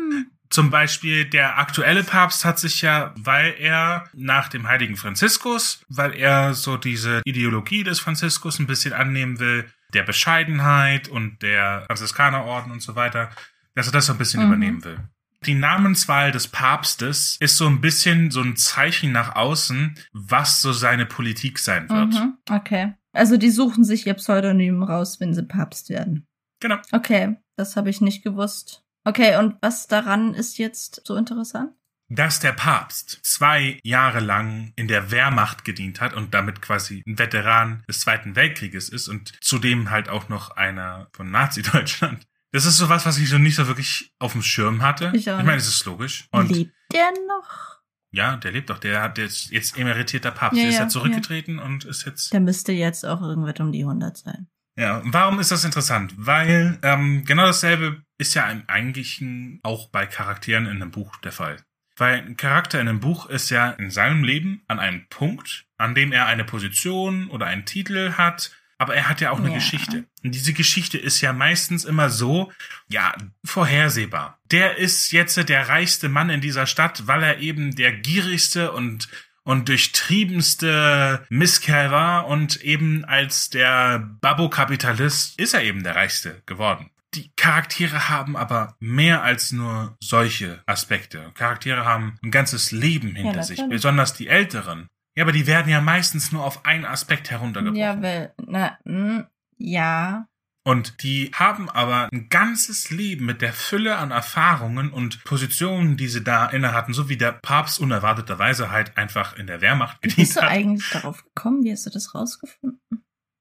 [0.49, 6.13] Zum Beispiel der aktuelle Papst hat sich ja, weil er nach dem heiligen Franziskus, weil
[6.13, 12.71] er so diese Ideologie des Franziskus ein bisschen annehmen will, der Bescheidenheit und der Franziskanerorden
[12.71, 13.29] und so weiter,
[13.75, 14.47] dass er das so ein bisschen Mhm.
[14.47, 14.99] übernehmen will.
[15.45, 20.73] Die Namenswahl des Papstes ist so ein bisschen so ein Zeichen nach außen, was so
[20.73, 22.13] seine Politik sein wird.
[22.13, 22.93] Mhm, okay.
[23.13, 26.27] Also die suchen sich ihr Pseudonym raus, wenn sie Papst werden.
[26.59, 26.77] Genau.
[26.91, 28.83] Okay, das habe ich nicht gewusst.
[29.03, 31.71] Okay, und was daran ist jetzt so interessant?
[32.09, 37.19] dass der Papst zwei Jahre lang in der Wehrmacht gedient hat und damit quasi ein
[37.19, 42.25] Veteran des Zweiten Weltkrieges ist und zudem halt auch noch einer von Nazi-Deutschland.
[42.57, 45.11] Das ist sowas, was ich so nicht so wirklich auf dem Schirm hatte.
[45.13, 46.27] Ich auch ich meine, es ist logisch.
[46.31, 47.81] Und Lebt der noch?
[48.09, 48.79] ja, der lebt doch.
[48.79, 50.57] Der hat jetzt, jetzt emeritierter Papst.
[50.57, 53.71] Ja, der ist ja, ja zurückgetreten und ist jetzt Der müsste jetzt auch irgendwas um
[53.71, 54.47] die 100 sein.
[54.75, 56.15] Ja, und warum ist das interessant?
[56.17, 61.33] Weil ähm, genau dasselbe ist ja im Eigentlichen auch bei Charakteren in einem Buch der
[61.33, 61.57] Fall.
[61.95, 65.93] Weil ein Charakter in einem Buch ist ja in seinem Leben an einem Punkt, an
[65.93, 69.55] dem er eine Position oder einen Titel hat, aber er hat ja auch eine Ja.
[69.55, 70.05] Geschichte.
[70.23, 72.51] Und diese Geschichte ist ja meistens immer so,
[72.89, 73.13] ja,
[73.43, 74.39] vorhersehbar.
[74.51, 79.07] Der ist jetzt der reichste Mann in dieser Stadt, weil er eben der gierigste und
[79.43, 86.89] und durchtriebenste Misskerl war und eben als der Babbo-Kapitalist ist er eben der Reichste geworden.
[87.13, 91.31] Die Charaktere haben aber mehr als nur solche Aspekte.
[91.35, 93.77] Charaktere haben ein ganzes Leben hinter sich, natürlich.
[93.77, 94.87] besonders die Älteren.
[95.17, 97.81] Ja, aber die werden ja meistens nur auf einen Aspekt heruntergebrochen.
[97.81, 99.27] Ja, weil, na, mh,
[99.57, 100.27] ja.
[100.63, 106.07] Und die haben aber ein ganzes Leben mit der Fülle an Erfahrungen und Positionen, die
[106.07, 110.09] sie da inne hatten, so wie der Papst unerwarteterweise halt einfach in der Wehrmacht Wie
[110.09, 110.49] gedient bist du hat.
[110.49, 111.63] eigentlich darauf gekommen?
[111.63, 112.81] Wie hast du das rausgefunden?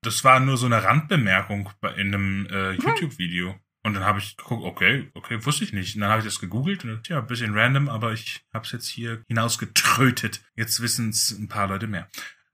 [0.02, 2.80] Das war nur so eine Randbemerkung in einem äh, Hm.
[2.86, 3.56] YouTube-Video.
[3.86, 5.94] Und dann habe ich geguckt, okay, okay, wusste ich nicht.
[5.94, 8.72] Und dann habe ich das gegoogelt und ja, ein bisschen random, aber ich habe es
[8.72, 10.40] jetzt hier hinausgetrötet.
[10.56, 12.08] Jetzt wissen es ein paar Leute mehr.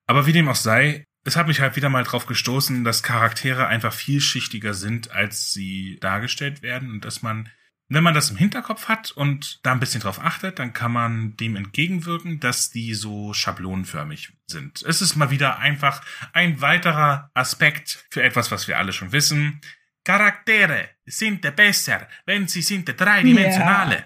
[0.06, 3.66] Aber wie dem auch sei, es hat mich halt wieder mal drauf gestoßen, dass Charaktere
[3.66, 7.48] einfach vielschichtiger sind, als sie dargestellt werden und dass man,
[7.88, 11.34] wenn man das im Hinterkopf hat und da ein bisschen drauf achtet, dann kann man
[11.38, 14.82] dem entgegenwirken, dass die so schablonenförmig sind.
[14.82, 16.04] Es ist mal wieder einfach
[16.34, 19.62] ein weiterer Aspekt für etwas, was wir alle schon wissen.
[20.04, 24.04] Charaktere sind besser, wenn sie sind dreidimensionale.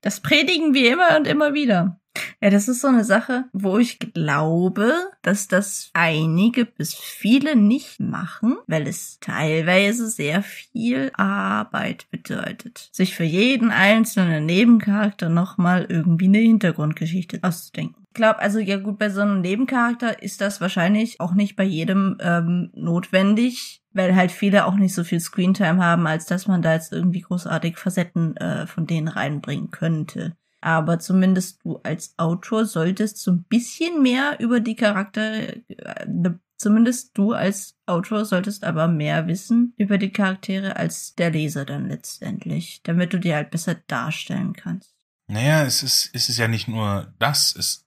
[0.00, 1.98] Das predigen wir immer und immer wieder.
[2.40, 4.92] Ja, das ist so eine Sache, wo ich glaube,
[5.22, 13.16] dass das einige bis viele nicht machen, weil es teilweise sehr viel Arbeit bedeutet, sich
[13.16, 18.04] für jeden einzelnen Nebencharakter nochmal irgendwie eine Hintergrundgeschichte auszudenken.
[18.08, 21.64] Ich glaube, also ja gut, bei so einem Nebencharakter ist das wahrscheinlich auch nicht bei
[21.64, 26.62] jedem ähm, notwendig, weil halt viele auch nicht so viel Screentime haben, als dass man
[26.62, 30.36] da jetzt irgendwie großartig Facetten äh, von denen reinbringen könnte.
[30.60, 36.40] Aber zumindest du als Autor solltest so ein bisschen mehr über die Charaktere, äh, ne,
[36.56, 41.88] zumindest du als Autor solltest aber mehr wissen über die Charaktere als der Leser dann
[41.88, 44.94] letztendlich, damit du die halt besser darstellen kannst.
[45.26, 47.54] Naja, es ist, es ist ja nicht nur das.
[47.56, 47.83] Es,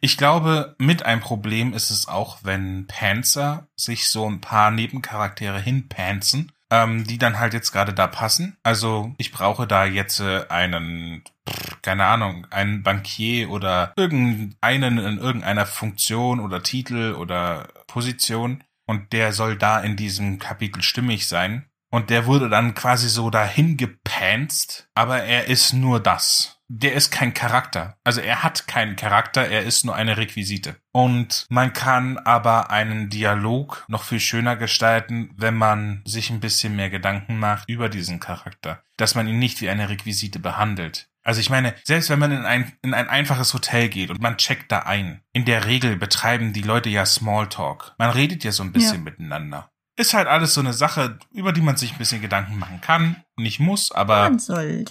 [0.00, 5.60] ich glaube, mit ein Problem ist es auch, wenn Panzer sich so ein paar Nebencharaktere
[5.60, 8.56] hinpanzen ähm, die dann halt jetzt gerade da passen.
[8.62, 15.18] Also ich brauche da jetzt äh, einen, pff, keine Ahnung, einen Bankier oder irgendeinen in
[15.18, 18.62] irgendeiner Funktion oder Titel oder Position.
[18.86, 21.66] Und der soll da in diesem Kapitel stimmig sein.
[21.92, 26.59] Und der wurde dann quasi so dahin gepanzt, aber er ist nur das.
[26.72, 27.96] Der ist kein Charakter.
[28.04, 30.76] Also er hat keinen Charakter, er ist nur eine Requisite.
[30.92, 36.76] Und man kann aber einen Dialog noch viel schöner gestalten, wenn man sich ein bisschen
[36.76, 38.84] mehr Gedanken macht über diesen Charakter.
[38.96, 41.08] Dass man ihn nicht wie eine Requisite behandelt.
[41.24, 44.36] Also ich meine, selbst wenn man in ein, in ein einfaches Hotel geht und man
[44.38, 47.94] checkt da ein, in der Regel betreiben die Leute ja Smalltalk.
[47.98, 49.10] Man redet ja so ein bisschen Ja.
[49.10, 49.72] miteinander.
[50.00, 53.16] Ist halt alles so eine Sache, über die man sich ein bisschen Gedanken machen kann.
[53.36, 54.30] Nicht muss, aber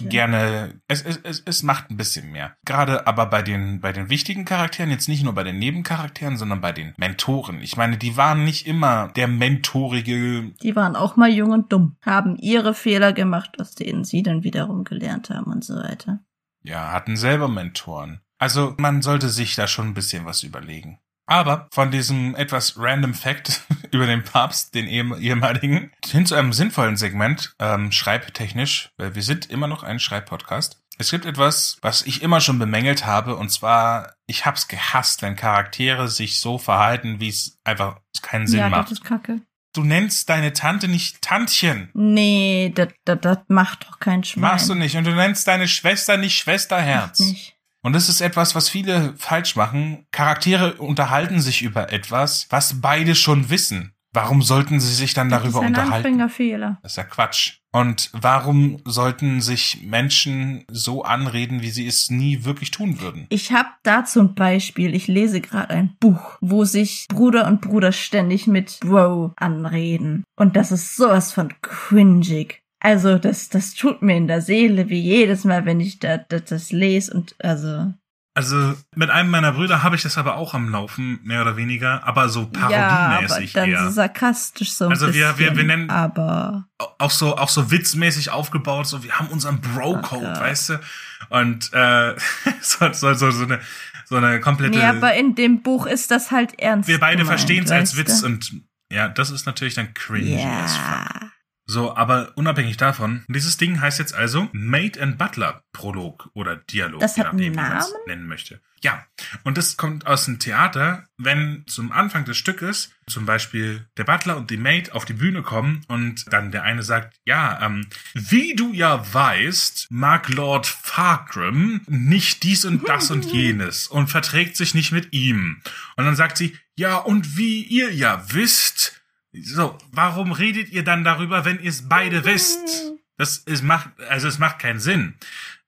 [0.08, 2.54] gerne, es, es, es, es macht ein bisschen mehr.
[2.64, 6.60] Gerade aber bei den, bei den wichtigen Charakteren, jetzt nicht nur bei den Nebencharakteren, sondern
[6.60, 7.60] bei den Mentoren.
[7.60, 11.96] Ich meine, die waren nicht immer der mentorige, Die waren auch mal jung und dumm,
[12.02, 16.20] haben ihre Fehler gemacht, aus denen sie dann wiederum gelernt haben und so weiter.
[16.62, 18.20] ja, hatten selber Mentoren.
[18.38, 21.00] Also man sollte sich da schon ein bisschen was überlegen.
[21.30, 23.62] Aber von diesem etwas random Fact
[23.92, 29.22] über den Papst, den ehem- ehemaligen, hin zu einem sinnvollen Segment, ähm, schreibtechnisch, weil wir
[29.22, 30.80] sind immer noch ein Schreibpodcast.
[30.98, 35.36] Es gibt etwas, was ich immer schon bemängelt habe, und zwar, ich hab's gehasst, wenn
[35.36, 38.90] Charaktere sich so verhalten, wie es einfach keinen Sinn ja, macht.
[38.90, 39.40] das ist kacke.
[39.72, 41.90] Du nennst deine Tante nicht Tantchen.
[41.94, 44.40] Nee, das, das, das macht doch kein Schwein.
[44.42, 44.96] Machst du nicht.
[44.96, 47.20] Und du nennst deine Schwester nicht Schwesterherz.
[47.20, 47.56] Macht nicht.
[47.82, 50.06] Und das ist etwas, was viele falsch machen.
[50.12, 53.94] Charaktere unterhalten sich über etwas, was beide schon wissen.
[54.12, 55.94] Warum sollten sie sich dann Das darüber ist ein unterhalten?
[56.06, 56.78] Anfängerfehler.
[56.82, 57.58] Das ist ja Quatsch.
[57.72, 63.26] Und warum sollten sich Menschen so anreden, wie sie es nie wirklich tun würden?
[63.28, 64.96] Ich habe dazu ein Beispiel.
[64.96, 70.24] Ich lese gerade ein Buch, wo sich Bruder und Bruder ständig mit Bro anreden.
[70.36, 72.62] Und das ist sowas von cringig.
[72.80, 76.38] Also das, das tut mir in der Seele wie jedes Mal, wenn ich da, da,
[76.40, 77.92] das lese und also
[78.34, 82.02] Also mit einem meiner Brüder habe ich das aber auch am Laufen, mehr oder weniger,
[82.06, 83.84] aber so ja, aber parodiemäßig dann eher.
[83.84, 85.38] so sarkastisch so ein Also wir- bisschen.
[85.38, 86.66] wir- wir nennen- aber
[86.98, 90.40] auch so auch so witzmäßig aufgebaut, so wir haben unseren Bro-Code, Gott.
[90.40, 90.80] weißt du?
[91.28, 92.14] Und äh,
[92.62, 93.60] so, so, so, so eine
[94.06, 96.88] so eine komplette nee, aber in dem Buch ist das halt ernst.
[96.88, 98.26] wir beide verstehen es als Witz du?
[98.26, 98.52] und
[98.92, 101.30] ja, das ist natürlich dann cringy as fuck.
[101.70, 106.98] So, aber unabhängig davon, dieses Ding heißt jetzt also Maid and Butler Prolog oder Dialog,
[106.98, 108.02] Das je nachdem, wie man es Namen?
[108.08, 108.60] nennen möchte.
[108.82, 109.06] Ja,
[109.44, 114.36] und das kommt aus dem Theater, wenn zum Anfang des Stückes zum Beispiel der Butler
[114.36, 118.56] und die Maid auf die Bühne kommen und dann der eine sagt, ja, ähm, wie
[118.56, 124.74] du ja weißt, mag Lord Fargrim nicht dies und das und jenes und verträgt sich
[124.74, 125.62] nicht mit ihm.
[125.96, 128.99] Und dann sagt sie, ja, und wie ihr ja wisst,
[129.32, 132.92] so, warum redet ihr dann darüber, wenn ihr es beide wisst?
[133.16, 135.14] Das ist, macht, also es macht keinen Sinn.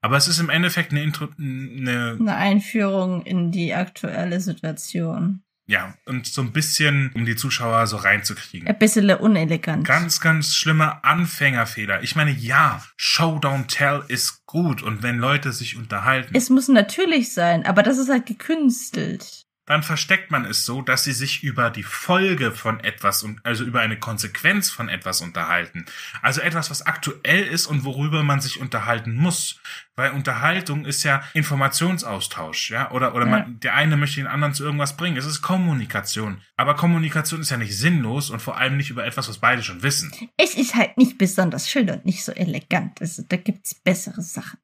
[0.01, 5.43] Aber es ist im Endeffekt eine Intro, eine, Eine Einführung in die aktuelle Situation.
[5.67, 8.67] ja, und so ein bisschen, um die Zuschauer so reinzukriegen.
[8.67, 9.87] Ein bisschen unelegant.
[9.87, 12.03] Ganz, ganz schlimmer Anfängerfehler.
[12.03, 16.69] Ich meine, ja, Show Don't Tell ist gut und wenn Leute sich unterhalten, Es muss
[16.69, 19.42] natürlich sein, aber das ist halt gekünstelt.
[19.67, 23.65] Dann versteckt man es so, dass sie sich über die Folge von etwas und also
[23.65, 25.87] über eine Konsequenz von etwas unterhalten.
[26.21, 29.61] Also etwas, was aktuell ist und worüber man sich unterhalten muss.
[29.95, 34.65] Weil Unterhaltung ist ja Informationsaustausch, ja, oder oder man, der eine möchte den anderen zu
[34.65, 35.19] irgendwas bringen.
[35.19, 36.41] Es ist Kommunikation.
[36.57, 39.83] Aber Kommunikation ist ja nicht sinnlos und vor allem nicht über etwas, was beide schon
[39.83, 40.13] wissen.
[40.39, 43.01] Es ist halt nicht besonders schön und nicht so elegant.
[43.01, 44.59] Also, da gibt's bessere Sachen.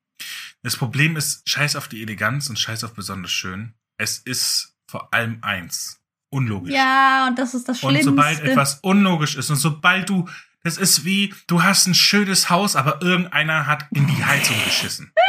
[0.62, 3.74] Das Problem ist, scheiß auf die Eleganz und scheiß auf besonders schön.
[3.98, 6.00] Es ist vor allem eins.
[6.30, 6.74] Unlogisch.
[6.74, 8.10] Ja, und das ist das Und Schlimmste.
[8.10, 10.28] sobald etwas unlogisch ist und sobald du,
[10.62, 15.12] das ist wie, du hast ein schönes Haus, aber irgendeiner hat in die Heizung geschissen.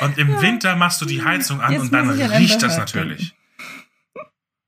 [0.00, 3.34] Und im Winter machst du die Heizung an Jetzt und dann riecht das natürlich.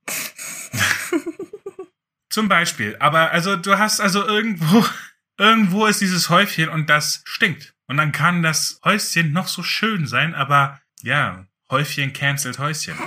[2.31, 2.97] Zum Beispiel.
[2.99, 4.85] Aber also du hast also irgendwo,
[5.39, 7.75] irgendwo ist dieses Häufchen und das stinkt.
[7.87, 12.97] Und dann kann das Häuschen noch so schön sein, aber ja, Häufchen cancelt Häuschen.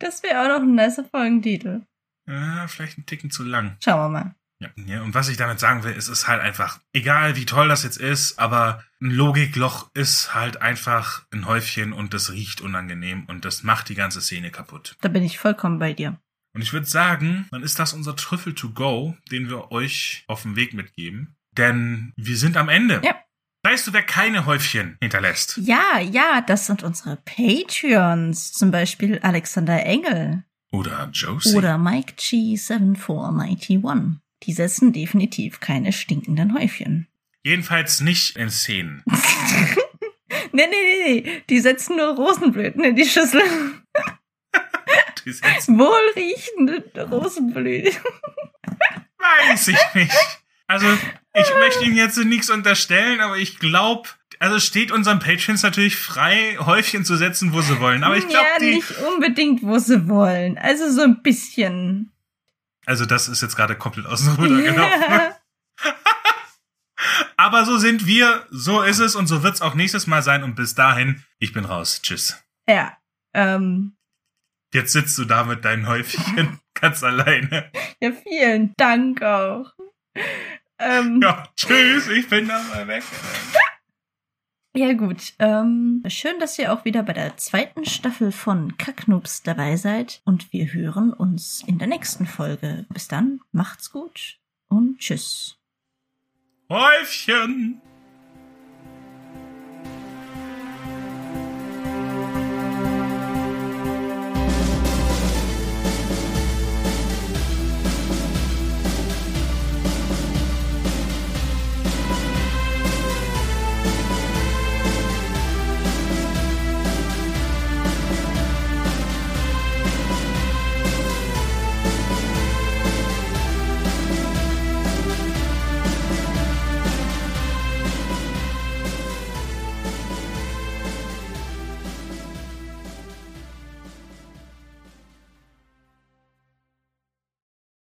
[0.00, 1.82] Das wäre auch noch ein nicer Folgentitel.
[2.28, 3.76] Ja, vielleicht ein Ticken zu lang.
[3.82, 4.34] Schauen wir mal.
[4.60, 7.68] Ja, ja, und was ich damit sagen will, ist es halt einfach, egal wie toll
[7.68, 13.24] das jetzt ist, aber ein Logikloch ist halt einfach ein Häufchen und das riecht unangenehm
[13.26, 14.96] und das macht die ganze Szene kaputt.
[15.00, 16.20] Da bin ich vollkommen bei dir.
[16.54, 20.42] Und ich würde sagen, dann ist das unser Trüffel to go, den wir euch auf
[20.42, 21.36] den Weg mitgeben.
[21.52, 23.00] Denn wir sind am Ende.
[23.04, 23.14] Ja.
[23.68, 25.58] Weißt du, wer keine Häufchen hinterlässt?
[25.58, 28.52] Ja, ja, das sind unsere Patreons.
[28.52, 30.42] Zum Beispiel Alexander Engel,
[30.72, 31.54] Oder Josie.
[31.54, 34.20] Oder Mike G7491.
[34.44, 37.08] Die setzen definitiv keine stinkenden Häufchen.
[37.44, 39.04] Jedenfalls nicht in Szenen.
[40.52, 41.42] Nee, nee, nee, nee.
[41.48, 43.42] Die setzen nur Rosenblüten in die Schüssel.
[45.24, 47.92] Die setzen, Wohlriechende Rosenblüten.
[49.18, 50.12] weiß ich nicht.
[50.68, 50.86] Also,
[51.34, 54.08] ich möchte Ihnen jetzt nichts unterstellen, aber ich glaube,
[54.38, 58.04] also es steht unseren Patrons natürlich frei, Häufchen zu setzen, wo sie wollen.
[58.04, 58.74] Aber ich glaube, ja, die.
[58.76, 60.56] nicht unbedingt, wo sie wollen.
[60.58, 62.12] Also so ein bisschen.
[62.86, 65.34] Also, das ist jetzt gerade komplett aus dem Ruder gelaufen.
[67.36, 70.42] Aber so sind wir, so ist es und so wird's auch nächstes Mal sein.
[70.42, 72.00] Und bis dahin, ich bin raus.
[72.02, 72.42] Tschüss.
[72.68, 72.96] ja.
[73.34, 73.94] Ähm,
[74.72, 77.70] Jetzt sitzt du da mit deinen Häufchen ganz alleine.
[78.00, 79.72] ja, vielen Dank auch.
[80.78, 81.28] Ähm, ja.
[81.28, 83.02] Ja, tschüss, ich bin da mal weg.
[84.94, 85.32] gut.
[85.38, 90.20] Ähm, schön, dass ihr auch wieder bei der zweiten Staffel von Kacknoobs dabei seid.
[90.24, 92.86] Und wir hören uns in der nächsten Folge.
[92.90, 94.38] Bis dann, macht's gut
[94.68, 95.58] und tschüss.
[96.70, 97.80] Häufchen!